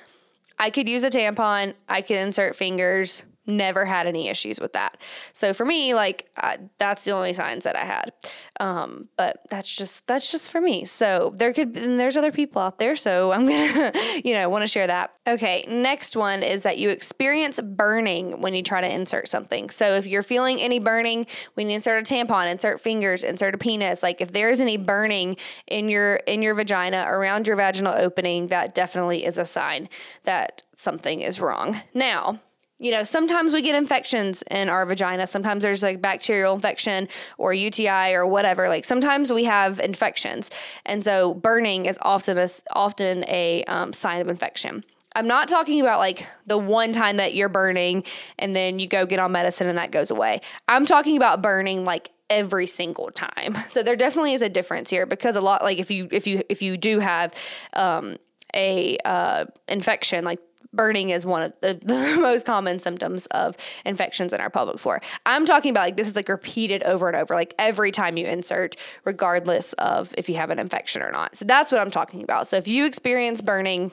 I 0.59 0.69
could 0.69 0.87
use 0.87 1.03
a 1.03 1.09
tampon, 1.09 1.73
I 1.89 2.01
could 2.01 2.17
insert 2.17 2.55
fingers, 2.55 3.23
never 3.45 3.85
had 3.85 4.07
any 4.07 4.29
issues 4.29 4.59
with 4.59 4.73
that. 4.73 4.97
So 5.33 5.53
for 5.53 5.65
me, 5.65 5.93
like 5.93 6.29
uh, 6.37 6.57
that's 6.77 7.03
the 7.03 7.11
only 7.11 7.33
signs 7.33 7.63
that 7.65 7.75
I 7.75 7.85
had. 7.85 8.13
Um, 8.59 9.09
but 9.17 9.41
that's 9.49 9.73
just 9.73 10.07
that's 10.07 10.31
just 10.31 10.51
for 10.51 10.61
me. 10.61 10.85
So 10.85 11.33
there 11.35 11.53
could 11.53 11.75
and 11.77 11.99
there's 11.99 12.15
other 12.15 12.31
people 12.31 12.61
out 12.61 12.79
there. 12.79 12.95
So 12.95 13.31
I'm 13.31 13.47
gonna 13.47 13.91
you 14.23 14.33
know 14.33 14.49
want 14.49 14.63
to 14.63 14.67
share 14.67 14.87
that. 14.87 15.13
Okay, 15.27 15.65
next 15.67 16.15
one 16.15 16.43
is 16.43 16.63
that 16.63 16.77
you 16.77 16.89
experience 16.89 17.59
burning 17.61 18.41
when 18.41 18.53
you 18.53 18.63
try 18.63 18.81
to 18.81 18.91
insert 18.91 19.27
something. 19.27 19.69
So 19.69 19.95
if 19.95 20.07
you're 20.07 20.23
feeling 20.23 20.59
any 20.59 20.79
burning 20.79 21.25
when 21.55 21.69
you 21.69 21.75
insert 21.75 22.09
a 22.09 22.13
tampon, 22.13 22.51
insert 22.51 22.79
fingers, 22.81 23.23
insert 23.23 23.55
a 23.55 23.57
penis, 23.57 24.03
like 24.03 24.21
if 24.21 24.31
there's 24.31 24.61
any 24.61 24.77
burning 24.77 25.37
in 25.67 25.89
your 25.89 26.15
in 26.27 26.41
your 26.41 26.53
vagina 26.53 27.05
around 27.07 27.47
your 27.47 27.55
vaginal 27.55 27.93
opening, 27.95 28.47
that 28.47 28.73
definitely 28.75 29.25
is 29.25 29.37
a 29.37 29.45
sign 29.45 29.89
that 30.23 30.61
something 30.75 31.21
is 31.21 31.39
wrong. 31.39 31.81
Now 31.93 32.39
you 32.79 32.91
know, 32.91 33.03
sometimes 33.03 33.53
we 33.53 33.61
get 33.61 33.75
infections 33.75 34.43
in 34.51 34.69
our 34.69 34.85
vagina. 34.85 35.27
Sometimes 35.27 35.63
there's 35.63 35.83
like 35.83 36.01
bacterial 36.01 36.53
infection 36.53 37.07
or 37.37 37.53
UTI 37.53 38.13
or 38.13 38.25
whatever. 38.25 38.67
Like 38.67 38.85
sometimes 38.85 39.31
we 39.31 39.45
have 39.45 39.79
infections, 39.79 40.49
and 40.85 41.03
so 41.03 41.33
burning 41.33 41.85
is 41.85 41.97
often 42.01 42.37
a, 42.37 42.47
often 42.71 43.23
a 43.27 43.63
um, 43.65 43.93
sign 43.93 44.21
of 44.21 44.27
infection. 44.27 44.83
I'm 45.15 45.27
not 45.27 45.47
talking 45.47 45.79
about 45.79 45.99
like 45.99 46.27
the 46.47 46.57
one 46.57 46.91
time 46.91 47.17
that 47.17 47.35
you're 47.35 47.49
burning 47.49 48.03
and 48.39 48.55
then 48.55 48.79
you 48.79 48.87
go 48.87 49.05
get 49.05 49.19
on 49.19 49.31
medicine 49.31 49.67
and 49.67 49.77
that 49.77 49.91
goes 49.91 50.09
away. 50.09 50.41
I'm 50.67 50.85
talking 50.85 51.17
about 51.17 51.41
burning 51.41 51.85
like 51.85 52.09
every 52.29 52.67
single 52.67 53.11
time. 53.11 53.57
So 53.67 53.83
there 53.83 53.95
definitely 53.95 54.33
is 54.33 54.41
a 54.41 54.49
difference 54.49 54.89
here 54.89 55.05
because 55.05 55.35
a 55.35 55.41
lot 55.41 55.61
like 55.61 55.79
if 55.79 55.91
you 55.91 56.07
if 56.11 56.27
you 56.27 56.41
if 56.49 56.61
you 56.61 56.77
do 56.77 56.99
have 56.99 57.33
um, 57.73 58.17
a 58.55 58.97
uh, 59.05 59.45
infection 59.67 60.25
like 60.25 60.39
burning 60.73 61.11
is 61.11 61.25
one 61.25 61.43
of 61.43 61.59
the, 61.61 61.73
the, 61.81 62.17
most 62.19 62.45
common 62.45 62.79
symptoms 62.79 63.25
of 63.27 63.55
infections 63.85 64.33
in 64.33 64.41
our 64.41 64.49
pelvic 64.49 64.79
floor. 64.79 65.01
I'm 65.25 65.45
talking 65.45 65.71
about 65.71 65.85
like 65.85 65.97
this 65.97 66.07
is 66.07 66.15
like 66.15 66.29
repeated 66.29 66.83
over 66.83 67.07
and 67.07 67.15
over, 67.15 67.33
like 67.33 67.53
every 67.57 67.91
time 67.91 68.17
you 68.17 68.25
insert, 68.25 68.75
regardless 69.05 69.73
of 69.73 70.13
if 70.17 70.29
you 70.29 70.35
have 70.35 70.49
an 70.49 70.59
infection 70.59 71.01
or 71.01 71.11
not. 71.11 71.35
So 71.35 71.45
that's 71.45 71.71
what 71.71 71.79
I'm 71.79 71.91
talking 71.91 72.23
about. 72.23 72.47
So 72.47 72.57
if 72.57 72.67
you 72.67 72.85
experience 72.85 73.41
burning 73.41 73.91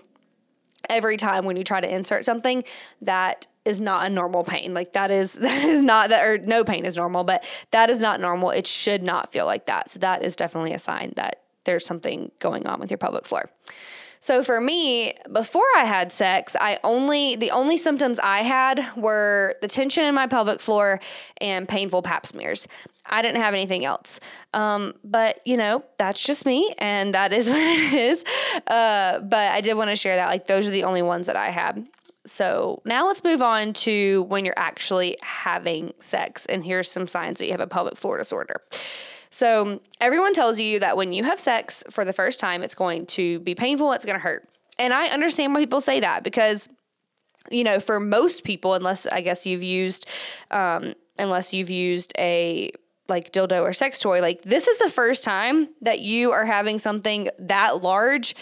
every 0.88 1.16
time 1.16 1.45
when 1.45 1.57
you 1.57 1.64
try 1.64 1.81
to 1.81 1.95
insert 1.95 2.25
something, 2.25 2.64
that 3.03 3.47
is 3.64 3.81
not 3.81 4.07
a 4.07 4.09
normal 4.09 4.45
pain. 4.45 4.73
Like 4.73 4.95
that 4.95 5.11
is 5.11 5.33
that 5.35 5.64
is 5.64 5.83
not 5.83 6.11
that 6.11 6.27
or 6.27 6.38
no 6.38 6.64
pain 6.64 6.85
is 6.85 6.97
normal, 6.97 7.25
but 7.25 7.45
that 7.71 7.90
is 7.90 8.01
not 8.01 8.21
normal. 8.21 8.51
It 8.51 8.66
should 8.66 9.03
not 9.03 9.33
feel 9.33 9.47
like 9.47 9.66
that. 9.66 9.90
So 9.90 9.99
that 10.01 10.23
is 10.23 10.37
definitely 10.37 10.73
a 10.73 10.79
sign 10.79 11.12
that 11.16 11.43
there's 11.64 11.85
something 11.85 12.31
going 12.38 12.66
on 12.66 12.81
with 12.81 12.90
your 12.90 12.99
pelvic 12.99 13.27
floor. 13.27 13.51
So 14.23 14.45
for 14.45 14.61
me, 14.61 15.15
before 15.33 15.65
I 15.79 15.85
had 15.85 16.13
sex, 16.13 16.55
I 16.61 16.79
only 16.85 17.37
the 17.37 17.51
only 17.51 17.79
symptoms 17.79 18.19
I 18.19 18.39
had 18.39 18.87
were 18.95 19.55
the 19.63 19.69
tension 19.69 20.05
in 20.05 20.15
my 20.15 20.27
pelvic 20.27 20.61
floor 20.61 21.01
and 21.41 21.67
painful 21.67 22.03
pap 22.03 22.27
smears. 22.27 22.69
I 23.07 23.23
didn't 23.23 23.41
have 23.41 23.55
anything 23.55 23.87
else. 23.87 24.21
Um, 24.53 24.95
but 25.03 25.41
you 25.47 25.57
know, 25.57 25.85
that's 25.99 26.23
just 26.23 26.45
me, 26.45 26.75
and 26.79 27.15
that 27.15 27.33
is 27.33 27.49
what 27.51 27.59
it 27.59 27.95
is. 27.95 28.23
Uh, 28.67 29.21
but 29.21 29.53
I 29.53 29.63
did 29.63 29.75
want 29.75 29.89
to 29.89 29.97
share 29.97 30.17
that. 30.17 30.27
Like 30.27 30.47
those 30.47 30.69
are 30.69 30.73
the 30.73 30.85
only 30.85 31.03
ones 31.03 31.27
that 31.27 31.37
I 31.37 31.49
had. 31.49 31.87
So 32.27 32.83
now 32.85 33.07
let's 33.07 33.25
move 33.25 33.41
on 33.41 33.73
to 33.73 34.23
when 34.25 34.45
you're 34.45 34.55
actually 34.59 35.17
having 35.23 35.95
sex, 35.99 36.45
and 36.45 36.63
here's 36.63 36.91
some 36.91 37.09
signs 37.09 37.39
that 37.39 37.47
you 37.47 37.53
have 37.53 37.61
a 37.61 37.67
pelvic 37.67 37.97
floor 37.97 38.19
disorder. 38.19 38.61
So 39.31 39.81
everyone 40.01 40.35
tells 40.35 40.59
you 40.59 40.81
that 40.81 40.97
when 40.97 41.12
you 41.12 41.25
have 41.25 41.38
sex 41.38 41.85
for 41.90 42.05
the 42.05 42.12
first 42.12 42.40
time, 42.40 42.62
it's 42.62 42.75
going 42.75 43.07
to 43.07 43.38
be 43.40 43.55
painful, 43.55 43.93
it's 43.93 44.05
going 44.05 44.16
to 44.16 44.23
hurt. 44.23 44.49
And 44.79 44.93
I 44.93 45.09
understand 45.09 45.55
why 45.55 45.61
people 45.61 45.81
say 45.81 46.01
that 46.01 46.25
because, 46.25 46.69
you 47.51 47.64
know, 47.64 47.79
for 47.81 48.01
most 48.01 48.45
people, 48.45 48.75
unless 48.75 49.07
I 49.07 49.21
guess 49.21 49.47
you've 49.47 49.62
used, 49.62 50.07
um, 50.51 50.95
unless 51.19 51.53
you've 51.53 51.71
used 51.71 52.12
a 52.19 52.73
like 53.09 53.33
dildo 53.33 53.62
or 53.62 53.73
sex 53.73 53.99
toy, 53.99 54.21
like 54.21 54.43
this 54.43 54.69
is 54.69 54.79
the 54.79 54.90
first 54.90 55.23
time 55.23 55.69
that 55.83 56.01
you 56.01 56.33
are 56.33 56.47
having 56.47 56.79
something 56.79 57.29
that 57.38 57.83
large 57.83 58.35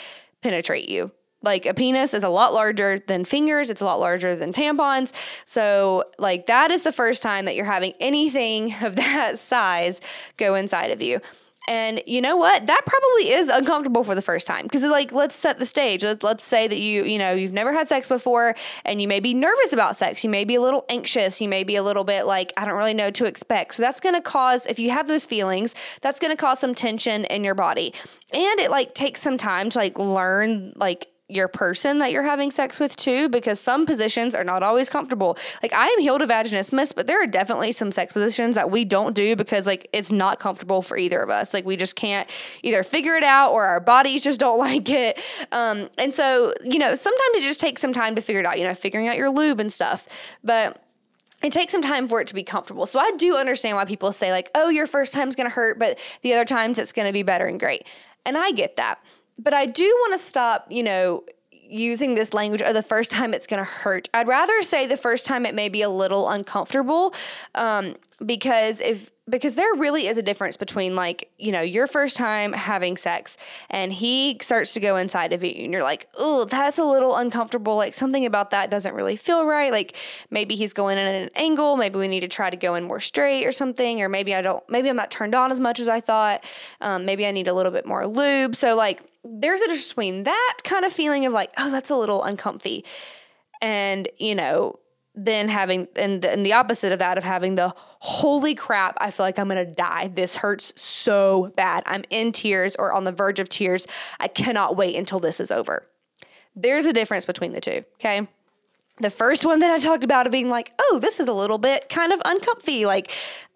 penetrate 0.42 0.88
you. 0.88 1.10
Like 1.42 1.66
a 1.66 1.74
penis 1.74 2.14
is 2.14 2.24
a 2.24 2.28
lot 2.28 2.52
larger 2.52 2.98
than 2.98 3.24
fingers, 3.24 3.70
it's 3.70 3.80
a 3.80 3.84
lot 3.84 4.00
larger 4.00 4.34
than 4.34 4.52
tampons. 4.52 5.12
So, 5.46 6.04
like, 6.18 6.46
that 6.46 6.70
is 6.70 6.82
the 6.82 6.92
first 6.92 7.22
time 7.22 7.44
that 7.44 7.54
you're 7.54 7.64
having 7.64 7.92
anything 8.00 8.74
of 8.82 8.96
that 8.96 9.38
size 9.38 10.00
go 10.36 10.54
inside 10.54 10.90
of 10.90 11.00
you. 11.00 11.20
And 11.68 12.00
you 12.06 12.22
know 12.22 12.34
what? 12.34 12.66
That 12.66 12.80
probably 12.86 13.30
is 13.30 13.50
uncomfortable 13.50 14.02
for 14.02 14.14
the 14.14 14.22
first 14.22 14.46
time 14.46 14.64
because, 14.64 14.82
like, 14.84 15.12
let's 15.12 15.36
set 15.36 15.58
the 15.58 15.66
stage. 15.66 16.02
Let's, 16.02 16.22
let's 16.22 16.42
say 16.42 16.66
that 16.66 16.78
you, 16.78 17.04
you 17.04 17.18
know, 17.18 17.34
you've 17.34 17.52
never 17.52 17.74
had 17.74 17.86
sex 17.86 18.08
before 18.08 18.56
and 18.86 19.02
you 19.02 19.06
may 19.06 19.20
be 19.20 19.34
nervous 19.34 19.74
about 19.74 19.94
sex. 19.94 20.24
You 20.24 20.30
may 20.30 20.44
be 20.44 20.54
a 20.54 20.62
little 20.62 20.86
anxious. 20.88 21.42
You 21.42 21.48
may 21.48 21.64
be 21.64 21.76
a 21.76 21.82
little 21.82 22.04
bit 22.04 22.24
like, 22.26 22.54
I 22.56 22.64
don't 22.64 22.78
really 22.78 22.94
know 22.94 23.10
to 23.10 23.26
expect. 23.26 23.74
So 23.74 23.82
that's 23.82 24.00
going 24.00 24.14
to 24.14 24.22
cause, 24.22 24.64
if 24.64 24.78
you 24.78 24.90
have 24.92 25.08
those 25.08 25.26
feelings, 25.26 25.74
that's 26.00 26.18
going 26.18 26.34
to 26.34 26.40
cause 26.40 26.58
some 26.58 26.74
tension 26.74 27.26
in 27.26 27.44
your 27.44 27.54
body. 27.54 27.92
And 28.32 28.60
it 28.60 28.70
like 28.70 28.94
takes 28.94 29.20
some 29.20 29.36
time 29.36 29.68
to 29.68 29.78
like 29.78 29.98
learn, 29.98 30.72
like, 30.74 31.06
your 31.28 31.46
person 31.46 31.98
that 31.98 32.10
you're 32.10 32.22
having 32.22 32.50
sex 32.50 32.80
with 32.80 32.96
too, 32.96 33.28
because 33.28 33.60
some 33.60 33.84
positions 33.84 34.34
are 34.34 34.44
not 34.44 34.62
always 34.62 34.88
comfortable. 34.88 35.36
Like 35.62 35.74
I 35.74 35.86
am 35.86 36.00
healed 36.00 36.22
of 36.22 36.30
vaginismus, 36.30 36.94
but 36.94 37.06
there 37.06 37.22
are 37.22 37.26
definitely 37.26 37.72
some 37.72 37.92
sex 37.92 38.12
positions 38.14 38.54
that 38.54 38.70
we 38.70 38.86
don't 38.86 39.14
do 39.14 39.36
because 39.36 39.66
like 39.66 39.88
it's 39.92 40.10
not 40.10 40.40
comfortable 40.40 40.80
for 40.80 40.96
either 40.96 41.20
of 41.20 41.28
us. 41.28 41.52
Like 41.52 41.66
we 41.66 41.76
just 41.76 41.96
can't 41.96 42.28
either 42.62 42.82
figure 42.82 43.14
it 43.14 43.24
out 43.24 43.52
or 43.52 43.66
our 43.66 43.80
bodies 43.80 44.24
just 44.24 44.40
don't 44.40 44.58
like 44.68 44.88
it. 44.88 45.20
Um, 45.52 45.88
and 45.98 46.14
so 46.14 46.54
you 46.64 46.78
know 46.78 46.94
sometimes 46.94 47.36
it 47.36 47.42
just 47.42 47.60
takes 47.60 47.82
some 47.82 47.92
time 47.92 48.14
to 48.14 48.22
figure 48.22 48.40
it 48.40 48.46
out. 48.46 48.58
You 48.58 48.64
know, 48.64 48.74
figuring 48.74 49.08
out 49.08 49.16
your 49.16 49.30
lube 49.30 49.60
and 49.60 49.72
stuff, 49.72 50.08
but 50.42 50.82
it 51.42 51.52
takes 51.52 51.72
some 51.72 51.82
time 51.82 52.08
for 52.08 52.20
it 52.20 52.26
to 52.28 52.34
be 52.34 52.42
comfortable. 52.42 52.86
So 52.86 52.98
I 52.98 53.12
do 53.16 53.36
understand 53.36 53.76
why 53.76 53.84
people 53.84 54.12
say 54.12 54.32
like, 54.32 54.50
"Oh, 54.54 54.70
your 54.70 54.86
first 54.86 55.12
time's 55.12 55.36
going 55.36 55.48
to 55.48 55.54
hurt, 55.54 55.78
but 55.78 55.98
the 56.22 56.32
other 56.32 56.46
times 56.46 56.78
it's 56.78 56.92
going 56.92 57.06
to 57.06 57.12
be 57.12 57.22
better 57.22 57.46
and 57.46 57.60
great." 57.60 57.86
And 58.24 58.36
I 58.36 58.50
get 58.50 58.76
that. 58.76 58.98
But 59.38 59.54
I 59.54 59.66
do 59.66 59.84
want 59.84 60.14
to 60.14 60.18
stop, 60.18 60.66
you 60.70 60.82
know, 60.82 61.24
using 61.52 62.14
this 62.14 62.32
language 62.32 62.62
or 62.62 62.72
the 62.72 62.82
first 62.82 63.10
time 63.10 63.34
it's 63.34 63.46
going 63.46 63.58
to 63.58 63.70
hurt. 63.70 64.08
I'd 64.14 64.26
rather 64.26 64.62
say 64.62 64.86
the 64.86 64.96
first 64.96 65.26
time 65.26 65.44
it 65.46 65.54
may 65.54 65.68
be 65.68 65.82
a 65.82 65.90
little 65.90 66.28
uncomfortable 66.28 67.14
um, 67.54 67.94
because 68.24 68.80
if 68.80 69.10
because 69.28 69.54
there 69.54 69.72
really 69.74 70.06
is 70.06 70.18
a 70.18 70.22
difference 70.22 70.56
between 70.56 70.96
like 70.96 71.30
you 71.38 71.52
know 71.52 71.60
your 71.60 71.86
first 71.86 72.16
time 72.16 72.52
having 72.52 72.96
sex 72.96 73.36
and 73.70 73.92
he 73.92 74.36
starts 74.40 74.74
to 74.74 74.80
go 74.80 74.96
inside 74.96 75.32
of 75.32 75.44
you 75.44 75.52
and 75.56 75.72
you're 75.72 75.84
like 75.84 76.08
oh 76.16 76.44
that's 76.46 76.78
a 76.78 76.84
little 76.84 77.14
uncomfortable 77.16 77.76
like 77.76 77.94
something 77.94 78.26
about 78.26 78.50
that 78.50 78.70
doesn't 78.70 78.94
really 78.94 79.14
feel 79.14 79.44
right 79.44 79.70
like 79.70 79.94
maybe 80.30 80.56
he's 80.56 80.72
going 80.72 80.98
in 80.98 81.06
at 81.06 81.14
an 81.14 81.30
angle 81.36 81.76
maybe 81.76 81.96
we 81.96 82.08
need 82.08 82.20
to 82.20 82.28
try 82.28 82.50
to 82.50 82.56
go 82.56 82.74
in 82.74 82.82
more 82.82 83.00
straight 83.00 83.46
or 83.46 83.52
something 83.52 84.02
or 84.02 84.08
maybe 84.08 84.34
i 84.34 84.42
don't 84.42 84.68
maybe 84.68 84.88
i'm 84.88 84.96
not 84.96 85.10
turned 85.10 85.34
on 85.34 85.52
as 85.52 85.60
much 85.60 85.78
as 85.78 85.88
i 85.88 86.00
thought 86.00 86.44
um, 86.80 87.04
maybe 87.04 87.24
i 87.24 87.30
need 87.30 87.46
a 87.46 87.54
little 87.54 87.72
bit 87.72 87.86
more 87.86 88.06
lube. 88.06 88.56
So 88.56 88.74
like 88.74 89.02
there's 89.22 89.60
a 89.60 89.66
difference 89.66 89.88
between 89.88 90.24
that 90.24 90.58
kind 90.64 90.84
of 90.84 90.92
feeling 90.92 91.24
of 91.24 91.32
like 91.32 91.52
oh 91.56 91.70
that's 91.70 91.90
a 91.90 91.96
little 91.96 92.24
uncomfy 92.24 92.84
and 93.60 94.08
you 94.18 94.34
know 94.34 94.78
then 95.18 95.48
having 95.48 95.88
and 95.96 96.22
the, 96.22 96.30
and 96.30 96.46
the 96.46 96.52
opposite 96.52 96.92
of 96.92 97.00
that 97.00 97.18
of 97.18 97.24
having 97.24 97.56
the 97.56 97.74
holy 98.00 98.54
crap 98.54 98.96
i 99.00 99.10
feel 99.10 99.26
like 99.26 99.38
i'm 99.38 99.48
gonna 99.48 99.64
die. 99.64 100.08
This 100.08 100.36
hurts 100.36 100.72
so 100.80 101.52
bad. 101.56 101.82
I'm 101.86 102.04
in 102.10 102.32
tears 102.32 102.76
or 102.76 102.92
on 102.92 103.04
the 103.04 103.12
verge 103.12 103.40
of 103.40 103.48
tears. 103.48 103.86
I 104.20 104.28
cannot 104.28 104.76
wait 104.76 104.96
until 104.96 105.18
this 105.18 105.40
is 105.40 105.50
over. 105.50 105.86
There's 106.54 106.86
a 106.86 106.92
difference 106.92 107.24
between 107.24 107.52
the 107.52 107.60
two 107.60 107.84
okay 107.96 108.28
the 109.00 109.10
first 109.10 109.44
one 109.44 109.60
that 109.60 109.70
I 109.70 109.78
talked 109.78 110.04
about 110.04 110.26
of 110.26 110.32
being 110.32 110.48
like, 110.48 110.72
oh, 110.78 110.98
this 111.00 111.20
is 111.20 111.28
a 111.28 111.32
little 111.32 111.58
bit 111.58 111.88
kind 111.88 112.12
of 112.12 112.20
uncomfy. 112.24 112.86
Like, 112.86 113.12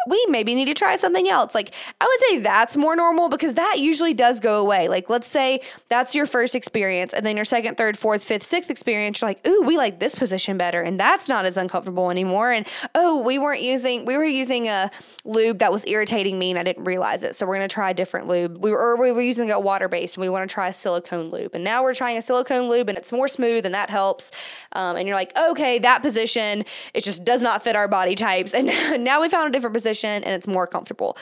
we 0.08 0.26
maybe 0.28 0.54
need 0.54 0.64
to 0.64 0.74
try 0.74 0.96
something 0.96 1.28
else. 1.28 1.54
Like, 1.54 1.72
I 2.00 2.04
would 2.04 2.20
say 2.28 2.38
that's 2.40 2.76
more 2.76 2.96
normal 2.96 3.28
because 3.28 3.54
that 3.54 3.76
usually 3.78 4.14
does 4.14 4.40
go 4.40 4.60
away. 4.60 4.88
Like, 4.88 5.08
let's 5.08 5.28
say 5.28 5.60
that's 5.88 6.14
your 6.14 6.26
first 6.26 6.54
experience, 6.54 7.12
and 7.12 7.24
then 7.24 7.36
your 7.36 7.44
second, 7.44 7.76
third, 7.76 7.96
fourth, 7.96 8.24
fifth, 8.24 8.42
sixth 8.42 8.70
experience, 8.70 9.20
you're 9.20 9.28
like, 9.28 9.46
ooh, 9.46 9.62
we 9.62 9.76
like 9.76 10.00
this 10.00 10.14
position 10.14 10.56
better, 10.58 10.82
and 10.82 10.98
that's 10.98 11.28
not 11.28 11.44
as 11.44 11.56
uncomfortable 11.56 12.10
anymore. 12.10 12.50
And 12.50 12.66
oh, 12.94 13.22
we 13.22 13.38
weren't 13.38 13.62
using, 13.62 14.04
we 14.04 14.16
were 14.16 14.24
using 14.24 14.66
a 14.66 14.90
lube 15.24 15.58
that 15.58 15.70
was 15.70 15.86
irritating 15.86 16.38
me, 16.38 16.50
and 16.50 16.58
I 16.58 16.64
didn't 16.64 16.84
realize 16.84 17.22
it. 17.22 17.36
So 17.36 17.46
we're 17.46 17.54
gonna 17.54 17.68
try 17.68 17.90
a 17.90 17.94
different 17.94 18.26
lube. 18.26 18.58
We 18.62 18.72
were, 18.72 18.78
or 18.78 18.96
we 18.96 19.12
were 19.12 19.22
using 19.22 19.52
a 19.52 19.60
water 19.60 19.88
based, 19.88 20.16
and 20.16 20.22
we 20.22 20.28
want 20.28 20.48
to 20.48 20.52
try 20.52 20.68
a 20.68 20.72
silicone 20.72 21.30
lube. 21.30 21.54
And 21.54 21.62
now 21.62 21.82
we're 21.82 21.94
trying 21.94 22.18
a 22.18 22.22
silicone 22.22 22.68
lube, 22.68 22.88
and 22.88 22.98
it's 22.98 23.12
more 23.12 23.28
smooth, 23.28 23.64
and 23.64 23.74
that 23.74 23.88
helps. 23.88 24.32
Um, 24.72 24.96
and 24.96 25.06
you're 25.06 25.16
like, 25.16 25.31
okay, 25.36 25.78
that 25.80 26.02
position, 26.02 26.64
it 26.94 27.02
just 27.02 27.24
does 27.24 27.40
not 27.40 27.62
fit 27.62 27.76
our 27.76 27.88
body 27.88 28.14
types. 28.14 28.54
And 28.54 28.66
now 29.04 29.20
we 29.20 29.28
found 29.28 29.48
a 29.48 29.50
different 29.50 29.74
position 29.74 30.22
and 30.24 30.34
it's 30.34 30.46
more 30.46 30.66
comfortable. 30.66 31.16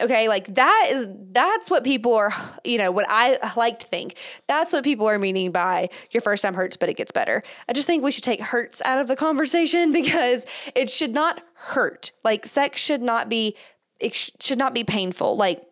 Okay, 0.00 0.28
like 0.28 0.54
that 0.54 0.88
is 0.90 1.08
that's 1.32 1.70
what 1.70 1.84
people 1.84 2.14
are, 2.14 2.32
you 2.64 2.78
know, 2.78 2.90
what 2.90 3.04
I 3.08 3.38
like 3.54 3.80
to 3.80 3.86
think. 3.86 4.16
That's 4.46 4.72
what 4.72 4.82
people 4.82 5.06
are 5.06 5.18
meaning 5.18 5.52
by 5.52 5.90
your 6.10 6.22
first 6.22 6.42
time 6.42 6.54
hurts, 6.54 6.76
but 6.78 6.88
it 6.88 6.96
gets 6.96 7.12
better. 7.12 7.42
I 7.68 7.74
just 7.74 7.86
think 7.86 8.02
we 8.02 8.10
should 8.10 8.24
take 8.24 8.40
hurts 8.40 8.80
out 8.84 8.98
of 8.98 9.08
the 9.08 9.16
conversation 9.16 9.92
because 9.92 10.46
it 10.74 10.90
should 10.90 11.12
not 11.12 11.42
hurt. 11.54 12.12
Like 12.24 12.46
sex 12.46 12.80
should 12.80 13.02
not 13.02 13.28
be 13.28 13.56
it 13.98 14.14
should 14.14 14.58
not 14.58 14.72
be 14.72 14.84
painful. 14.84 15.36
Like 15.36 15.62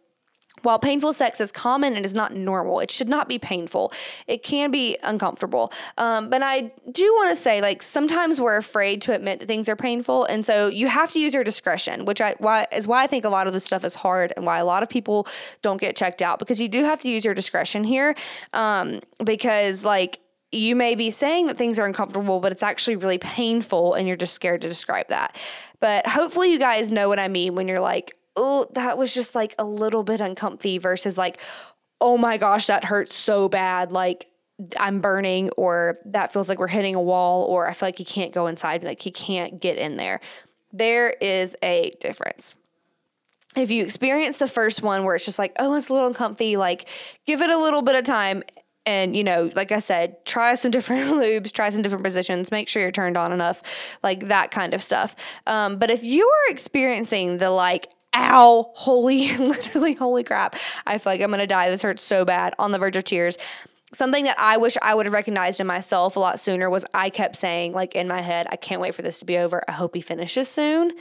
while 0.63 0.79
painful 0.79 1.13
sex 1.13 1.41
is 1.41 1.53
common 1.53 1.97
and 1.97 2.05
is 2.05 2.15
not 2.15 2.35
normal, 2.35 2.81
it 2.81 2.91
should 2.91 3.09
not 3.09 3.29
be 3.29 3.39
painful. 3.39 3.93
It 4.27 4.43
can 4.43 4.71
be 4.71 4.97
uncomfortable. 5.03 5.73
Um, 5.97 6.31
but 6.31 6.43
I 6.43 6.73
do 6.91 7.13
want 7.15 7.31
to 7.31 7.37
say, 7.37 7.61
like, 7.61 7.83
sometimes 7.83 8.41
we're 8.41 8.57
afraid 8.57 9.03
to 9.03 9.15
admit 9.15 9.41
that 9.41 9.47
things 9.47 9.69
are 9.69 9.77
painful. 9.77 10.25
And 10.25 10.45
so 10.45 10.69
you 10.69 10.89
have 10.89 11.13
to 11.13 11.21
use 11.21 11.35
your 11.35 11.45
discretion, 11.45 12.05
which 12.05 12.21
I, 12.21 12.35
why, 12.39 12.67
is 12.73 12.87
why 12.87 13.05
I 13.05 13.07
think 13.07 13.25
a 13.25 13.29
lot 13.29 13.47
of 13.47 13.53
this 13.53 13.65
stuff 13.65 13.85
is 13.85 13.95
hard 13.95 14.33
and 14.37 14.47
why 14.47 14.59
a 14.59 14.65
lot 14.65 14.83
of 14.83 14.89
people 14.89 15.27
don't 15.63 15.81
get 15.81 15.97
checked 15.97 16.23
out 16.23 16.39
because 16.39 16.61
you 16.61 16.69
do 16.69 16.85
have 16.85 17.01
to 17.03 17.09
use 17.09 17.25
your 17.25 17.35
discretion 17.35 17.85
here. 17.85 18.15
Um, 18.53 19.01
because, 19.25 19.85
like, 19.85 20.21
you 20.51 20.75
may 20.75 20.95
be 20.95 21.11
saying 21.11 21.47
that 21.47 21.59
things 21.59 21.79
are 21.79 21.87
uncomfortable, 21.87 22.41
but 22.41 22.53
it's 22.53 22.63
actually 22.63 22.97
really 22.97 23.19
painful 23.19 23.95
and 23.95 24.09
you're 24.09 24.17
just 24.17 24.35
scared 24.35 24.63
to 24.63 24.69
describe 24.69 25.09
that. 25.09 25.37
But 25.81 26.07
hopefully, 26.07 26.51
you 26.51 26.59
guys 26.59 26.91
know 26.91 27.09
what 27.09 27.19
I 27.19 27.29
mean 27.29 27.55
when 27.55 27.69
you're 27.69 27.81
like, 27.81 28.18
oh, 28.39 28.67
that 28.73 28.97
was 28.97 29.13
just 29.13 29.35
like 29.35 29.55
a 29.59 29.65
little 29.65 30.05
bit 30.05 30.21
uncomfy 30.21 30.79
versus 30.79 31.19
like, 31.19 31.41
oh 32.01 32.17
my 32.17 32.39
gosh, 32.39 32.69
that 32.69 32.85
hurts 32.85 33.15
so 33.15 33.49
bad. 33.49 33.91
Like, 33.91 34.29
I'm 34.79 35.01
burning, 35.01 35.51
or 35.51 35.99
that 36.07 36.33
feels 36.33 36.49
like 36.49 36.59
we're 36.59 36.69
hitting 36.69 36.95
a 36.95 37.03
wall, 37.03 37.45
or 37.45 37.69
I 37.69 37.75
feel 37.75 37.89
like 37.89 37.99
he 37.99 38.05
can't 38.05 38.33
go 38.33 38.47
inside, 38.47 38.83
like 38.83 39.01
he 39.01 39.11
can't 39.11 39.61
get 39.61 39.79
in 39.79 39.97
there. 39.97 40.21
There 40.73 41.11
is 41.11 41.57
a 41.63 41.93
difference. 42.01 42.55
If 43.57 43.71
you 43.71 43.83
experience 43.83 44.39
the 44.39 44.49
first 44.49 44.83
one 44.83 45.05
where 45.05 45.17
it's 45.17 45.25
just 45.25 45.39
like, 45.39 45.53
oh, 45.59 45.75
it's 45.75 45.89
a 45.89 45.95
little 45.95 46.09
uncomfy, 46.09 46.57
like 46.57 46.89
give 47.27 47.41
it 47.41 47.51
a 47.51 47.57
little 47.57 47.83
bit 47.83 47.95
of 47.95 48.05
time. 48.05 48.43
And, 48.85 49.15
you 49.15 49.25
know, 49.25 49.51
like 49.55 49.71
I 49.71 49.81
said, 49.81 50.25
try 50.25 50.55
some 50.55 50.71
different 50.73 51.11
lubes, 51.13 51.53
try 51.53 51.71
some 51.71 51.83
different 51.83 52.05
positions, 52.05 52.51
make 52.51 52.69
sure 52.69 52.83
you're 52.83 52.93
turned 52.93 53.17
on 53.17 53.33
enough, 53.33 53.63
like 54.03 54.29
that 54.29 54.51
kind 54.51 54.75
of 54.75 54.83
stuff. 54.83 55.15
Um, 55.47 55.79
but 55.79 55.91
if 55.91 56.05
you 56.05 56.29
are 56.29 56.53
experiencing 56.53 57.39
the 57.39 57.51
like 57.51 57.91
ow, 58.19 58.71
holy, 58.75 59.37
literally, 59.37 59.95
holy 59.95 60.25
crap. 60.25 60.57
I 60.87 60.99
feel 60.99 61.13
like 61.13 61.21
I'm 61.21 61.31
gonna 61.31 61.47
die. 61.47 61.71
This 61.71 61.83
hurts 61.83 62.03
so 62.03 62.25
bad 62.25 62.55
on 62.59 62.73
the 62.73 62.79
verge 62.79 62.97
of 62.97 63.05
tears. 63.05 63.39
Something 63.93 64.25
that 64.25 64.39
I 64.39 64.59
wish 64.59 64.77
I 64.83 64.95
would 64.95 65.07
have 65.07 65.15
recognized 65.15 65.61
in 65.61 65.67
myself 65.67 66.17
a 66.17 66.21
lot 66.21 66.39
sooner 66.39 66.69
was 66.69 66.85
I 66.93 67.09
kept 67.09 67.37
saying, 67.37 67.73
like 67.73 67.95
in 67.95 68.07
my 68.07 68.21
head, 68.21 68.47
I 68.51 68.57
can't 68.57 68.83
wait 68.83 68.95
for 68.95 69.03
this 69.03 69.21
to 69.21 69.25
be 69.25 69.39
over. 69.39 69.63
I 69.67 69.73
hope 69.73 69.95
he 69.95 70.03
finishes 70.03 70.49
soon. 70.49 70.93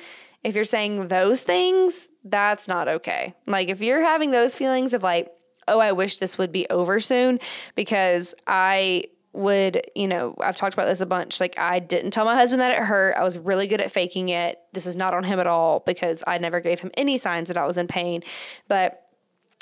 If 0.44 0.56
you're 0.56 0.64
saying 0.64 1.10
those 1.10 1.44
things, 1.44 2.10
that's 2.24 2.68
not 2.68 2.88
okay. 2.88 3.34
Like 3.46 3.68
if 3.68 3.82
you're 3.82 4.04
having 4.04 4.32
those 4.32 4.56
feelings 4.56 4.94
of 4.94 5.04
like, 5.04 5.30
oh, 5.68 5.80
I 5.80 5.92
wish 5.92 6.18
this 6.18 6.38
would 6.38 6.54
be 6.54 6.66
over 6.70 7.02
soon, 7.02 7.40
because 7.76 8.34
I 8.46 9.06
would, 9.38 9.82
you 9.96 10.08
know, 10.08 10.36
I've 10.40 10.56
talked 10.56 10.74
about 10.74 10.88
this 10.88 11.02
a 11.02 11.06
bunch. 11.06 11.40
Like, 11.40 11.58
I 11.58 11.80
didn't 11.80 12.12
tell 12.12 12.26
my 12.26 12.36
husband 12.36 12.62
that 12.62 12.72
it 12.72 12.84
hurt. 12.84 13.16
I 13.16 13.24
was 13.24 13.38
really 13.38 13.68
good 13.68 13.82
at 13.82 13.92
faking 13.92 14.30
it. 14.30 14.60
This 14.74 14.86
is 14.86 14.96
not 14.96 15.14
on 15.14 15.24
him 15.24 15.40
at 15.40 15.48
all 15.48 15.82
because 15.86 16.24
I 16.26 16.38
never 16.38 16.60
gave 16.60 16.80
him 16.80 16.92
any 16.96 17.18
signs 17.18 17.48
that 17.50 17.58
I 17.58 17.66
was 17.66 17.78
in 17.78 17.88
pain. 17.88 18.24
But 18.68 19.04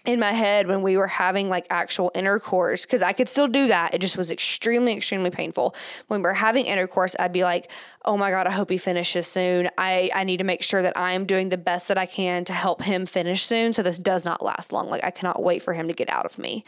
in 0.05 0.19
my 0.19 0.33
head, 0.33 0.67
when 0.67 0.81
we 0.81 0.97
were 0.97 1.07
having 1.07 1.49
like 1.49 1.65
actual 1.69 2.11
intercourse, 2.13 2.85
because 2.85 3.01
I 3.01 3.11
could 3.11 3.27
still 3.27 3.47
do 3.47 3.67
that, 3.67 3.93
it 3.93 4.01
just 4.01 4.17
was 4.17 4.31
extremely, 4.31 4.93
extremely 4.95 5.29
painful. 5.29 5.75
When 6.07 6.21
we 6.21 6.29
are 6.29 6.33
having 6.33 6.65
intercourse, 6.65 7.15
I'd 7.19 7.33
be 7.33 7.43
like, 7.43 7.71
oh 8.03 8.15
my 8.15 8.29
God, 8.29 8.47
I 8.47 8.51
hope 8.51 8.69
he 8.69 8.77
finishes 8.77 9.27
soon. 9.27 9.67
I, 9.77 10.11
I 10.13 10.23
need 10.23 10.37
to 10.37 10.43
make 10.43 10.61
sure 10.61 10.81
that 10.81 10.93
I'm 10.95 11.25
doing 11.25 11.49
the 11.49 11.57
best 11.57 11.87
that 11.87 11.97
I 11.97 12.05
can 12.05 12.45
to 12.45 12.53
help 12.53 12.83
him 12.83 13.05
finish 13.05 13.43
soon 13.43 13.73
so 13.73 13.81
this 13.81 13.97
does 13.97 14.25
not 14.25 14.43
last 14.43 14.71
long. 14.71 14.89
Like, 14.89 15.03
I 15.03 15.11
cannot 15.11 15.41
wait 15.41 15.63
for 15.63 15.73
him 15.73 15.87
to 15.87 15.93
get 15.93 16.09
out 16.09 16.25
of 16.25 16.37
me 16.37 16.63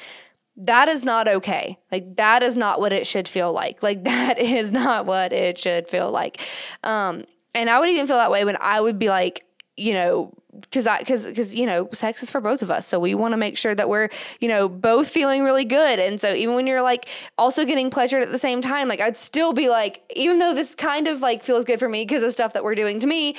that 0.57 0.87
is 0.87 1.03
not 1.03 1.27
okay. 1.27 1.77
Like 1.91 2.15
that 2.17 2.41
is 2.41 2.57
not 2.57 2.79
what 2.79 2.91
it 2.91 3.05
should 3.05 3.27
feel 3.27 3.53
like. 3.53 3.81
Like 3.83 4.03
that 4.05 4.39
is 4.39 4.71
not 4.71 5.05
what 5.05 5.31
it 5.31 5.57
should 5.57 5.87
feel 5.87 6.11
like. 6.11 6.41
Um, 6.83 7.25
and 7.53 7.69
I 7.69 7.79
would 7.79 7.89
even 7.89 8.07
feel 8.07 8.17
that 8.17 8.31
way 8.31 8.45
when 8.45 8.57
I 8.59 8.81
would 8.81 8.99
be 8.99 9.09
like, 9.09 9.45
you 9.75 9.93
know, 9.93 10.33
because 10.61 10.87
I 10.87 10.99
because 10.99 11.27
because 11.27 11.55
you 11.55 11.67
know, 11.67 11.87
sex 11.93 12.23
is 12.23 12.31
for 12.31 12.41
both 12.41 12.63
of 12.63 12.71
us, 12.71 12.87
so 12.87 12.99
we 12.99 13.13
want 13.13 13.33
to 13.33 13.37
make 13.37 13.59
sure 13.59 13.75
that 13.75 13.89
we're 13.89 14.09
you 14.41 14.47
know 14.47 14.67
both 14.67 15.07
feeling 15.07 15.43
really 15.43 15.65
good. 15.65 15.99
And 15.99 16.19
so 16.19 16.33
even 16.33 16.55
when 16.55 16.65
you're 16.65 16.81
like 16.81 17.07
also 17.37 17.63
getting 17.63 17.91
pleasured 17.91 18.23
at 18.23 18.31
the 18.31 18.39
same 18.39 18.61
time, 18.61 18.87
like 18.87 18.99
I'd 18.99 19.17
still 19.17 19.53
be 19.53 19.69
like, 19.69 20.01
even 20.15 20.39
though 20.39 20.55
this 20.55 20.73
kind 20.73 21.07
of 21.07 21.21
like 21.21 21.43
feels 21.43 21.63
good 21.63 21.77
for 21.77 21.87
me 21.87 22.03
because 22.03 22.23
of 22.23 22.33
stuff 22.33 22.53
that 22.53 22.63
we're 22.63 22.75
doing 22.75 22.99
to 23.01 23.07
me, 23.07 23.35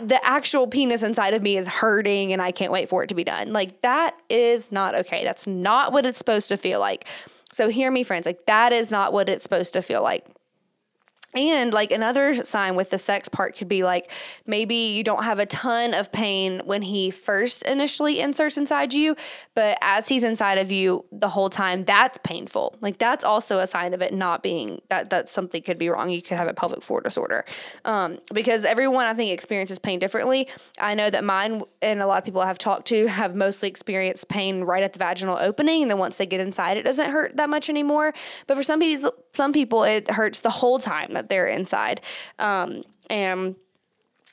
the 0.00 0.18
actual 0.24 0.66
penis 0.66 1.02
inside 1.02 1.34
of 1.34 1.42
me 1.42 1.56
is 1.56 1.66
hurting 1.66 2.32
and 2.32 2.42
I 2.42 2.50
can't 2.50 2.72
wait 2.72 2.88
for 2.88 3.04
it 3.04 3.08
to 3.08 3.14
be 3.14 3.24
done. 3.24 3.52
Like 3.52 3.82
that 3.82 4.16
is 4.28 4.72
not 4.72 4.94
okay. 4.94 5.24
That's 5.24 5.46
not 5.46 5.92
what 5.92 6.04
it's 6.04 6.18
supposed 6.18 6.48
to 6.48 6.56
feel 6.56 6.80
like. 6.80 7.06
So 7.52 7.68
hear 7.68 7.90
me 7.90 8.02
friends, 8.02 8.26
like 8.26 8.46
that 8.46 8.72
is 8.72 8.90
not 8.90 9.12
what 9.12 9.28
it's 9.28 9.44
supposed 9.44 9.72
to 9.74 9.82
feel 9.82 10.02
like. 10.02 10.26
And 11.34 11.72
like 11.72 11.90
another 11.90 12.34
sign 12.34 12.76
with 12.76 12.90
the 12.90 12.98
sex 12.98 13.28
part 13.28 13.56
could 13.56 13.68
be 13.68 13.84
like 13.84 14.10
maybe 14.46 14.74
you 14.74 15.04
don't 15.04 15.24
have 15.24 15.38
a 15.38 15.46
ton 15.46 15.92
of 15.92 16.10
pain 16.10 16.62
when 16.64 16.82
he 16.82 17.10
first 17.10 17.62
initially 17.64 18.20
inserts 18.20 18.56
inside 18.56 18.94
you, 18.94 19.16
but 19.54 19.76
as 19.82 20.08
he's 20.08 20.24
inside 20.24 20.58
of 20.58 20.72
you 20.72 21.04
the 21.12 21.28
whole 21.28 21.50
time, 21.50 21.84
that's 21.84 22.18
painful. 22.24 22.76
Like 22.80 22.98
that's 22.98 23.22
also 23.22 23.58
a 23.58 23.66
sign 23.66 23.92
of 23.92 24.00
it 24.00 24.14
not 24.14 24.42
being 24.42 24.80
that 24.88 25.10
that 25.10 25.28
something 25.28 25.62
could 25.62 25.78
be 25.78 25.90
wrong. 25.90 26.10
You 26.10 26.22
could 26.22 26.38
have 26.38 26.48
a 26.48 26.54
pelvic 26.54 26.82
floor 26.82 27.02
disorder. 27.02 27.44
Um, 27.84 28.18
because 28.32 28.64
everyone 28.64 29.06
I 29.06 29.14
think 29.14 29.30
experiences 29.30 29.78
pain 29.78 29.98
differently. 29.98 30.48
I 30.80 30.94
know 30.94 31.10
that 31.10 31.24
mine 31.24 31.62
and 31.82 32.00
a 32.00 32.06
lot 32.06 32.18
of 32.18 32.24
people 32.24 32.40
I've 32.40 32.58
talked 32.58 32.86
to 32.88 33.08
have 33.08 33.34
mostly 33.34 33.68
experienced 33.68 34.28
pain 34.28 34.62
right 34.62 34.82
at 34.82 34.92
the 34.92 34.98
vaginal 34.98 35.36
opening, 35.38 35.82
and 35.82 35.90
then 35.90 35.98
once 35.98 36.16
they 36.16 36.26
get 36.26 36.40
inside, 36.40 36.76
it 36.76 36.82
doesn't 36.82 37.10
hurt 37.10 37.36
that 37.36 37.50
much 37.50 37.68
anymore. 37.68 38.14
But 38.46 38.56
for 38.56 38.62
some 38.62 38.80
people, 38.80 39.12
some 39.34 39.52
people 39.52 39.84
it 39.84 40.10
hurts 40.10 40.40
the 40.40 40.50
whole 40.50 40.78
time 40.78 41.15
that 41.16 41.28
they're 41.28 41.46
inside. 41.46 42.00
Um, 42.38 42.82
and 43.10 43.56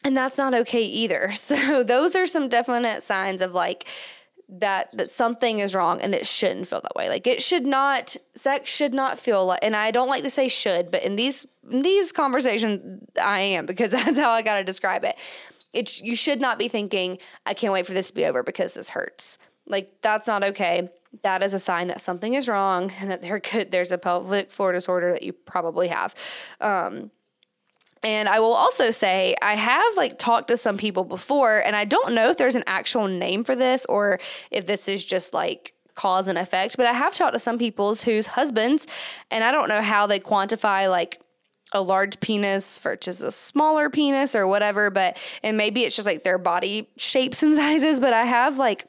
and 0.06 0.17
that's 0.17 0.38
not 0.38 0.54
okay 0.54 0.84
either. 0.84 1.32
So 1.43 1.84
those 1.84 2.15
are 2.15 2.26
some 2.26 2.50
definite 2.50 3.04
signs 3.04 3.41
of 3.41 3.54
like 3.54 3.88
that 4.50 4.96
that 4.98 5.10
something 5.10 5.60
is 5.60 5.74
wrong 5.74 6.02
and 6.02 6.13
it 6.13 6.28
shouldn't 6.28 6.67
feel 6.67 6.82
that 6.82 6.96
way. 6.96 7.10
Like 7.10 7.28
it 7.28 7.41
should 7.41 7.65
not 7.65 8.15
sex 8.36 8.69
should 8.69 8.93
not 8.93 9.19
feel 9.19 9.46
like 9.46 9.60
and 9.62 9.76
I 9.76 9.91
don't 9.91 10.08
like 10.08 10.24
to 10.24 10.30
say 10.30 10.48
should, 10.48 10.91
but 10.91 11.04
in 11.04 11.15
these 11.15 11.46
in 11.69 11.82
these 11.82 12.12
conversations 12.12 13.04
I 13.22 13.39
am 13.39 13.65
because 13.65 13.91
that's 13.98 14.19
how 14.19 14.30
I 14.30 14.41
got 14.41 14.58
to 14.58 14.63
describe 14.63 15.04
it. 15.04 15.15
It's 15.74 16.02
you 16.02 16.15
should 16.15 16.39
not 16.39 16.60
be 16.60 16.67
thinking 16.67 17.17
I 17.46 17.54
can't 17.54 17.74
wait 17.74 17.88
for 17.88 17.93
this 17.93 18.10
to 18.10 18.15
be 18.15 18.26
over 18.26 18.43
because 18.43 18.74
this 18.74 18.89
hurts. 18.89 19.38
Like 19.65 20.02
that's 20.02 20.28
not 20.28 20.43
okay 20.43 20.89
that 21.21 21.43
is 21.43 21.54
a 21.54 21.60
sign 21.60 21.88
that 21.88 22.02
something 22.02 22.34
is 22.34 22.47
wrong 22.47 22.91
and 22.99 23.12
that 23.12 23.21
there 23.21 23.39
could 23.39 23.71
there's 23.71 23.91
a 23.91 23.97
pelvic 23.97 24.52
floor 24.52 24.71
disorder 24.71 25.12
that 25.12 25.23
you 25.23 25.34
probably 25.34 25.89
have. 25.89 26.15
Um, 26.60 27.12
and 28.04 28.28
I 28.28 28.39
will 28.39 28.54
also 28.54 28.91
say 28.91 29.36
I 29.41 29.56
have 29.56 29.95
like 29.95 30.19
talked 30.19 30.49
to 30.49 30.58
some 30.58 30.78
people 30.78 31.04
before, 31.04 31.60
and 31.60 31.76
I 31.76 31.86
don't 31.86 32.13
know 32.13 32.30
if 32.30 32.38
there's 32.38 32.56
an 32.56 32.63
actual 32.67 33.08
name 33.08 33.43
for 33.43 33.56
this 33.56 33.86
or 33.86 34.19
if 34.52 34.65
this 34.65 34.89
is 34.89 35.06
just 35.06 35.34
like 35.34 35.74
cause 35.95 36.28
and 36.28 36.38
effect, 36.38 36.76
but 36.76 36.86
I 36.86 36.93
have 36.93 37.16
talked 37.16 37.34
to 37.34 37.39
some 37.39 37.57
people's 37.57 38.01
whose 38.01 38.26
husbands, 38.28 38.88
and 39.32 39.43
I 39.43 39.51
don't 39.51 39.70
know 39.70 39.82
how 39.82 40.07
they 40.07 40.20
quantify 40.20 40.89
like 40.89 41.22
a 41.72 41.82
large 41.82 42.20
penis 42.20 42.78
versus 42.80 43.22
a 43.22 43.32
smaller 43.32 43.89
penis 43.89 44.36
or 44.36 44.47
whatever, 44.47 44.89
but 44.89 45.18
and 45.41 45.57
maybe 45.57 45.84
it's 45.84 45.95
just 45.95 46.05
like 46.05 46.24
their 46.24 46.38
body 46.38 46.89
shapes 46.97 47.41
and 47.41 47.55
sizes, 47.55 47.99
but 47.99 48.14
I 48.14 48.26
have 48.26 48.57
like 48.57 48.88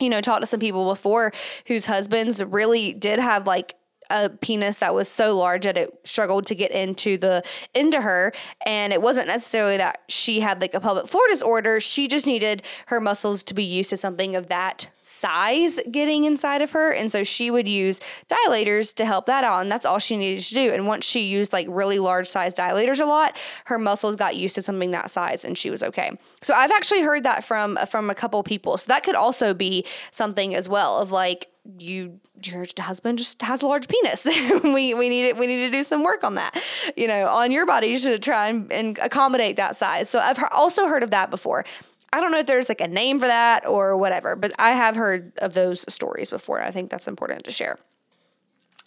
you 0.00 0.08
know, 0.08 0.20
talked 0.20 0.40
to 0.40 0.46
some 0.46 0.60
people 0.60 0.88
before 0.88 1.32
whose 1.66 1.86
husbands 1.86 2.42
really 2.42 2.92
did 2.92 3.18
have 3.18 3.46
like 3.46 3.74
a 4.10 4.28
penis 4.28 4.78
that 4.78 4.94
was 4.94 5.08
so 5.08 5.36
large 5.36 5.64
that 5.64 5.76
it 5.76 5.90
struggled 6.04 6.46
to 6.46 6.54
get 6.54 6.70
into 6.70 7.18
the 7.18 7.42
into 7.74 8.00
her. 8.00 8.32
And 8.64 8.92
it 8.92 9.02
wasn't 9.02 9.26
necessarily 9.28 9.76
that 9.76 10.02
she 10.08 10.40
had 10.40 10.60
like 10.60 10.74
a 10.74 10.80
pelvic 10.80 11.08
floor 11.08 11.24
disorder. 11.28 11.80
She 11.80 12.08
just 12.08 12.26
needed 12.26 12.62
her 12.86 13.00
muscles 13.00 13.44
to 13.44 13.54
be 13.54 13.64
used 13.64 13.90
to 13.90 13.96
something 13.96 14.36
of 14.36 14.48
that 14.48 14.88
size 15.02 15.80
getting 15.90 16.24
inside 16.24 16.62
of 16.62 16.72
her. 16.72 16.92
And 16.92 17.10
so 17.10 17.24
she 17.24 17.50
would 17.50 17.66
use 17.68 18.00
dilators 18.28 18.94
to 18.96 19.06
help 19.06 19.26
that 19.26 19.44
out 19.44 19.60
and 19.60 19.72
that's 19.72 19.86
all 19.86 19.98
she 19.98 20.16
needed 20.16 20.42
to 20.44 20.54
do. 20.54 20.72
And 20.72 20.86
once 20.86 21.04
she 21.04 21.20
used 21.20 21.52
like 21.52 21.66
really 21.70 21.98
large 21.98 22.28
size 22.28 22.54
dilators 22.54 23.00
a 23.00 23.06
lot 23.06 23.38
her 23.66 23.78
muscles 23.78 24.16
got 24.16 24.36
used 24.36 24.54
to 24.56 24.62
something 24.62 24.90
that 24.90 25.10
size 25.10 25.44
and 25.44 25.56
she 25.56 25.70
was 25.70 25.82
okay. 25.82 26.10
So 26.42 26.54
i've 26.54 26.70
actually 26.70 27.02
heard 27.02 27.24
that 27.24 27.44
from 27.44 27.78
from 27.88 28.10
a 28.10 28.14
couple 28.14 28.42
people. 28.42 28.76
So 28.76 28.88
that 28.88 29.02
could 29.02 29.14
also 29.14 29.54
be 29.54 29.84
something 30.10 30.54
as 30.54 30.68
well 30.68 30.98
of 30.98 31.10
like 31.10 31.48
you 31.78 32.20
your 32.42 32.64
husband 32.78 33.18
just 33.18 33.42
has 33.42 33.62
a 33.62 33.66
large 33.66 33.88
penis. 33.88 34.24
we 34.64 34.94
we 34.94 35.08
need 35.08 35.26
it. 35.28 35.36
We 35.36 35.46
need 35.46 35.66
to 35.66 35.70
do 35.70 35.82
some 35.82 36.02
work 36.02 36.24
on 36.24 36.34
that. 36.36 36.60
You 36.96 37.08
know, 37.08 37.28
on 37.28 37.50
your 37.50 37.66
body, 37.66 37.88
you 37.88 37.98
should 37.98 38.22
try 38.22 38.48
and, 38.48 38.72
and 38.72 38.98
accommodate 38.98 39.56
that 39.56 39.76
size. 39.76 40.08
So 40.08 40.18
I've 40.18 40.42
also 40.52 40.86
heard 40.86 41.02
of 41.02 41.10
that 41.10 41.30
before. 41.30 41.64
I 42.12 42.20
don't 42.20 42.32
know 42.32 42.38
if 42.38 42.46
there's 42.46 42.70
like 42.70 42.80
a 42.80 42.88
name 42.88 43.20
for 43.20 43.26
that 43.26 43.66
or 43.66 43.96
whatever, 43.96 44.34
but 44.34 44.52
I 44.58 44.70
have 44.70 44.96
heard 44.96 45.32
of 45.38 45.52
those 45.52 45.84
stories 45.92 46.30
before. 46.30 46.60
I 46.62 46.70
think 46.70 46.90
that's 46.90 47.06
important 47.06 47.44
to 47.44 47.50
share. 47.50 47.78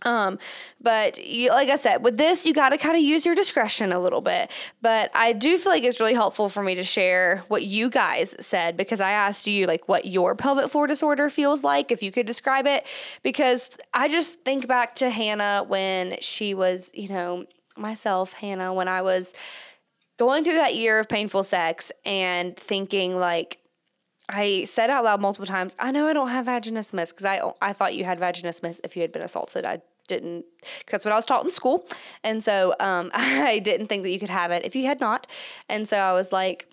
Um, 0.04 0.40
but 0.80 1.24
you, 1.24 1.50
like 1.50 1.70
I 1.70 1.76
said, 1.76 2.04
with 2.04 2.18
this, 2.18 2.46
you 2.46 2.54
got 2.54 2.70
to 2.70 2.78
kind 2.78 2.96
of 2.96 3.02
use 3.02 3.26
your 3.26 3.36
discretion 3.36 3.92
a 3.92 4.00
little 4.00 4.22
bit. 4.22 4.52
But 4.82 5.12
I 5.14 5.34
do 5.34 5.58
feel 5.58 5.72
like 5.72 5.84
it's 5.84 6.00
really 6.00 6.14
helpful 6.14 6.50
for 6.50 6.64
me 6.64 6.76
to 6.76 6.84
share 6.84 7.44
what 7.48 7.64
you 7.64 7.90
guys 7.90 8.36
said 8.44 8.78
because 8.78 9.00
I 9.00 9.12
asked 9.12 9.46
you 9.48 9.68
like 9.68 9.88
what 9.88 10.06
your 10.06 10.36
pelvic 10.36 10.70
floor 10.70 10.88
disorder 10.88 11.30
feels 11.30 11.64
like, 11.64 11.92
if 11.92 12.02
you 12.02 12.12
could 12.12 12.26
describe 12.26 12.66
it. 12.66 12.88
Because 13.22 13.78
I 13.94 14.08
just 14.08 14.44
think 14.44 14.68
back 14.68 14.96
to 14.98 15.10
Hannah 15.10 15.64
when 15.68 16.16
she 16.20 16.54
was, 16.54 16.92
you 16.96 17.10
know, 17.10 17.46
myself, 17.78 18.34
Hannah, 18.34 18.74
when 18.74 18.88
I 18.88 19.02
was 19.02 19.34
going 20.18 20.44
through 20.44 20.56
that 20.56 20.76
year 20.76 21.00
of 21.00 21.10
painful 21.10 21.44
sex 21.44 21.92
and 22.06 22.58
thinking 22.58 23.18
like, 23.18 23.60
I 24.30 24.64
said 24.64 24.90
out 24.90 25.04
loud 25.04 25.22
multiple 25.22 25.46
times, 25.46 25.76
I 25.78 25.92
know 25.92 26.08
I 26.08 26.14
don't 26.14 26.30
have 26.30 26.46
vaginismus 26.46 27.10
because 27.10 27.26
I 27.26 27.42
I 27.62 27.74
thought 27.74 27.96
you 27.96 28.06
had 28.06 28.20
vaginismus 28.20 28.80
if 28.84 28.96
you 28.96 29.02
had 29.02 29.12
been 29.12 29.22
assaulted. 29.22 29.66
I 29.66 29.82
didn't 30.08 30.46
that's 30.90 31.06
what 31.06 31.14
I 31.14 31.16
was 31.16 31.26
taught 31.26 31.44
in 31.44 31.52
school. 31.52 31.88
And 32.24 32.44
so 32.44 32.76
um, 32.80 33.12
I 33.14 33.60
didn't 33.60 33.88
think 33.88 34.04
that 34.04 34.12
you 34.12 34.20
could 34.20 34.30
have 34.30 34.52
it 34.52 34.66
if 34.66 34.76
you 34.76 34.86
had 34.86 35.00
not. 35.00 35.28
And 35.70 35.88
so 35.88 35.98
I 35.98 36.14
was 36.14 36.32
like, 36.32 36.68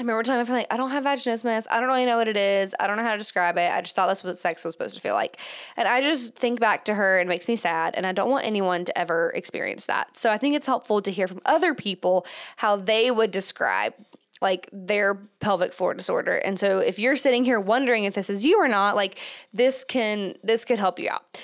I 0.00 0.02
remember 0.02 0.22
telling 0.22 0.40
my 0.40 0.44
friend, 0.46 0.58
like, 0.60 0.72
I 0.72 0.78
don't 0.78 0.92
have 0.92 1.04
vaginismus. 1.04 1.66
I 1.70 1.78
don't 1.78 1.88
really 1.88 2.06
know 2.06 2.16
what 2.16 2.26
it 2.26 2.36
is. 2.36 2.74
I 2.80 2.86
don't 2.86 2.96
know 2.96 3.02
how 3.02 3.12
to 3.12 3.18
describe 3.18 3.58
it. 3.58 3.70
I 3.70 3.82
just 3.82 3.94
thought 3.94 4.06
that's 4.06 4.24
what 4.24 4.38
sex 4.38 4.64
was 4.64 4.72
supposed 4.72 4.94
to 4.94 5.00
feel 5.00 5.12
like. 5.12 5.38
And 5.76 5.86
I 5.86 6.00
just 6.00 6.34
think 6.34 6.58
back 6.58 6.86
to 6.86 6.94
her 6.94 7.18
and 7.18 7.28
it 7.28 7.28
makes 7.28 7.46
me 7.46 7.54
sad. 7.54 7.94
And 7.94 8.06
I 8.06 8.12
don't 8.12 8.30
want 8.30 8.46
anyone 8.46 8.86
to 8.86 8.98
ever 8.98 9.30
experience 9.34 9.84
that. 9.86 10.16
So 10.16 10.30
I 10.30 10.38
think 10.38 10.56
it's 10.56 10.66
helpful 10.66 11.02
to 11.02 11.10
hear 11.10 11.28
from 11.28 11.42
other 11.44 11.74
people 11.74 12.24
how 12.56 12.76
they 12.76 13.10
would 13.10 13.30
describe 13.30 13.92
like 14.40 14.70
their 14.72 15.16
pelvic 15.40 15.74
floor 15.74 15.92
disorder. 15.92 16.36
And 16.36 16.58
so 16.58 16.78
if 16.78 16.98
you're 16.98 17.16
sitting 17.16 17.44
here 17.44 17.60
wondering 17.60 18.04
if 18.04 18.14
this 18.14 18.30
is 18.30 18.42
you 18.42 18.58
or 18.58 18.68
not, 18.68 18.96
like 18.96 19.18
this 19.52 19.84
can 19.84 20.34
this 20.42 20.64
could 20.64 20.78
help 20.78 20.98
you 20.98 21.10
out. 21.10 21.42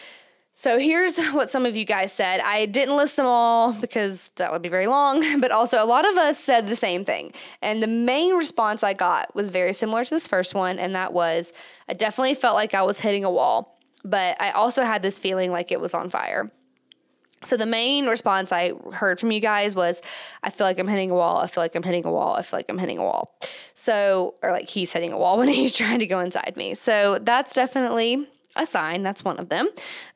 So 0.59 0.79
here's 0.79 1.19
what 1.33 1.51
some 1.51 1.67
of 1.67 1.77
you 1.77 1.85
guys 1.85 2.13
said. 2.13 2.41
I 2.41 2.67
didn't 2.67 2.97
list 2.97 3.17
them 3.17 3.27
all 3.27 3.73
because 3.73 4.29
that 4.37 4.51
would 4.51 4.63
be 4.63 4.69
very 4.69 4.87
long, 4.89 5.23
but 5.41 5.53
also 5.53 5.83
a 5.83 5.87
lot 5.87 6.09
of 6.09 6.17
us 6.17 6.39
said 6.39 6.67
the 6.67 6.75
same 6.75 7.05
thing. 7.05 7.33
And 7.63 7.83
the 7.83 7.87
main 7.87 8.35
response 8.35 8.83
I 8.83 8.95
got 8.95 9.35
was 9.37 9.51
very 9.51 9.73
similar 9.73 10.05
to 10.05 10.11
this 10.11 10.27
first 10.27 10.55
one, 10.55 10.79
and 10.79 10.97
that 10.97 11.13
was 11.13 11.53
I 11.89 11.93
definitely 11.93 12.35
felt 12.35 12.57
like 12.57 12.75
I 12.75 12.83
was 12.83 12.99
hitting 12.99 13.25
a 13.25 13.31
wall, 13.31 13.79
but 14.03 14.41
I 14.41 14.51
also 14.51 14.83
had 14.83 15.03
this 15.03 15.21
feeling 15.21 15.53
like 15.53 15.71
it 15.71 15.81
was 15.81 15.95
on 15.95 16.11
fire. 16.11 16.51
So 17.43 17.59
the 17.59 17.67
main 17.67 18.07
response 18.07 18.51
I 18.51 18.73
heard 18.95 19.21
from 19.21 19.31
you 19.31 19.41
guys 19.41 19.77
was, 19.77 20.01
I 20.43 20.49
feel 20.49 20.67
like 20.67 20.79
I'm 20.81 20.89
hitting 20.89 21.11
a 21.11 21.15
wall. 21.15 21.37
I 21.37 21.47
feel 21.47 21.63
like 21.63 21.75
I'm 21.75 21.83
hitting 21.83 22.07
a 22.07 22.11
wall. 22.11 22.35
I 22.35 22.41
feel 22.41 22.59
like 22.59 22.67
I'm 22.71 22.79
hitting 22.79 22.97
a 22.97 23.05
wall. 23.05 23.37
So, 23.75 24.35
or 24.43 24.51
like 24.53 24.71
he's 24.71 24.91
hitting 24.91 25.13
a 25.13 25.19
wall 25.19 25.37
when 25.39 25.49
he's 25.49 25.75
trying 25.75 25.99
to 25.99 26.07
go 26.07 26.19
inside 26.21 26.55
me. 26.57 26.75
So 26.75 27.19
that's 27.19 27.53
definitely 27.53 28.27
a 28.57 28.67
sign. 28.67 29.03
That's 29.03 29.25
one 29.25 29.39
of 29.39 29.49
them 29.49 29.69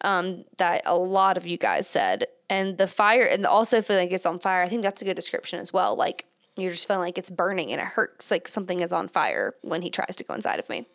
um, 0.03 0.45
that 0.59 0.83
a 0.87 0.97
lot 0.97 1.37
of 1.37 1.47
you 1.47 1.57
guys 1.57 1.87
said. 1.87 2.27
And 2.49 2.79
the 2.79 2.87
fire, 2.87 3.23
and 3.23 3.47
also 3.47 3.81
feeling 3.81 4.07
like 4.07 4.13
it's 4.13 4.27
on 4.27 4.39
fire. 4.39 4.63
I 4.63 4.69
think 4.69 4.83
that's 4.83 5.03
a 5.03 5.05
good 5.05 5.15
description 5.15 5.61
as 5.61 5.73
well. 5.73 5.95
Like 5.95 6.27
you're 6.57 6.73
just 6.73 6.87
feeling 6.87 7.03
like 7.03 7.19
it's 7.19 7.31
burning 7.31 7.71
and 7.73 7.81
it 7.81 7.87
hurts, 7.87 8.31
like 8.31 8.49
something 8.49 8.81
is 8.81 8.93
on 8.93 9.09
fire 9.09 9.55
when 9.63 9.83
he 9.83 9.91
tries 9.91 10.17
to 10.17 10.25
go 10.25 10.35
inside 10.35 10.59
of 10.59 10.69
me. 10.69 10.87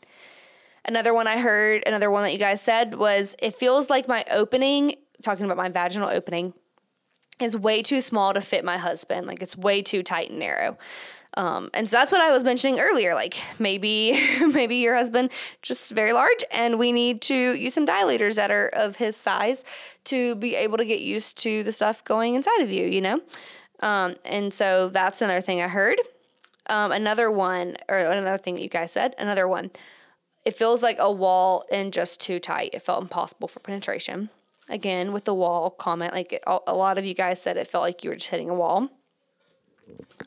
Another 0.88 1.14
one 1.14 1.28
I 1.28 1.40
heard, 1.40 1.84
another 1.88 2.12
one 2.12 2.24
that 2.24 2.34
you 2.34 2.38
guys 2.38 2.62
said 2.62 2.96
was, 2.96 3.36
it 3.42 3.56
feels 3.56 3.90
like 3.90 4.08
my 4.08 4.24
opening, 4.30 4.96
talking 5.24 5.46
about 5.46 5.58
my 5.58 5.70
vaginal 5.70 6.10
opening, 6.10 6.54
is 7.40 7.58
way 7.58 7.82
too 7.82 8.02
small 8.02 8.34
to 8.34 8.42
fit 8.42 8.64
my 8.64 8.78
husband. 8.78 9.26
Like 9.26 9.42
it's 9.42 9.58
way 9.58 9.82
too 9.82 10.04
tight 10.04 10.30
and 10.30 10.40
narrow. 10.40 10.78
Um, 11.38 11.70
and 11.74 11.88
so 11.88 11.98
that's 11.98 12.12
what 12.12 12.22
I 12.22 12.32
was 12.32 12.44
mentioning 12.44 12.80
earlier. 12.80 13.14
Like 13.14 13.38
maybe, 13.60 14.20
maybe 14.54 14.78
your 14.78 14.96
husband 14.96 15.32
just 15.62 15.92
very 15.92 16.14
large, 16.14 16.44
and 16.52 16.80
we 16.80 16.92
need 16.92 17.22
to 17.24 17.56
use 17.56 17.74
some 17.74 17.86
dilators 17.86 18.36
that 18.36 18.52
are 18.52 18.70
of 18.70 18.98
his 18.98 19.16
size 19.16 19.64
to 20.06 20.36
be 20.36 20.56
able 20.56 20.78
to 20.78 20.86
get 20.86 21.02
used 21.02 21.38
to 21.40 21.64
the 21.64 21.72
stuff 21.72 22.04
going 22.04 22.36
inside 22.36 22.62
of 22.62 22.72
you. 22.72 22.86
You 22.86 23.02
know, 23.02 23.22
um, 23.82 24.16
and 24.26 24.54
so 24.54 24.90
that's 24.90 25.22
another 25.22 25.42
thing 25.42 25.62
I 25.62 25.68
heard. 25.68 26.00
Um, 26.68 26.92
another 26.92 27.30
one, 27.30 27.76
or 27.90 27.98
another 27.98 28.38
thing 28.38 28.56
that 28.56 28.64
you 28.64 28.70
guys 28.70 28.92
said. 28.92 29.14
Another 29.20 29.48
one. 29.48 29.72
It 30.46 30.56
feels 30.56 30.84
like 30.84 30.98
a 31.00 31.12
wall 31.12 31.66
and 31.72 31.92
just 31.92 32.22
too 32.22 32.40
tight. 32.40 32.70
It 32.74 32.84
felt 32.84 33.02
impossible 33.02 33.48
for 33.48 33.60
penetration. 33.60 34.30
Again, 34.70 35.12
with 35.12 35.26
the 35.26 35.34
wall 35.34 35.72
comment, 35.72 36.14
like 36.14 36.34
it, 36.34 36.44
a 36.46 36.74
lot 36.74 36.98
of 36.98 37.06
you 37.06 37.14
guys 37.14 37.42
said 37.42 37.58
it 37.58 37.68
felt 37.68 37.84
like 37.84 38.04
you 38.04 38.10
were 38.10 38.16
just 38.16 38.30
hitting 38.30 38.50
a 38.50 38.54
wall. 38.54 38.90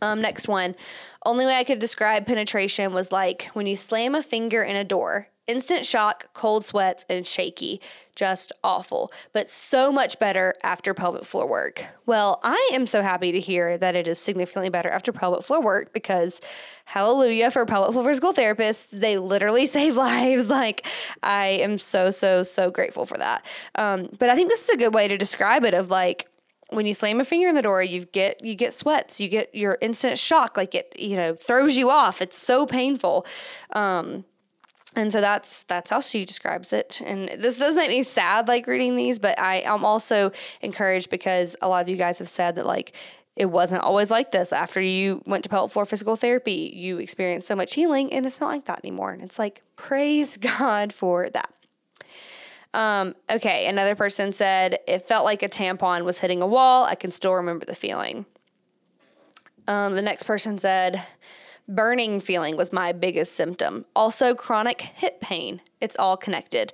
Um, 0.03 0.21
next 0.21 0.49
one. 0.49 0.75
Only 1.25 1.47
way 1.47 1.57
I 1.57 1.65
could 1.65 1.79
describe 1.79 2.27
penetration 2.27 2.93
was 2.93 3.13
like 3.13 3.51
when 3.53 3.67
you 3.67 3.77
slam 3.77 4.15
a 4.15 4.23
finger 4.23 4.63
in 4.63 4.77
a 4.77 4.85
door. 4.85 5.29
Instant 5.47 5.87
shock, 5.87 6.35
cold 6.35 6.63
sweats, 6.67 7.07
and 7.09 7.27
shaky. 7.27 7.81
Just 8.15 8.53
awful. 8.63 9.11
But 9.33 9.49
so 9.49 9.91
much 9.91 10.19
better 10.19 10.53
after 10.63 10.93
pelvic 10.93 11.25
floor 11.25 11.49
work. 11.49 11.87
Well, 12.05 12.39
I 12.43 12.71
am 12.75 12.87
so 12.87 13.01
happy 13.01 13.33
to 13.33 13.41
hear 13.41 13.79
that 13.79 13.97
it 13.97 14.07
is 14.07 14.19
significantly 14.19 14.69
better 14.69 14.91
after 14.91 15.11
pelvic 15.11 15.43
floor 15.43 15.63
work 15.63 15.95
because 15.95 16.43
hallelujah 16.85 17.51
for 17.51 17.65
pelvic 17.65 17.93
floor 17.93 18.05
physical 18.05 18.35
therapists. 18.35 18.91
They 18.91 19.17
literally 19.17 19.65
save 19.79 19.97
lives. 19.97 20.51
Like, 20.51 20.87
I 21.23 21.47
am 21.47 21.79
so, 21.79 22.11
so, 22.11 22.43
so 22.43 22.71
grateful 22.71 23.07
for 23.07 23.17
that. 23.17 23.47
Um, 23.75 24.11
but 24.19 24.29
I 24.29 24.35
think 24.35 24.51
this 24.51 24.65
is 24.65 24.69
a 24.69 24.77
good 24.77 24.93
way 24.93 25.09
to 25.09 25.17
describe 25.17 25.65
it 25.65 25.73
of 25.73 25.91
like, 25.91 26.28
when 26.71 26.87
you 26.87 26.95
slam 26.95 27.21
a 27.21 27.25
finger 27.25 27.49
in 27.49 27.55
the 27.55 27.63
door, 27.63 27.83
you 27.83 28.05
get 28.07 28.45
you 28.45 28.55
get 28.55 28.75
sweats, 28.75 29.21
you 29.21 29.29
get 29.29 29.55
your 29.55 29.79
instant 29.81 30.19
shock, 30.19 30.57
like 30.57 30.75
it 30.75 30.95
you 30.99 31.17
know 31.17 31.35
throws 31.35 31.77
you 31.77 31.91
off. 31.91 32.21
It's 32.21 32.39
so 32.39 32.67
painful. 32.67 33.27
Um, 33.73 34.25
and 34.95 35.13
so 35.13 35.21
that's 35.21 35.63
that's 35.65 35.91
how 35.91 36.01
she 36.01 36.25
describes 36.25 36.73
it. 36.73 37.01
And 37.05 37.29
this 37.29 37.59
does 37.59 37.77
make 37.77 37.91
me 37.91 38.03
sad, 38.03 38.49
like 38.49 38.67
reading 38.67 38.97
these, 38.97 39.19
but 39.19 39.39
I 39.39 39.57
am 39.61 39.85
also 39.85 40.33
encouraged 40.61 41.11
because 41.11 41.57
a 41.63 41.69
lot 41.69 41.83
of 41.83 41.89
you 41.89 41.97
guys 41.97 42.19
have 42.19 42.29
said 42.29 42.57
that 42.57 42.67
like 42.67 42.95
it 43.37 43.47
wasn't 43.47 43.83
always 43.83 44.11
like 44.11 44.33
this. 44.33 44.53
After 44.53 44.81
you 44.81 45.23
went 45.25 45.45
to 45.45 45.49
pelvic 45.49 45.73
floor 45.73 45.87
physical 45.87 46.17
therapy, 46.17 46.73
you 46.75 46.99
experienced 46.99 47.47
so 47.47 47.55
much 47.55 47.75
healing, 47.75 48.13
and 48.13 48.27
it's 48.27 48.41
not 48.41 48.49
like 48.49 48.65
that 48.65 48.81
anymore. 48.85 49.13
And 49.13 49.23
it's 49.23 49.39
like 49.39 49.63
praise 49.77 50.37
God 50.59 50.93
for 50.93 51.31
that. 51.31 51.55
Um, 52.79 53.17
okay, 53.29 53.67
another 53.67 53.97
person 53.97 54.33
said 54.33 54.79
it 54.87 55.09
felt 55.09 55.25
like 55.25 55.43
a 55.43 55.49
tampon 55.49 56.05
was 56.05 56.21
hitting 56.21 56.41
a 56.41 56.47
wall. 56.47 56.85
I 56.85 56.95
can 56.95 57.11
still 57.11 57.35
remember 57.35 57.67
the 57.67 57.75
feeling. 57.75 58.25
Um, 59.67 59.97
the 59.97 60.03
next 60.03 60.23
person 60.23 60.59
said 60.59 61.03
burning 61.67 62.21
feeling 62.21 62.57
was 62.57 62.73
my 62.73 62.93
biggest 62.93 63.35
symptom. 63.35 63.85
Also, 63.97 64.33
chronic 64.33 64.81
hip 64.81 65.21
pain. 65.21 65.61
It's 65.81 65.97
all 65.99 66.17
connected. 66.17 66.73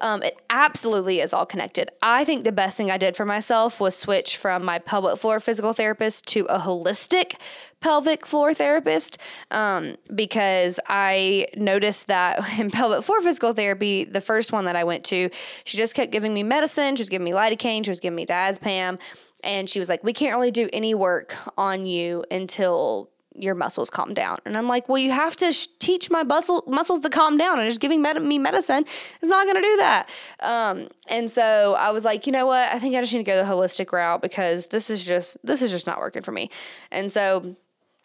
Um, 0.00 0.22
it 0.22 0.40
absolutely 0.50 1.20
is 1.20 1.32
all 1.32 1.46
connected. 1.46 1.90
I 2.02 2.24
think 2.24 2.44
the 2.44 2.52
best 2.52 2.76
thing 2.76 2.90
I 2.90 2.98
did 2.98 3.16
for 3.16 3.24
myself 3.24 3.80
was 3.80 3.96
switch 3.96 4.36
from 4.36 4.64
my 4.64 4.78
pelvic 4.78 5.18
floor 5.18 5.40
physical 5.40 5.72
therapist 5.72 6.26
to 6.28 6.44
a 6.46 6.58
holistic 6.58 7.36
pelvic 7.80 8.26
floor 8.26 8.52
therapist 8.52 9.18
um, 9.50 9.96
because 10.14 10.78
I 10.86 11.46
noticed 11.56 12.08
that 12.08 12.58
in 12.58 12.70
pelvic 12.70 13.04
floor 13.04 13.20
physical 13.20 13.52
therapy, 13.52 14.04
the 14.04 14.20
first 14.20 14.52
one 14.52 14.66
that 14.66 14.76
I 14.76 14.84
went 14.84 15.04
to, 15.04 15.30
she 15.64 15.76
just 15.76 15.94
kept 15.94 16.12
giving 16.12 16.34
me 16.34 16.42
medicine. 16.42 16.96
She 16.96 17.02
was 17.02 17.08
giving 17.08 17.24
me 17.24 17.32
lidocaine. 17.32 17.84
She 17.84 17.90
was 17.90 18.00
giving 18.00 18.16
me 18.16 18.26
diazepam. 18.26 19.00
And 19.44 19.70
she 19.70 19.78
was 19.78 19.88
like, 19.88 20.02
we 20.02 20.12
can't 20.12 20.34
really 20.34 20.50
do 20.50 20.68
any 20.72 20.94
work 20.94 21.36
on 21.56 21.86
you 21.86 22.24
until 22.30 23.10
your 23.38 23.54
muscles 23.54 23.90
calm 23.90 24.14
down. 24.14 24.38
And 24.44 24.56
I'm 24.56 24.68
like, 24.68 24.88
well, 24.88 24.98
you 24.98 25.10
have 25.10 25.36
to 25.36 25.52
sh- 25.52 25.68
teach 25.78 26.10
my 26.10 26.22
muscle 26.22 26.64
muscles 26.66 27.00
to 27.00 27.10
calm 27.10 27.36
down, 27.36 27.58
and 27.58 27.68
just 27.68 27.80
giving 27.80 28.02
med- 28.02 28.22
me 28.22 28.38
medicine 28.38 28.84
is 29.20 29.28
not 29.28 29.44
going 29.44 29.56
to 29.56 29.62
do 29.62 29.76
that. 29.78 30.10
Um, 30.40 30.88
and 31.08 31.30
so 31.30 31.74
I 31.78 31.90
was 31.90 32.04
like, 32.04 32.26
you 32.26 32.32
know 32.32 32.46
what? 32.46 32.68
I 32.68 32.78
think 32.78 32.94
I 32.94 33.00
just 33.00 33.12
need 33.12 33.24
to 33.24 33.24
go 33.24 33.36
the 33.36 33.50
holistic 33.50 33.92
route 33.92 34.22
because 34.22 34.68
this 34.68 34.90
is 34.90 35.04
just 35.04 35.36
this 35.44 35.62
is 35.62 35.70
just 35.70 35.86
not 35.86 35.98
working 35.98 36.22
for 36.22 36.32
me. 36.32 36.50
And 36.90 37.12
so 37.12 37.56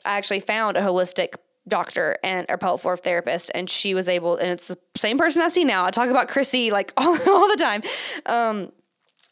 I 0.06 0.18
actually 0.18 0.40
found 0.40 0.78
a 0.78 0.82
holistic 0.82 1.36
doctor 1.68 2.18
and 2.24 2.46
a 2.50 2.58
pelvic 2.58 2.82
floor 2.82 2.98
therapist, 2.98 3.52
and 3.54 3.70
she 3.70 3.94
was 3.94 4.10
able, 4.10 4.38
and 4.38 4.52
it's 4.52 4.68
the 4.68 4.78
same 4.96 5.18
person 5.18 5.42
I 5.42 5.50
see 5.50 5.64
now. 5.64 5.86
I 5.86 5.92
talk 5.92 6.10
about 6.10 6.28
Chrissy 6.28 6.72
like 6.72 6.94
all, 6.98 7.18
all 7.30 7.48
the 7.48 7.58
time. 7.58 7.84
Um, 8.26 8.72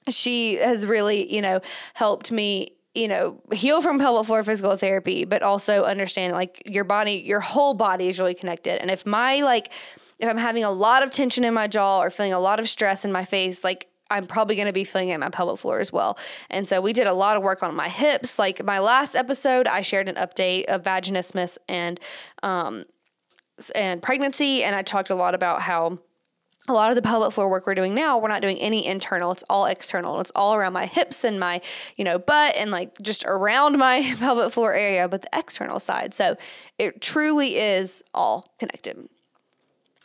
she 0.07 0.55
has 0.55 0.85
really, 0.85 1.31
you 1.33 1.41
know, 1.41 1.61
helped 1.93 2.31
me 2.31 2.73
you 2.99 3.07
know, 3.07 3.41
heal 3.53 3.81
from 3.81 3.97
pelvic 3.97 4.27
floor 4.27 4.43
physical 4.43 4.75
therapy, 4.75 5.25
but 5.25 5.41
also 5.41 5.83
understand 5.83 6.33
like 6.33 6.61
your 6.65 6.83
body, 6.83 7.13
your 7.13 7.39
whole 7.39 7.73
body 7.73 8.07
is 8.07 8.19
really 8.19 8.33
connected. 8.33 8.81
And 8.81 8.91
if 8.91 9.05
my 9.05 9.41
like, 9.41 9.71
if 10.19 10.27
I'm 10.27 10.37
having 10.37 10.63
a 10.65 10.71
lot 10.71 11.01
of 11.01 11.11
tension 11.11 11.43
in 11.45 11.53
my 11.53 11.67
jaw 11.67 12.01
or 12.01 12.09
feeling 12.09 12.33
a 12.33 12.39
lot 12.39 12.59
of 12.59 12.67
stress 12.67 13.05
in 13.05 13.11
my 13.11 13.23
face, 13.23 13.63
like 13.63 13.87
I'm 14.11 14.25
probably 14.25 14.55
going 14.55 14.67
to 14.67 14.73
be 14.73 14.83
feeling 14.83 15.09
it 15.09 15.13
in 15.13 15.19
my 15.19 15.29
pelvic 15.29 15.59
floor 15.59 15.79
as 15.79 15.93
well. 15.93 16.17
And 16.49 16.67
so 16.67 16.81
we 16.81 16.93
did 16.93 17.07
a 17.07 17.13
lot 17.13 17.37
of 17.37 17.43
work 17.43 17.63
on 17.63 17.75
my 17.75 17.87
hips. 17.87 18.37
Like 18.37 18.63
my 18.63 18.79
last 18.79 19.15
episode, 19.15 19.67
I 19.67 19.81
shared 19.81 20.09
an 20.09 20.15
update 20.15 20.65
of 20.65 20.83
vaginismus 20.83 21.57
and 21.67 21.99
um 22.43 22.85
and 23.75 24.01
pregnancy, 24.01 24.63
and 24.63 24.73
I 24.73 24.83
talked 24.83 25.09
a 25.09 25.15
lot 25.15 25.35
about 25.35 25.61
how 25.61 25.99
a 26.69 26.73
lot 26.73 26.89
of 26.89 26.95
the 26.95 27.01
pelvic 27.01 27.33
floor 27.33 27.49
work 27.49 27.67
we're 27.67 27.75
doing 27.75 27.93
now, 27.93 28.17
we're 28.17 28.27
not 28.29 28.41
doing 28.41 28.57
any 28.59 28.85
internal. 28.85 29.31
It's 29.31 29.43
all 29.49 29.65
external. 29.65 30.19
It's 30.21 30.31
all 30.35 30.53
around 30.53 30.73
my 30.73 30.85
hips 30.85 31.23
and 31.23 31.39
my, 31.39 31.61
you 31.97 32.03
know, 32.03 32.19
butt 32.19 32.55
and 32.55 32.71
like 32.71 32.99
just 33.01 33.23
around 33.25 33.77
my 33.77 34.15
pelvic 34.19 34.53
floor 34.53 34.73
area, 34.73 35.07
but 35.07 35.21
the 35.23 35.29
external 35.33 35.79
side. 35.79 36.13
So 36.13 36.37
it 36.77 37.01
truly 37.01 37.57
is 37.57 38.03
all 38.13 38.53
connected. 38.59 39.09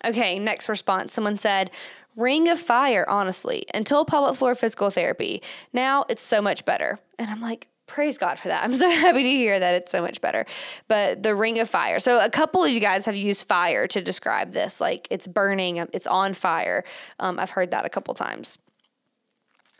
Okay, 0.04 0.38
next 0.38 0.68
response. 0.68 1.14
Someone 1.14 1.38
said, 1.38 1.70
Ring 2.16 2.48
of 2.48 2.60
fire, 2.60 3.04
honestly, 3.08 3.66
until 3.74 4.04
pelvic 4.04 4.36
floor 4.36 4.54
physical 4.54 4.90
therapy. 4.90 5.42
Now 5.72 6.04
it's 6.08 6.22
so 6.22 6.40
much 6.40 6.64
better. 6.64 7.00
And 7.18 7.28
I'm 7.28 7.40
like, 7.40 7.68
praise 7.86 8.18
God 8.18 8.38
for 8.38 8.48
that. 8.48 8.64
I'm 8.64 8.76
so 8.76 8.88
happy 8.90 9.22
to 9.22 9.30
hear 9.30 9.58
that 9.58 9.74
it's 9.74 9.92
so 9.92 10.02
much 10.02 10.20
better. 10.20 10.46
But 10.88 11.22
the 11.22 11.34
ring 11.34 11.58
of 11.58 11.68
fire. 11.68 11.98
So 11.98 12.24
a 12.24 12.30
couple 12.30 12.64
of 12.64 12.70
you 12.70 12.80
guys 12.80 13.04
have 13.06 13.16
used 13.16 13.46
fire 13.46 13.86
to 13.88 14.00
describe 14.00 14.52
this, 14.52 14.80
like 14.80 15.08
it's 15.10 15.26
burning, 15.26 15.80
um, 15.80 15.88
it's 15.92 16.06
on 16.06 16.34
fire. 16.34 16.84
Um, 17.18 17.38
I've 17.38 17.50
heard 17.50 17.70
that 17.72 17.84
a 17.84 17.88
couple 17.88 18.14
times. 18.14 18.58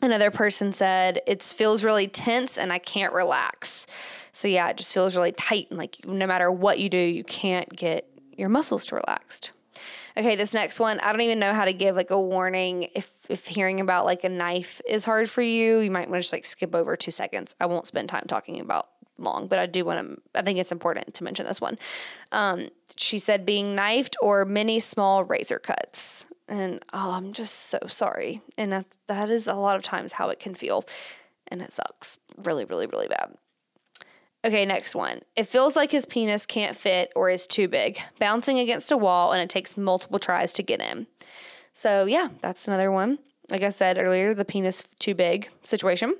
Another 0.02 0.30
person 0.30 0.72
said 0.72 1.20
it 1.26 1.42
feels 1.42 1.84
really 1.84 2.08
tense 2.08 2.58
and 2.58 2.72
I 2.72 2.78
can't 2.78 3.12
relax. 3.14 3.86
So 4.32 4.48
yeah, 4.48 4.68
it 4.68 4.76
just 4.76 4.92
feels 4.92 5.16
really 5.16 5.32
tight 5.32 5.68
and 5.70 5.78
like 5.78 6.04
no 6.04 6.26
matter 6.26 6.50
what 6.50 6.78
you 6.78 6.88
do, 6.88 6.98
you 6.98 7.24
can't 7.24 7.74
get 7.74 8.08
your 8.36 8.48
muscles 8.48 8.86
to 8.86 8.96
relaxed. 8.96 9.52
Okay, 10.16 10.36
this 10.36 10.54
next 10.54 10.78
one, 10.78 11.00
I 11.00 11.10
don't 11.10 11.22
even 11.22 11.38
know 11.38 11.54
how 11.54 11.64
to 11.64 11.72
give 11.72 11.96
like 11.96 12.10
a 12.10 12.20
warning 12.20 12.88
if 12.94 13.13
if 13.28 13.46
hearing 13.46 13.80
about 13.80 14.04
like 14.04 14.24
a 14.24 14.28
knife 14.28 14.80
is 14.88 15.04
hard 15.04 15.28
for 15.28 15.42
you, 15.42 15.78
you 15.78 15.90
might 15.90 16.08
want 16.08 16.20
to 16.20 16.20
just 16.20 16.32
like 16.32 16.46
skip 16.46 16.74
over 16.74 16.96
2 16.96 17.10
seconds. 17.10 17.54
I 17.60 17.66
won't 17.66 17.86
spend 17.86 18.08
time 18.08 18.24
talking 18.26 18.60
about 18.60 18.88
long, 19.18 19.46
but 19.46 19.58
I 19.58 19.66
do 19.66 19.84
want 19.84 20.08
to 20.08 20.38
I 20.38 20.42
think 20.42 20.58
it's 20.58 20.72
important 20.72 21.14
to 21.14 21.24
mention 21.24 21.46
this 21.46 21.60
one. 21.60 21.78
Um, 22.32 22.68
she 22.96 23.18
said 23.18 23.46
being 23.46 23.74
knifed 23.74 24.16
or 24.20 24.44
many 24.44 24.80
small 24.80 25.24
razor 25.24 25.58
cuts. 25.58 26.26
And 26.46 26.84
oh, 26.92 27.12
I'm 27.12 27.32
just 27.32 27.54
so 27.54 27.78
sorry. 27.88 28.42
And 28.58 28.72
that 28.72 28.86
that 29.06 29.30
is 29.30 29.46
a 29.46 29.54
lot 29.54 29.76
of 29.76 29.82
times 29.82 30.12
how 30.12 30.28
it 30.28 30.40
can 30.40 30.54
feel. 30.54 30.84
And 31.48 31.62
it 31.62 31.72
sucks 31.72 32.18
really, 32.36 32.64
really, 32.64 32.86
really 32.86 33.08
bad. 33.08 33.34
Okay, 34.44 34.66
next 34.66 34.94
one. 34.94 35.20
It 35.36 35.48
feels 35.48 35.74
like 35.74 35.90
his 35.90 36.04
penis 36.04 36.44
can't 36.44 36.76
fit 36.76 37.10
or 37.16 37.30
is 37.30 37.46
too 37.46 37.66
big, 37.66 37.98
bouncing 38.18 38.58
against 38.58 38.92
a 38.92 38.96
wall, 38.96 39.32
and 39.32 39.40
it 39.40 39.48
takes 39.48 39.74
multiple 39.74 40.18
tries 40.18 40.52
to 40.54 40.62
get 40.62 40.82
in. 40.82 41.06
So, 41.74 42.06
yeah, 42.06 42.28
that's 42.40 42.66
another 42.66 42.90
one. 42.90 43.18
Like 43.50 43.62
I 43.62 43.70
said 43.70 43.98
earlier, 43.98 44.32
the 44.32 44.44
penis 44.44 44.84
too 44.98 45.14
big 45.14 45.50
situation. 45.64 46.14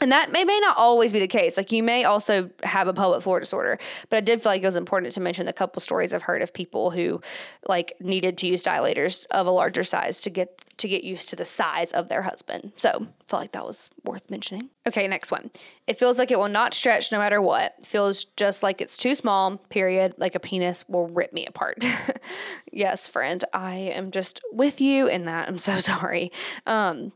And 0.00 0.10
that 0.12 0.32
may, 0.32 0.44
may 0.44 0.58
not 0.60 0.76
always 0.78 1.12
be 1.12 1.20
the 1.20 1.28
case. 1.28 1.56
Like 1.56 1.72
you 1.72 1.82
may 1.82 2.04
also 2.04 2.50
have 2.62 2.88
a 2.88 2.92
pelvic 2.92 3.22
floor 3.22 3.38
disorder, 3.38 3.78
but 4.08 4.16
I 4.16 4.20
did 4.20 4.42
feel 4.42 4.52
like 4.52 4.62
it 4.62 4.66
was 4.66 4.76
important 4.76 5.12
to 5.14 5.20
mention 5.20 5.46
the 5.46 5.52
couple 5.52 5.80
stories 5.80 6.12
I've 6.12 6.22
heard 6.22 6.42
of 6.42 6.54
people 6.54 6.90
who 6.90 7.20
like 7.68 7.94
needed 8.00 8.38
to 8.38 8.46
use 8.46 8.64
dilators 8.64 9.26
of 9.30 9.46
a 9.46 9.50
larger 9.50 9.84
size 9.84 10.22
to 10.22 10.30
get 10.30 10.64
to 10.78 10.88
get 10.88 11.04
used 11.04 11.28
to 11.28 11.36
the 11.36 11.44
size 11.44 11.92
of 11.92 12.08
their 12.08 12.22
husband. 12.22 12.72
So 12.76 12.88
I 12.88 13.24
felt 13.28 13.42
like 13.42 13.52
that 13.52 13.66
was 13.66 13.90
worth 14.02 14.30
mentioning. 14.30 14.70
Okay, 14.88 15.06
next 15.06 15.30
one. 15.30 15.50
It 15.86 15.98
feels 15.98 16.18
like 16.18 16.30
it 16.30 16.38
will 16.38 16.48
not 16.48 16.72
stretch 16.72 17.12
no 17.12 17.18
matter 17.18 17.42
what. 17.42 17.84
feels 17.84 18.24
just 18.24 18.62
like 18.62 18.80
it's 18.80 18.96
too 18.96 19.14
small, 19.14 19.58
period. 19.68 20.14
Like 20.16 20.34
a 20.34 20.40
penis 20.40 20.88
will 20.88 21.08
rip 21.08 21.34
me 21.34 21.44
apart. 21.44 21.84
yes, 22.72 23.06
friend, 23.06 23.44
I 23.52 23.74
am 23.74 24.10
just 24.10 24.40
with 24.52 24.80
you 24.80 25.06
in 25.06 25.26
that. 25.26 25.48
I'm 25.48 25.58
so 25.58 25.78
sorry. 25.80 26.32
Um, 26.66 27.12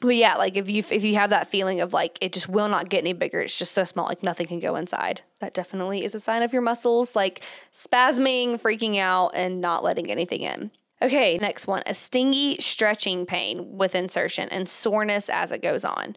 but 0.00 0.14
yeah, 0.14 0.36
like 0.36 0.56
if 0.56 0.68
you 0.68 0.82
if 0.90 1.04
you 1.04 1.14
have 1.14 1.30
that 1.30 1.48
feeling 1.48 1.80
of 1.80 1.92
like 1.92 2.18
it 2.20 2.32
just 2.32 2.48
will 2.48 2.68
not 2.68 2.88
get 2.88 2.98
any 2.98 3.12
bigger, 3.12 3.40
it's 3.40 3.58
just 3.58 3.72
so 3.72 3.84
small, 3.84 4.06
like 4.06 4.22
nothing 4.22 4.46
can 4.46 4.60
go 4.60 4.76
inside. 4.76 5.22
That 5.40 5.54
definitely 5.54 6.04
is 6.04 6.14
a 6.14 6.20
sign 6.20 6.42
of 6.42 6.52
your 6.52 6.62
muscles 6.62 7.16
like 7.16 7.42
spasming, 7.72 8.60
freaking 8.60 8.98
out, 8.98 9.30
and 9.34 9.60
not 9.60 9.82
letting 9.82 10.10
anything 10.10 10.42
in. 10.42 10.70
Okay, 11.00 11.38
next 11.38 11.66
one: 11.66 11.82
a 11.86 11.94
stingy 11.94 12.56
stretching 12.58 13.26
pain 13.26 13.76
with 13.78 13.94
insertion 13.94 14.48
and 14.50 14.68
soreness 14.68 15.28
as 15.28 15.50
it 15.52 15.62
goes 15.62 15.84
on. 15.84 16.16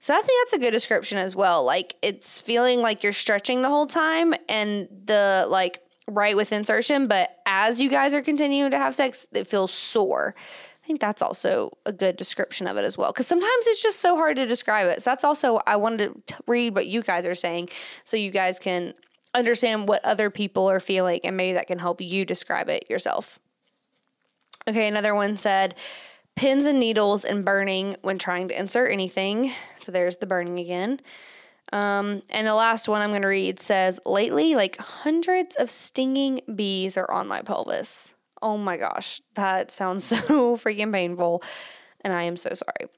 So 0.00 0.14
I 0.14 0.20
think 0.20 0.40
that's 0.40 0.54
a 0.54 0.58
good 0.58 0.72
description 0.72 1.18
as 1.18 1.36
well. 1.36 1.64
Like 1.64 1.96
it's 2.02 2.40
feeling 2.40 2.80
like 2.80 3.02
you're 3.02 3.12
stretching 3.12 3.62
the 3.62 3.68
whole 3.68 3.86
time, 3.86 4.34
and 4.48 4.88
the 5.04 5.46
like 5.48 5.82
right 6.08 6.36
with 6.36 6.52
insertion, 6.52 7.06
but 7.06 7.38
as 7.46 7.80
you 7.80 7.88
guys 7.88 8.14
are 8.14 8.22
continuing 8.22 8.70
to 8.70 8.78
have 8.78 8.94
sex, 8.94 9.26
it 9.32 9.46
feels 9.46 9.72
sore. 9.72 10.34
I 10.82 10.86
think 10.86 11.00
that's 11.00 11.22
also 11.22 11.70
a 11.86 11.92
good 11.92 12.16
description 12.16 12.66
of 12.66 12.76
it 12.76 12.84
as 12.84 12.98
well. 12.98 13.12
Because 13.12 13.28
sometimes 13.28 13.66
it's 13.66 13.82
just 13.82 14.00
so 14.00 14.16
hard 14.16 14.36
to 14.36 14.46
describe 14.46 14.88
it. 14.88 15.02
So 15.02 15.10
that's 15.10 15.22
also, 15.22 15.60
I 15.66 15.76
wanted 15.76 16.26
to 16.26 16.34
read 16.46 16.74
what 16.74 16.88
you 16.88 17.02
guys 17.02 17.24
are 17.24 17.36
saying 17.36 17.68
so 18.02 18.16
you 18.16 18.32
guys 18.32 18.58
can 18.58 18.94
understand 19.34 19.88
what 19.88 20.04
other 20.04 20.28
people 20.28 20.68
are 20.68 20.80
feeling 20.80 21.20
and 21.24 21.36
maybe 21.36 21.54
that 21.54 21.68
can 21.68 21.78
help 21.78 22.00
you 22.00 22.24
describe 22.24 22.68
it 22.68 22.90
yourself. 22.90 23.38
Okay, 24.68 24.88
another 24.88 25.14
one 25.14 25.36
said, 25.36 25.76
pins 26.34 26.66
and 26.66 26.80
needles 26.80 27.24
and 27.24 27.44
burning 27.44 27.96
when 28.02 28.18
trying 28.18 28.48
to 28.48 28.58
insert 28.58 28.90
anything. 28.90 29.52
So 29.76 29.92
there's 29.92 30.16
the 30.16 30.26
burning 30.26 30.58
again. 30.58 31.00
Um, 31.72 32.22
and 32.28 32.46
the 32.46 32.54
last 32.54 32.88
one 32.88 33.02
I'm 33.02 33.10
going 33.10 33.22
to 33.22 33.28
read 33.28 33.60
says, 33.60 34.00
lately, 34.04 34.54
like 34.54 34.76
hundreds 34.78 35.56
of 35.56 35.70
stinging 35.70 36.40
bees 36.54 36.96
are 36.96 37.10
on 37.10 37.26
my 37.28 37.40
pelvis. 37.40 38.14
Oh 38.42 38.58
my 38.58 38.76
gosh, 38.76 39.22
that 39.34 39.70
sounds 39.70 40.04
so 40.04 40.56
freaking 40.56 40.92
painful. 40.92 41.42
And 42.02 42.12
I 42.12 42.24
am 42.24 42.36
so 42.36 42.50
sorry. 42.54 42.90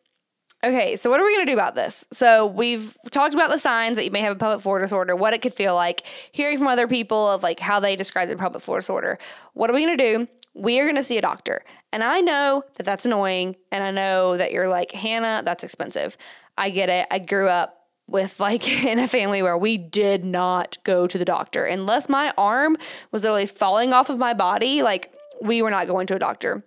Okay, 0.64 0.96
so 0.96 1.10
what 1.10 1.20
are 1.20 1.26
we 1.26 1.36
to 1.36 1.44
do 1.44 1.52
about 1.52 1.74
this? 1.74 2.06
So 2.10 2.46
we've 2.46 2.96
talked 3.10 3.34
about 3.34 3.50
the 3.50 3.58
signs 3.58 3.98
that 3.98 4.04
you 4.06 4.10
may 4.10 4.20
have 4.20 4.32
a 4.32 4.38
pelvic 4.38 4.62
floor 4.62 4.78
disorder, 4.78 5.14
what 5.14 5.34
it 5.34 5.42
could 5.42 5.52
feel 5.52 5.74
like, 5.74 6.06
hearing 6.32 6.56
from 6.56 6.68
other 6.68 6.88
people 6.88 7.30
of 7.30 7.42
like 7.42 7.60
how 7.60 7.80
they 7.80 7.96
describe 7.96 8.28
their 8.28 8.38
pelvic 8.38 8.62
floor 8.62 8.78
disorder. 8.78 9.18
What 9.52 9.68
are 9.68 9.74
we 9.74 9.84
to 9.84 9.96
do? 9.96 10.26
We 10.54 10.80
are 10.80 10.90
to 10.90 11.02
see 11.02 11.18
a 11.18 11.20
doctor. 11.20 11.62
And 11.92 12.02
I 12.02 12.22
know 12.22 12.62
that 12.76 12.84
that's 12.84 13.04
annoying. 13.04 13.56
And 13.70 13.84
I 13.84 13.90
know 13.90 14.38
that 14.38 14.52
you're 14.52 14.68
like, 14.68 14.92
Hannah, 14.92 15.42
that's 15.44 15.64
expensive. 15.64 16.16
I 16.56 16.70
get 16.70 16.88
it. 16.88 17.08
I 17.10 17.18
grew 17.18 17.48
up 17.48 17.84
with 18.06 18.40
like 18.40 18.66
in 18.84 18.98
a 18.98 19.08
family 19.08 19.42
where 19.42 19.58
we 19.58 19.76
did 19.76 20.24
not 20.24 20.78
go 20.84 21.06
to 21.06 21.18
the 21.18 21.24
doctor 21.24 21.64
unless 21.64 22.08
my 22.08 22.32
arm 22.38 22.76
was 23.10 23.22
literally 23.22 23.46
falling 23.46 23.92
off 23.92 24.08
of 24.08 24.18
my 24.18 24.32
body. 24.32 24.82
Like 24.82 25.13
we 25.40 25.62
were 25.62 25.70
not 25.70 25.86
going 25.86 26.06
to 26.08 26.16
a 26.16 26.18
doctor 26.18 26.64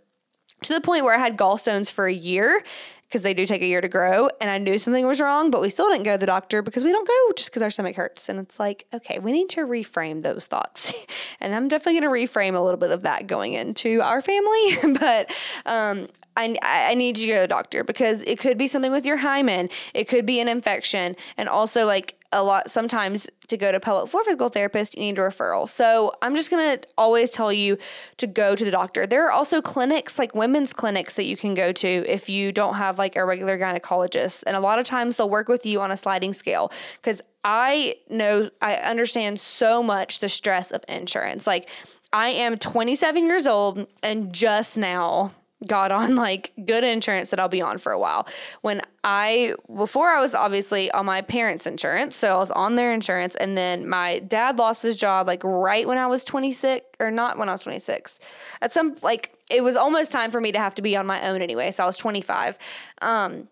to 0.63 0.73
the 0.73 0.81
point 0.81 1.03
where 1.03 1.15
I 1.15 1.19
had 1.19 1.37
gallstones 1.37 1.91
for 1.91 2.07
a 2.07 2.13
year 2.13 2.63
because 3.07 3.21
they 3.21 3.33
do 3.33 3.45
take 3.45 3.61
a 3.61 3.65
year 3.65 3.79
to 3.79 3.87
grow. 3.87 4.27
And 4.41 4.49
I 4.49 4.57
knew 4.57 4.77
something 4.77 5.05
was 5.07 5.21
wrong, 5.21 5.49
but 5.49 5.61
we 5.61 5.69
still 5.69 5.87
didn't 5.89 6.03
go 6.03 6.13
to 6.13 6.17
the 6.17 6.25
doctor 6.25 6.61
because 6.61 6.83
we 6.83 6.91
don't 6.91 7.07
go 7.07 7.33
just 7.37 7.49
because 7.49 7.61
our 7.61 7.69
stomach 7.69 7.95
hurts. 7.95 8.27
And 8.27 8.39
it's 8.39 8.59
like, 8.59 8.85
okay, 8.93 9.19
we 9.19 9.31
need 9.31 9.49
to 9.49 9.61
reframe 9.61 10.23
those 10.23 10.47
thoughts. 10.47 10.93
and 11.39 11.55
I'm 11.55 11.67
definitely 11.69 12.01
going 12.01 12.27
to 12.27 12.33
reframe 12.33 12.55
a 12.55 12.59
little 12.59 12.79
bit 12.79 12.91
of 12.91 13.03
that 13.03 13.27
going 13.27 13.53
into 13.53 14.01
our 14.01 14.21
family. 14.21 14.77
but 14.99 15.31
um, 15.65 16.07
I, 16.37 16.57
I 16.61 16.93
need 16.93 17.17
you 17.17 17.25
to 17.25 17.31
go 17.31 17.35
to 17.37 17.41
the 17.41 17.47
doctor 17.47 17.83
because 17.83 18.23
it 18.23 18.39
could 18.39 18.57
be 18.57 18.67
something 18.67 18.91
with 18.91 19.05
your 19.05 19.17
hymen, 19.17 19.69
it 19.93 20.07
could 20.07 20.25
be 20.25 20.39
an 20.39 20.47
infection. 20.47 21.15
And 21.35 21.49
also, 21.49 21.85
like, 21.85 22.17
a 22.31 22.43
lot 22.43 22.69
sometimes 22.69 23.27
to 23.47 23.55
go 23.55 23.71
to 23.71 23.79
pelvic 23.79 24.09
floor 24.09 24.23
physical 24.23 24.49
therapist 24.49 24.95
you 24.95 25.01
need 25.01 25.17
a 25.17 25.21
referral. 25.21 25.67
So 25.67 26.11
i'm 26.21 26.35
just 26.35 26.49
going 26.49 26.77
to 26.77 26.87
always 26.97 27.29
tell 27.29 27.53
you 27.53 27.77
to 28.17 28.27
go 28.27 28.55
to 28.55 28.65
the 28.65 28.71
doctor. 28.71 29.07
There 29.07 29.25
are 29.25 29.31
also 29.31 29.61
clinics 29.61 30.19
like 30.19 30.35
women's 30.35 30.73
clinics 30.73 31.15
that 31.15 31.25
you 31.25 31.37
can 31.37 31.53
go 31.53 31.71
to 31.71 31.87
if 31.87 32.29
you 32.29 32.51
don't 32.51 32.75
have 32.75 32.97
like 32.97 33.15
a 33.15 33.25
regular 33.25 33.57
gynecologist. 33.57 34.43
And 34.45 34.57
a 34.57 34.59
lot 34.59 34.79
of 34.79 34.85
times 34.85 35.15
they'll 35.15 35.29
work 35.29 35.47
with 35.47 35.65
you 35.65 35.81
on 35.81 35.91
a 35.91 35.97
sliding 35.97 36.33
scale 36.33 36.71
because 36.95 37.21
i 37.45 37.95
know 38.09 38.49
i 38.61 38.75
understand 38.75 39.39
so 39.39 39.81
much 39.81 40.19
the 40.19 40.29
stress 40.29 40.71
of 40.71 40.83
insurance. 40.89 41.47
Like 41.47 41.69
i 42.11 42.29
am 42.29 42.57
27 42.57 43.25
years 43.25 43.47
old 43.47 43.87
and 44.03 44.33
just 44.33 44.77
now 44.77 45.31
got 45.65 45.91
on 45.91 46.15
like 46.27 46.51
good 46.65 46.83
insurance 46.83 47.31
that 47.31 47.39
I'll 47.39 47.47
be 47.47 47.61
on 47.61 47.77
for 47.77 47.91
a 47.91 47.99
while. 47.99 48.27
When 48.61 48.81
I 49.03 49.55
before 49.73 50.09
I 50.09 50.21
was 50.21 50.35
obviously 50.35 50.91
on 50.91 51.05
my 51.05 51.21
parents' 51.21 51.65
insurance, 51.65 52.15
so 52.15 52.35
I 52.35 52.37
was 52.37 52.51
on 52.51 52.75
their 52.75 52.93
insurance 52.93 53.35
and 53.35 53.57
then 53.57 53.87
my 53.87 54.19
dad 54.19 54.57
lost 54.57 54.83
his 54.83 54.97
job 54.97 55.27
like 55.27 55.43
right 55.43 55.87
when 55.87 55.97
I 55.97 56.07
was 56.07 56.23
26 56.23 56.85
or 56.99 57.11
not 57.11 57.37
when 57.37 57.49
I 57.49 57.53
was 57.53 57.61
26. 57.61 58.19
At 58.61 58.73
some 58.73 58.95
like 59.01 59.33
it 59.49 59.63
was 59.63 59.75
almost 59.75 60.11
time 60.11 60.29
for 60.29 60.41
me 60.41 60.51
to 60.51 60.59
have 60.59 60.75
to 60.75 60.81
be 60.81 60.95
on 60.97 61.05
my 61.05 61.25
own 61.27 61.41
anyway, 61.41 61.71
so 61.71 61.83
I 61.83 61.85
was 61.87 61.97
25. 61.97 62.57
Um 63.01 63.47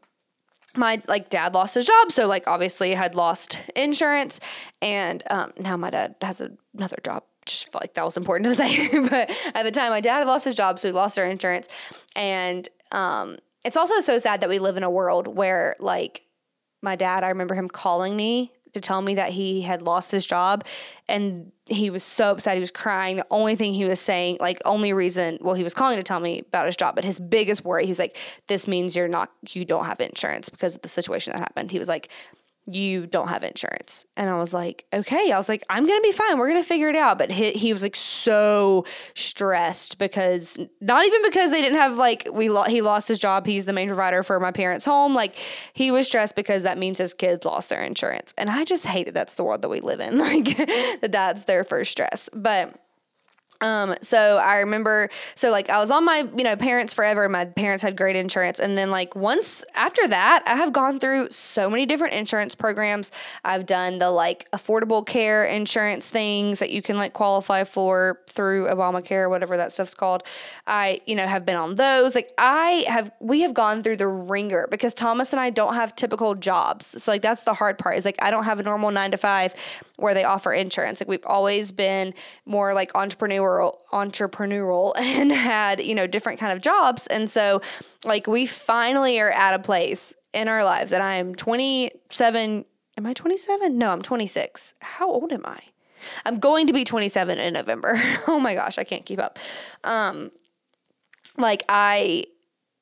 my 0.78 1.02
like 1.08 1.30
dad 1.30 1.54
lost 1.54 1.76
his 1.76 1.86
job 1.86 2.12
so 2.12 2.28
like 2.28 2.50
obviously 2.50 2.94
had 2.94 3.16
lost 3.16 3.58
insurance 3.78 4.42
and 4.82 5.24
um, 5.30 5.54
now 5.58 5.78
my 5.78 5.90
dad 5.90 6.16
has 6.22 6.42
a, 6.42 6.52
another 6.76 6.98
job 7.02 7.24
just 7.46 7.72
felt 7.72 7.84
like 7.84 7.94
that 7.96 8.06
was 8.06 8.18
important 8.18 8.46
to 8.46 8.56
say. 8.56 8.88
but 9.10 9.30
at 9.54 9.64
the 9.64 9.72
time, 9.72 9.92
my 9.92 10.02
dad 10.02 10.20
had 10.20 10.28
lost 10.28 10.46
his 10.46 10.56
job, 10.56 10.80
so 10.80 10.90
we 10.90 10.94
lost 10.94 11.18
our 11.20 11.26
insurance. 11.26 11.68
And 12.16 12.68
um, 12.92 13.38
it's 13.64 13.78
also 13.78 14.00
so 14.00 14.18
sad 14.18 14.42
that 14.42 14.50
we 14.50 14.60
live 14.60 14.78
in 14.78 14.84
a 14.84 14.90
world 14.90 15.28
where 15.28 15.76
like 15.80 16.24
my 16.82 16.96
dad, 16.96 17.24
I 17.24 17.30
remember 17.30 17.56
him 17.56 17.68
calling 17.68 18.16
me 18.16 18.52
to 18.76 18.82
tell 18.82 19.02
me 19.02 19.16
that 19.16 19.32
he 19.32 19.62
had 19.62 19.82
lost 19.82 20.12
his 20.12 20.28
job 20.28 20.66
and 21.08 21.52
he 21.66 21.90
was 21.90 22.04
so 22.04 22.32
upset 22.32 22.56
he 22.56 22.60
was 22.60 22.72
crying 22.72 23.16
the 23.16 23.26
only 23.32 23.56
thing 23.56 23.74
he 23.74 23.86
was 23.86 24.02
saying 24.02 24.38
like 24.42 24.62
only 24.66 24.92
reason 24.92 25.38
well 25.42 25.56
he 25.56 25.64
was 25.64 25.74
calling 25.74 25.96
to 25.96 26.04
tell 26.04 26.20
me 26.20 26.42
about 26.42 26.66
his 26.66 26.76
job 26.76 26.94
but 26.94 27.06
his 27.06 27.18
biggest 27.18 27.64
worry 27.64 27.86
he 27.86 27.90
was 27.90 28.00
like 28.00 28.18
this 28.48 28.68
means 28.68 28.94
you're 28.94 29.08
not 29.08 29.32
you 29.50 29.64
don't 29.64 29.86
have 29.86 30.02
insurance 30.02 30.50
because 30.50 30.76
of 30.76 30.82
the 30.82 30.90
situation 30.90 31.32
that 31.32 31.40
happened 31.40 31.72
he 31.72 31.80
was 31.80 31.88
like 31.88 32.10
you 32.68 33.06
don't 33.06 33.28
have 33.28 33.44
insurance. 33.44 34.06
And 34.18 34.30
I 34.30 34.38
was 34.40 34.54
like, 34.54 34.86
okay. 34.92 35.32
I 35.32 35.38
was 35.38 35.48
like, 35.48 35.64
I'm 35.70 35.86
going 35.86 36.00
to 36.00 36.04
be 36.04 36.12
fine. 36.12 36.40
We're 36.40 36.50
going 36.50 36.62
to 36.62 36.68
figure 36.68 36.90
it 36.90 36.96
out. 36.96 37.18
But 37.18 37.32
he, 37.32 37.52
he 37.52 37.74
was 37.74 37.84
like 37.84 37.96
so 37.96 38.86
stressed 39.14 40.00
because 40.00 40.58
not 40.82 41.06
even 41.06 41.22
because 41.22 41.52
they 41.52 41.62
didn't 41.62 41.78
have 41.78 41.98
like, 41.98 42.28
we, 42.32 42.50
lo- 42.50 42.64
he 42.64 42.82
lost 42.82 43.08
his 43.08 43.20
job. 43.20 43.46
He's 43.46 43.66
the 43.66 43.74
main 43.74 43.88
provider 43.88 44.24
for 44.24 44.40
my 44.40 44.52
parents' 44.52 44.86
home. 44.86 45.14
Like 45.14 45.36
he 45.74 45.92
was 45.92 46.08
stressed 46.08 46.36
because 46.36 46.64
that 46.64 46.78
means 46.78 46.98
his 46.98 47.14
kids 47.14 47.46
lost 47.46 47.70
their 47.70 47.84
insurance. 47.84 48.34
And 48.38 48.50
I 48.50 48.64
just 48.66 48.86
hate 48.86 49.06
that 49.06 49.14
that's 49.14 49.36
the 49.36 49.44
world 49.44 49.62
that 49.62 49.70
we 49.70 49.80
live 49.80 50.00
in. 50.00 50.16
Like 50.26 50.58
that 51.02 51.12
that's 51.12 51.44
their 51.44 51.64
first 51.64 51.92
stress. 51.92 52.30
But 52.34 52.74
um, 53.62 53.96
so 54.02 54.38
I 54.38 54.60
remember, 54.60 55.10
so 55.34 55.50
like 55.50 55.70
I 55.70 55.80
was 55.80 55.92
on 55.92 56.04
my, 56.04 56.28
you 56.36 56.44
know, 56.44 56.56
parents 56.56 56.94
forever. 56.94 57.28
My 57.30 57.46
parents 57.46 57.82
had 57.82 57.96
great 57.96 58.16
insurance. 58.16 58.60
And 58.60 58.78
then 58.78 58.92
like 58.92 59.16
once 59.16 59.64
after 59.76 60.08
that, 60.08 60.44
I 60.46 60.56
have 60.56 60.74
gone 60.74 61.00
through 61.00 61.30
so 61.32 61.70
many 61.70 61.86
different 61.86 62.14
insurance 62.14 62.54
programs. 62.56 63.12
I've 63.44 63.66
done 63.66 64.00
the 64.00 64.12
like 64.12 64.50
affordable 64.52 65.06
care 65.06 65.46
insurance 65.46 66.10
things 66.10 66.60
that 66.60 66.70
you 66.70 66.82
can 66.82 66.98
like 66.98 67.14
qualify 67.14 67.64
for 67.64 68.22
through 68.28 68.68
Obamacare, 68.68 69.24
or 69.24 69.30
whatever 69.30 69.56
that 69.58 69.72
stuff's 69.72 69.96
called. 69.96 70.24
I, 70.68 71.00
you 71.06 71.16
know, 71.16 71.26
have 71.26 71.46
been 71.46 71.56
on 71.56 71.76
those. 71.76 72.16
Like 72.16 72.34
I 72.38 72.84
have, 72.88 73.12
we 73.20 73.42
have 73.42 73.54
gone 73.54 73.82
through 73.82 73.98
the 73.98 74.08
ringer 74.08 74.68
because 74.70 74.94
Thomas 74.94 75.32
and 75.32 75.40
I 75.40 75.50
don't 75.50 75.76
have 75.76 75.96
typical 75.96 76.36
jobs. 76.36 77.02
So 77.02 77.12
like 77.12 77.22
that's 77.22 77.46
the 77.46 77.54
hard 77.54 77.80
part 77.80 77.96
is 77.98 78.04
like 78.04 78.22
I 78.22 78.32
don't 78.32 78.44
have 78.44 78.60
a 78.60 78.64
normal 78.64 78.92
nine 78.92 79.12
to 79.12 79.18
five 79.18 79.54
where 79.98 80.14
they 80.14 80.26
offer 80.26 80.52
insurance. 80.52 81.00
Like 81.00 81.08
we've 81.08 81.26
always 81.26 81.72
been 81.72 82.14
more 82.46 82.74
like 82.74 82.92
entrepreneurial, 83.46 83.78
entrepreneurial 83.92 84.94
and 84.98 85.32
had, 85.32 85.82
you 85.82 85.96
know, 85.96 86.08
different 86.08 86.40
kind 86.40 86.54
of 86.54 86.62
jobs. 86.62 87.08
And 87.08 87.30
so 87.30 87.62
like 88.06 88.28
we 88.28 88.46
finally 88.46 89.20
are 89.20 89.32
at 89.32 89.54
a 89.54 89.60
place 89.60 90.14
in 90.34 90.48
our 90.48 90.64
lives 90.64 90.92
and 90.92 91.04
I'm 91.04 91.36
27. 91.36 92.66
Am 92.98 93.06
I 93.06 93.14
27? 93.14 93.78
No, 93.78 93.92
I'm 93.92 94.02
26. 94.02 94.74
How 94.80 95.10
old 95.10 95.32
am 95.32 95.46
I? 95.46 95.60
I'm 96.26 96.40
going 96.40 96.68
to 96.68 96.74
be 96.74 96.84
27 96.84 97.40
in 97.40 97.54
November. 97.54 98.00
oh 98.28 98.40
my 98.40 98.54
gosh, 98.56 98.78
I 98.78 98.84
can't 98.84 99.06
keep 99.06 99.20
up. 99.20 99.40
Um 99.84 100.32
like 101.38 101.64
I 101.68 102.24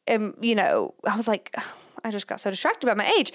am, 0.08 0.36
you 0.42 0.56
know, 0.56 0.94
I 1.06 1.16
was 1.16 1.28
like 1.28 1.56
I 2.06 2.12
just 2.12 2.28
got 2.28 2.42
so 2.42 2.50
distracted 2.50 2.86
by 2.86 2.96
my 2.96 3.08
age. 3.18 3.32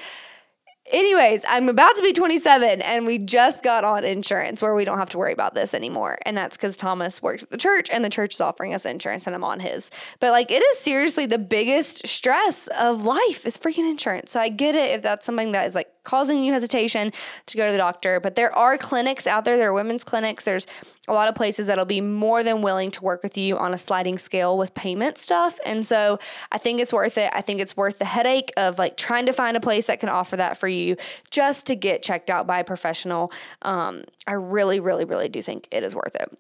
Anyways, 0.91 1.45
I'm 1.47 1.69
about 1.69 1.97
to 1.97 2.03
be 2.03 2.13
27 2.13 2.81
and 2.81 3.07
we 3.07 3.19
just 3.19 3.63
got 3.63 3.85
on 3.85 4.05
insurance 4.05 4.63
where 4.63 4.75
we 4.75 4.85
don't 4.85 4.99
have 4.99 5.11
to 5.11 5.19
worry 5.19 5.33
about 5.33 5.55
this 5.55 5.75
anymore. 5.75 6.19
And 6.25 6.37
that's 6.37 6.57
because 6.57 6.77
Thomas 6.77 7.21
works 7.23 7.43
at 7.43 7.51
the 7.51 7.59
church 7.59 7.91
and 7.91 8.05
the 8.05 8.09
church 8.09 8.35
is 8.35 8.41
offering 8.41 8.75
us 8.75 8.87
insurance 8.87 9.27
and 9.27 9.37
I'm 9.37 9.45
on 9.45 9.61
his. 9.61 9.91
But 10.21 10.31
like 10.31 10.51
it 10.51 10.63
is 10.63 10.79
seriously 10.79 11.27
the 11.27 11.39
biggest 11.39 12.07
stress 12.07 12.69
of 12.79 13.05
life 13.05 13.45
is 13.45 13.59
freaking 13.59 13.91
insurance. 13.91 14.31
So 14.31 14.41
I 14.41 14.49
get 14.49 14.75
it 14.75 14.95
if 14.95 15.03
that's 15.03 15.27
something 15.27 15.53
that 15.53 15.69
is 15.69 15.75
like 15.75 15.89
causing 16.05 16.43
you 16.43 16.53
hesitation 16.53 17.13
to 17.47 17.57
go 17.57 17.67
to 17.67 17.73
the 17.73 17.79
doctor. 17.79 18.19
But 18.19 18.35
there 18.35 18.55
are 18.57 18.79
clinics 18.79 19.27
out 19.27 19.45
there, 19.45 19.57
there 19.59 19.69
are 19.69 19.75
women's 19.75 20.05
clinics. 20.05 20.45
There's 20.45 20.67
a 21.09 21.13
lot 21.13 21.29
of 21.29 21.35
places 21.35 21.67
that'll 21.67 21.85
be 21.85 22.01
more 22.01 22.43
than 22.43 22.63
willing 22.63 22.91
to 22.93 23.03
work 23.03 23.23
with 23.23 23.37
you 23.37 23.57
on 23.57 23.75
a 23.75 23.79
sliding 23.79 24.19
scale 24.19 24.57
with 24.57 24.75
payment 24.75 25.19
stuff. 25.19 25.59
And 25.65 25.85
so 25.85 26.19
I 26.53 26.59
think 26.59 26.81
it's 26.81 26.93
worth 26.93 27.19
it. 27.19 27.31
I 27.35 27.41
think 27.41 27.61
it's 27.61 27.77
worth 27.77 27.99
the 27.99 28.05
headache 28.05 28.53
of 28.57 28.79
like 28.79 28.97
trying 28.97 29.27
to 29.27 29.33
find 29.33 29.57
a 29.57 29.61
place 29.61 29.87
that 29.87 30.01
can 30.01 30.09
offer 30.09 30.37
that 30.37 30.59
for 30.59 30.69
you 30.69 30.97
just 31.31 31.67
to 31.67 31.75
get 31.75 32.03
checked 32.03 32.31
out 32.31 32.47
by 32.47 32.61
a 32.61 32.65
professional. 32.65 33.33
Um, 33.63 34.05
I 34.27 34.33
really, 34.33 34.81
really, 34.81 35.05
really 35.05 35.29
do 35.29 35.43
think 35.43 35.69
it 35.71 35.83
is 35.83 35.95
worth 35.95 36.15
it. 36.15 36.37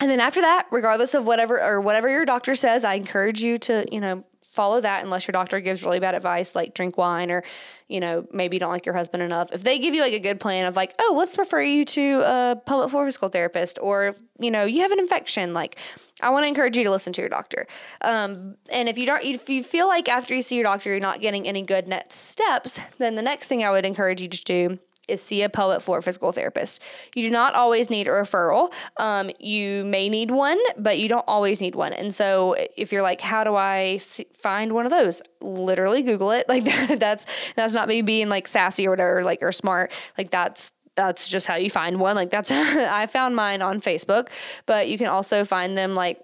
And 0.00 0.10
then 0.10 0.20
after 0.20 0.40
that, 0.40 0.66
regardless 0.70 1.14
of 1.14 1.24
whatever 1.24 1.60
or 1.62 1.80
whatever 1.80 2.08
your 2.08 2.24
doctor 2.24 2.54
says, 2.54 2.84
I 2.84 2.94
encourage 2.94 3.42
you 3.42 3.58
to, 3.58 3.86
you 3.90 4.00
know, 4.00 4.24
follow 4.54 4.80
that 4.80 5.04
unless 5.04 5.26
your 5.26 5.32
doctor 5.32 5.60
gives 5.60 5.82
really 5.82 6.00
bad 6.00 6.14
advice 6.14 6.54
like 6.54 6.74
drink 6.74 6.96
wine 6.96 7.30
or 7.30 7.42
you 7.88 8.00
know 8.00 8.26
maybe 8.32 8.56
you 8.56 8.60
don't 8.60 8.70
like 8.70 8.86
your 8.86 8.94
husband 8.94 9.22
enough. 9.22 9.50
If 9.52 9.62
they 9.62 9.78
give 9.78 9.94
you 9.94 10.00
like 10.00 10.12
a 10.12 10.20
good 10.20 10.40
plan 10.40 10.66
of 10.66 10.76
like 10.76 10.94
oh 10.98 11.14
let's 11.16 11.36
refer 11.36 11.60
you 11.60 11.84
to 11.84 12.22
a 12.24 12.56
pelvic 12.64 12.90
floor 12.90 13.04
physical 13.04 13.28
therapist 13.28 13.78
or 13.82 14.14
you 14.38 14.50
know 14.50 14.64
you 14.64 14.82
have 14.82 14.92
an 14.92 15.00
infection 15.00 15.54
like 15.54 15.78
i 16.22 16.30
want 16.30 16.44
to 16.44 16.48
encourage 16.48 16.76
you 16.76 16.84
to 16.84 16.90
listen 16.90 17.12
to 17.12 17.20
your 17.20 17.30
doctor. 17.30 17.66
Um, 18.00 18.56
and 18.72 18.88
if 18.88 18.96
you 18.96 19.06
don't 19.06 19.24
if 19.24 19.48
you 19.48 19.62
feel 19.62 19.88
like 19.88 20.08
after 20.08 20.34
you 20.34 20.42
see 20.42 20.54
your 20.54 20.64
doctor 20.64 20.90
you're 20.90 21.00
not 21.00 21.20
getting 21.20 21.46
any 21.46 21.62
good 21.62 21.88
next 21.88 22.16
steps 22.16 22.80
then 22.98 23.16
the 23.16 23.22
next 23.22 23.48
thing 23.48 23.64
i 23.64 23.70
would 23.70 23.84
encourage 23.84 24.22
you 24.22 24.28
to 24.28 24.44
do 24.44 24.78
is 25.08 25.22
see 25.22 25.42
a 25.42 25.48
pelvic 25.48 25.82
floor 25.82 26.00
physical 26.02 26.32
therapist. 26.32 26.82
You 27.14 27.22
do 27.22 27.30
not 27.30 27.54
always 27.54 27.90
need 27.90 28.06
a 28.08 28.10
referral. 28.10 28.72
Um, 28.98 29.30
you 29.38 29.84
may 29.84 30.08
need 30.08 30.30
one, 30.30 30.58
but 30.78 30.98
you 30.98 31.08
don't 31.08 31.24
always 31.26 31.60
need 31.60 31.74
one. 31.74 31.92
And 31.92 32.14
so 32.14 32.56
if 32.76 32.92
you're 32.92 33.02
like, 33.02 33.20
how 33.20 33.44
do 33.44 33.54
I 33.54 33.98
find 34.38 34.72
one 34.72 34.86
of 34.86 34.90
those? 34.90 35.22
Literally 35.40 36.02
Google 36.02 36.30
it. 36.30 36.46
Like 36.54 36.98
that's 37.00 37.26
that's 37.56 37.72
not 37.72 37.88
me 37.88 38.00
being 38.00 38.28
like 38.28 38.46
sassy 38.46 38.86
or 38.86 38.90
whatever, 38.90 39.24
like 39.24 39.42
or 39.42 39.50
smart. 39.50 39.92
Like 40.16 40.30
that's 40.30 40.70
that's 40.94 41.28
just 41.28 41.46
how 41.46 41.56
you 41.56 41.68
find 41.68 41.98
one. 41.98 42.14
Like 42.14 42.30
that's 42.30 42.50
I 42.50 43.06
found 43.06 43.34
mine 43.34 43.60
on 43.60 43.80
Facebook, 43.80 44.28
but 44.66 44.88
you 44.88 44.96
can 44.98 45.08
also 45.08 45.44
find 45.44 45.76
them 45.76 45.96
like 45.96 46.20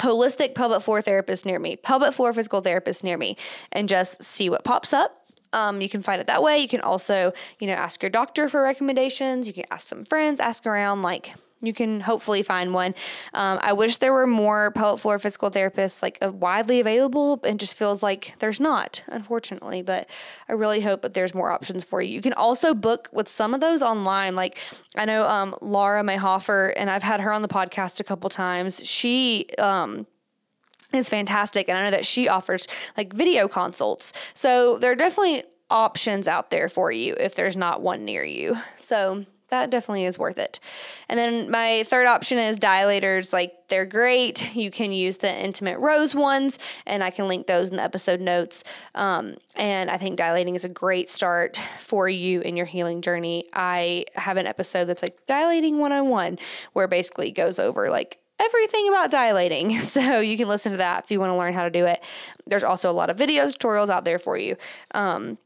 holistic 0.00 0.54
pelvic 0.54 0.82
floor 0.82 1.02
therapist 1.02 1.46
near 1.46 1.58
me, 1.58 1.76
pelvic 1.76 2.14
floor 2.14 2.32
physical 2.32 2.60
therapist 2.60 3.04
near 3.04 3.16
me, 3.16 3.36
and 3.70 3.88
just 3.88 4.22
see 4.22 4.50
what 4.50 4.64
pops 4.64 4.92
up 4.92 5.17
um, 5.52 5.80
you 5.80 5.88
can 5.88 6.02
find 6.02 6.20
it 6.20 6.26
that 6.26 6.42
way. 6.42 6.58
You 6.58 6.68
can 6.68 6.80
also, 6.80 7.32
you 7.58 7.66
know, 7.66 7.74
ask 7.74 8.02
your 8.02 8.10
doctor 8.10 8.48
for 8.48 8.62
recommendations. 8.62 9.46
You 9.46 9.52
can 9.52 9.64
ask 9.70 9.88
some 9.88 10.04
friends, 10.04 10.40
ask 10.40 10.66
around. 10.66 11.02
Like, 11.02 11.34
you 11.60 11.72
can 11.72 12.00
hopefully 12.00 12.42
find 12.42 12.72
one. 12.72 12.94
Um, 13.34 13.58
I 13.60 13.72
wish 13.72 13.96
there 13.96 14.12
were 14.12 14.26
more 14.26 14.70
pelvic 14.70 15.00
floor 15.00 15.18
physical 15.18 15.50
therapists 15.50 16.02
like 16.02 16.18
uh, 16.22 16.30
widely 16.30 16.80
available. 16.80 17.40
It 17.42 17.56
just 17.56 17.76
feels 17.76 18.02
like 18.02 18.34
there's 18.38 18.60
not, 18.60 19.02
unfortunately. 19.08 19.82
But 19.82 20.08
I 20.48 20.52
really 20.52 20.80
hope 20.80 21.02
that 21.02 21.14
there's 21.14 21.34
more 21.34 21.50
options 21.50 21.82
for 21.82 22.00
you. 22.00 22.14
You 22.14 22.22
can 22.22 22.32
also 22.34 22.74
book 22.74 23.08
with 23.12 23.28
some 23.28 23.54
of 23.54 23.60
those 23.60 23.82
online. 23.82 24.36
Like 24.36 24.58
I 24.96 25.04
know 25.04 25.26
um, 25.26 25.54
Laura 25.60 26.02
Meihofer, 26.02 26.72
and 26.76 26.90
I've 26.90 27.02
had 27.02 27.20
her 27.20 27.32
on 27.32 27.42
the 27.42 27.48
podcast 27.48 27.98
a 27.98 28.04
couple 28.04 28.30
times. 28.30 28.86
She 28.86 29.46
um, 29.58 30.06
is 30.92 31.08
fantastic. 31.08 31.68
And 31.68 31.76
I 31.76 31.84
know 31.84 31.90
that 31.90 32.06
she 32.06 32.28
offers 32.28 32.66
like 32.96 33.12
video 33.12 33.48
consults. 33.48 34.12
So 34.34 34.78
there 34.78 34.92
are 34.92 34.96
definitely 34.96 35.42
options 35.70 36.26
out 36.26 36.50
there 36.50 36.68
for 36.68 36.90
you 36.90 37.14
if 37.20 37.34
there's 37.34 37.56
not 37.56 37.82
one 37.82 38.04
near 38.04 38.24
you. 38.24 38.56
So 38.76 39.26
that 39.50 39.70
definitely 39.70 40.04
is 40.04 40.18
worth 40.18 40.38
it. 40.38 40.60
And 41.08 41.18
then 41.18 41.50
my 41.50 41.84
third 41.86 42.06
option 42.06 42.38
is 42.38 42.58
dilators. 42.58 43.32
Like 43.32 43.54
they're 43.68 43.86
great. 43.86 44.54
You 44.54 44.70
can 44.70 44.92
use 44.92 45.18
the 45.18 45.32
intimate 45.32 45.78
rose 45.78 46.14
ones, 46.14 46.58
and 46.86 47.02
I 47.02 47.10
can 47.10 47.28
link 47.28 47.46
those 47.46 47.70
in 47.70 47.76
the 47.76 47.82
episode 47.82 48.20
notes. 48.20 48.64
Um, 48.94 49.36
and 49.56 49.90
I 49.90 49.96
think 49.96 50.16
dilating 50.16 50.54
is 50.54 50.64
a 50.64 50.68
great 50.68 51.08
start 51.10 51.60
for 51.80 52.08
you 52.08 52.40
in 52.40 52.56
your 52.56 52.66
healing 52.66 53.02
journey. 53.02 53.44
I 53.52 54.04
have 54.14 54.36
an 54.36 54.46
episode 54.46 54.86
that's 54.86 55.02
like 55.02 55.26
dilating 55.26 55.78
101, 55.78 56.38
where 56.72 56.88
basically 56.88 57.30
goes 57.30 57.58
over 57.58 57.88
like 57.88 58.18
everything 58.38 58.88
about 58.88 59.10
dilating. 59.10 59.80
So 59.88 60.20
you 60.20 60.36
can 60.36 60.48
listen 60.48 60.72
to 60.72 60.78
that 60.78 61.04
if 61.04 61.10
you 61.10 61.18
want 61.18 61.30
to 61.30 61.36
learn 61.36 61.54
how 61.54 61.64
to 61.64 61.70
do 61.70 61.86
it. 61.86 62.04
There's 62.46 62.62
also 62.62 62.90
a 62.90 62.92
lot 62.92 63.10
of 63.10 63.16
videos, 63.16 63.56
tutorials 63.56 63.88
out 63.88 64.04
there 64.04 64.18
for 64.18 64.36
you. 64.36 64.56
Um, 64.94 65.38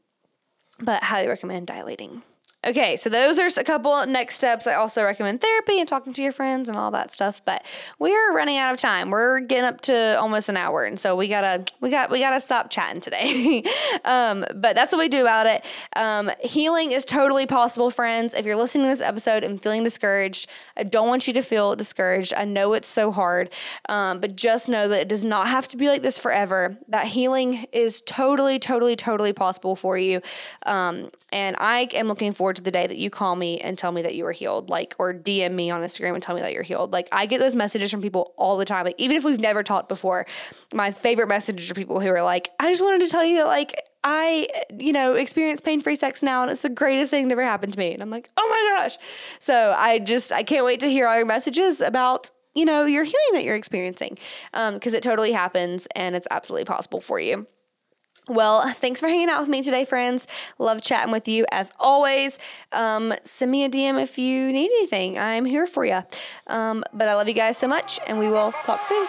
but 0.79 1.03
highly 1.03 1.27
recommend 1.27 1.67
dilating. 1.67 2.23
Okay, 2.65 2.95
so 2.95 3.09
those 3.09 3.39
are 3.39 3.49
a 3.59 3.63
couple 3.65 4.05
next 4.05 4.35
steps. 4.35 4.67
I 4.67 4.75
also 4.75 5.03
recommend 5.03 5.41
therapy 5.41 5.81
and 5.81 5.89
talking 5.89 6.13
to 6.13 6.23
your 6.23 6.31
friends 6.31 6.69
and 6.69 6.77
all 6.77 6.91
that 6.91 7.11
stuff. 7.11 7.43
But 7.43 7.65
we 7.99 8.15
are 8.15 8.33
running 8.33 8.57
out 8.57 8.71
of 8.71 8.77
time. 8.77 9.09
We're 9.09 9.41
getting 9.41 9.65
up 9.65 9.81
to 9.81 10.17
almost 10.17 10.47
an 10.47 10.55
hour, 10.55 10.85
and 10.85 10.97
so 10.97 11.13
we 11.13 11.27
gotta 11.27 11.65
we 11.81 11.89
got 11.89 12.09
we 12.09 12.19
gotta 12.19 12.39
stop 12.39 12.69
chatting 12.69 13.01
today. 13.01 13.63
um, 14.05 14.45
but 14.55 14.75
that's 14.75 14.93
what 14.93 14.99
we 14.99 15.09
do 15.09 15.21
about 15.21 15.45
it. 15.45 15.65
Um, 15.97 16.31
healing 16.41 16.93
is 16.93 17.03
totally 17.03 17.45
possible, 17.45 17.89
friends. 17.89 18.33
If 18.33 18.45
you're 18.45 18.55
listening 18.55 18.85
to 18.85 18.91
this 18.91 19.01
episode 19.01 19.43
and 19.43 19.61
feeling 19.61 19.83
discouraged, 19.83 20.49
I 20.77 20.83
don't 20.83 21.09
want 21.09 21.27
you 21.27 21.33
to 21.33 21.41
feel 21.41 21.75
discouraged. 21.75 22.33
I 22.33 22.45
know 22.45 22.71
it's 22.71 22.87
so 22.87 23.11
hard, 23.11 23.51
um, 23.89 24.21
but 24.21 24.37
just 24.37 24.69
know 24.69 24.87
that 24.87 25.01
it 25.01 25.07
does 25.09 25.25
not 25.25 25.49
have 25.49 25.67
to 25.67 25.77
be 25.77 25.89
like 25.89 26.01
this 26.01 26.17
forever. 26.17 26.77
That 26.87 27.07
healing 27.07 27.65
is 27.73 27.99
totally, 28.05 28.57
totally, 28.57 28.95
totally 28.95 29.33
possible 29.33 29.75
for 29.75 29.97
you. 29.97 30.21
Um, 30.65 31.11
and 31.33 31.57
I 31.59 31.89
am 31.93 32.07
looking 32.07 32.31
forward 32.31 32.52
forward 32.53 32.57
to 32.57 32.61
the 32.63 32.71
day 32.71 32.87
that 32.87 32.97
you 32.97 33.09
call 33.09 33.35
me 33.35 33.59
and 33.59 33.77
tell 33.77 33.91
me 33.91 34.01
that 34.03 34.15
you 34.15 34.23
were 34.23 34.31
healed, 34.31 34.69
like, 34.69 34.95
or 34.99 35.13
DM 35.13 35.53
me 35.53 35.71
on 35.71 35.81
Instagram 35.81 36.13
and 36.13 36.23
tell 36.23 36.35
me 36.35 36.41
that 36.41 36.53
you're 36.53 36.63
healed. 36.63 36.93
Like, 36.93 37.07
I 37.11 37.25
get 37.25 37.39
those 37.39 37.55
messages 37.55 37.91
from 37.91 38.01
people 38.01 38.33
all 38.37 38.57
the 38.57 38.65
time. 38.65 38.85
Like, 38.85 38.95
even 38.97 39.17
if 39.17 39.23
we've 39.23 39.39
never 39.39 39.63
talked 39.63 39.89
before, 39.89 40.25
my 40.73 40.91
favorite 40.91 41.27
messages 41.27 41.69
are 41.71 41.73
people 41.73 41.99
who 41.99 42.09
are 42.09 42.21
like, 42.21 42.51
I 42.59 42.71
just 42.71 42.83
wanted 42.83 43.01
to 43.01 43.09
tell 43.09 43.25
you 43.25 43.37
that, 43.37 43.47
like, 43.47 43.73
I, 44.03 44.47
you 44.77 44.91
know, 44.91 45.13
experience 45.13 45.61
pain 45.61 45.81
free 45.81 45.95
sex 45.95 46.21
now, 46.21 46.43
and 46.43 46.51
it's 46.51 46.61
the 46.61 46.69
greatest 46.69 47.09
thing 47.09 47.27
that 47.27 47.33
ever 47.33 47.43
happened 47.43 47.73
to 47.73 47.79
me. 47.79 47.93
And 47.93 48.01
I'm 48.01 48.09
like, 48.09 48.29
oh 48.37 48.47
my 48.49 48.77
gosh. 48.77 48.97
So 49.39 49.73
I 49.77 49.99
just, 49.99 50.31
I 50.31 50.43
can't 50.43 50.65
wait 50.65 50.81
to 50.81 50.89
hear 50.89 51.07
all 51.07 51.15
your 51.15 51.25
messages 51.25 51.81
about 51.81 52.29
you 52.55 52.65
know, 52.65 52.85
your 52.85 53.03
healing 53.03 53.33
that 53.33 53.43
you're 53.43 53.55
experiencing. 53.55 54.15
Because 54.51 54.93
um, 54.93 54.97
it 54.97 55.01
totally 55.01 55.31
happens 55.31 55.87
and 55.95 56.15
it's 56.15 56.27
absolutely 56.29 56.65
possible 56.65 57.01
for 57.01 57.19
you. 57.19 57.47
Well, 58.29 58.69
thanks 58.73 58.99
for 58.99 59.07
hanging 59.07 59.29
out 59.29 59.41
with 59.41 59.49
me 59.49 59.61
today, 59.61 59.85
friends. 59.85 60.27
Love 60.57 60.81
chatting 60.81 61.11
with 61.11 61.27
you 61.27 61.45
as 61.51 61.71
always. 61.79 62.39
Um, 62.71 63.13
send 63.21 63.51
me 63.51 63.65
a 63.65 63.69
DM 63.69 64.01
if 64.01 64.17
you 64.17 64.51
need 64.51 64.71
anything. 64.71 65.19
I'm 65.19 65.45
here 65.45 65.67
for 65.67 65.85
you. 65.85 66.03
Um, 66.47 66.83
but 66.93 67.07
I 67.07 67.15
love 67.15 67.27
you 67.27 67.33
guys 67.33 67.57
so 67.57 67.67
much, 67.67 67.99
and 68.07 68.17
we 68.17 68.29
will 68.29 68.53
talk 68.63 68.85
soon. 68.85 69.07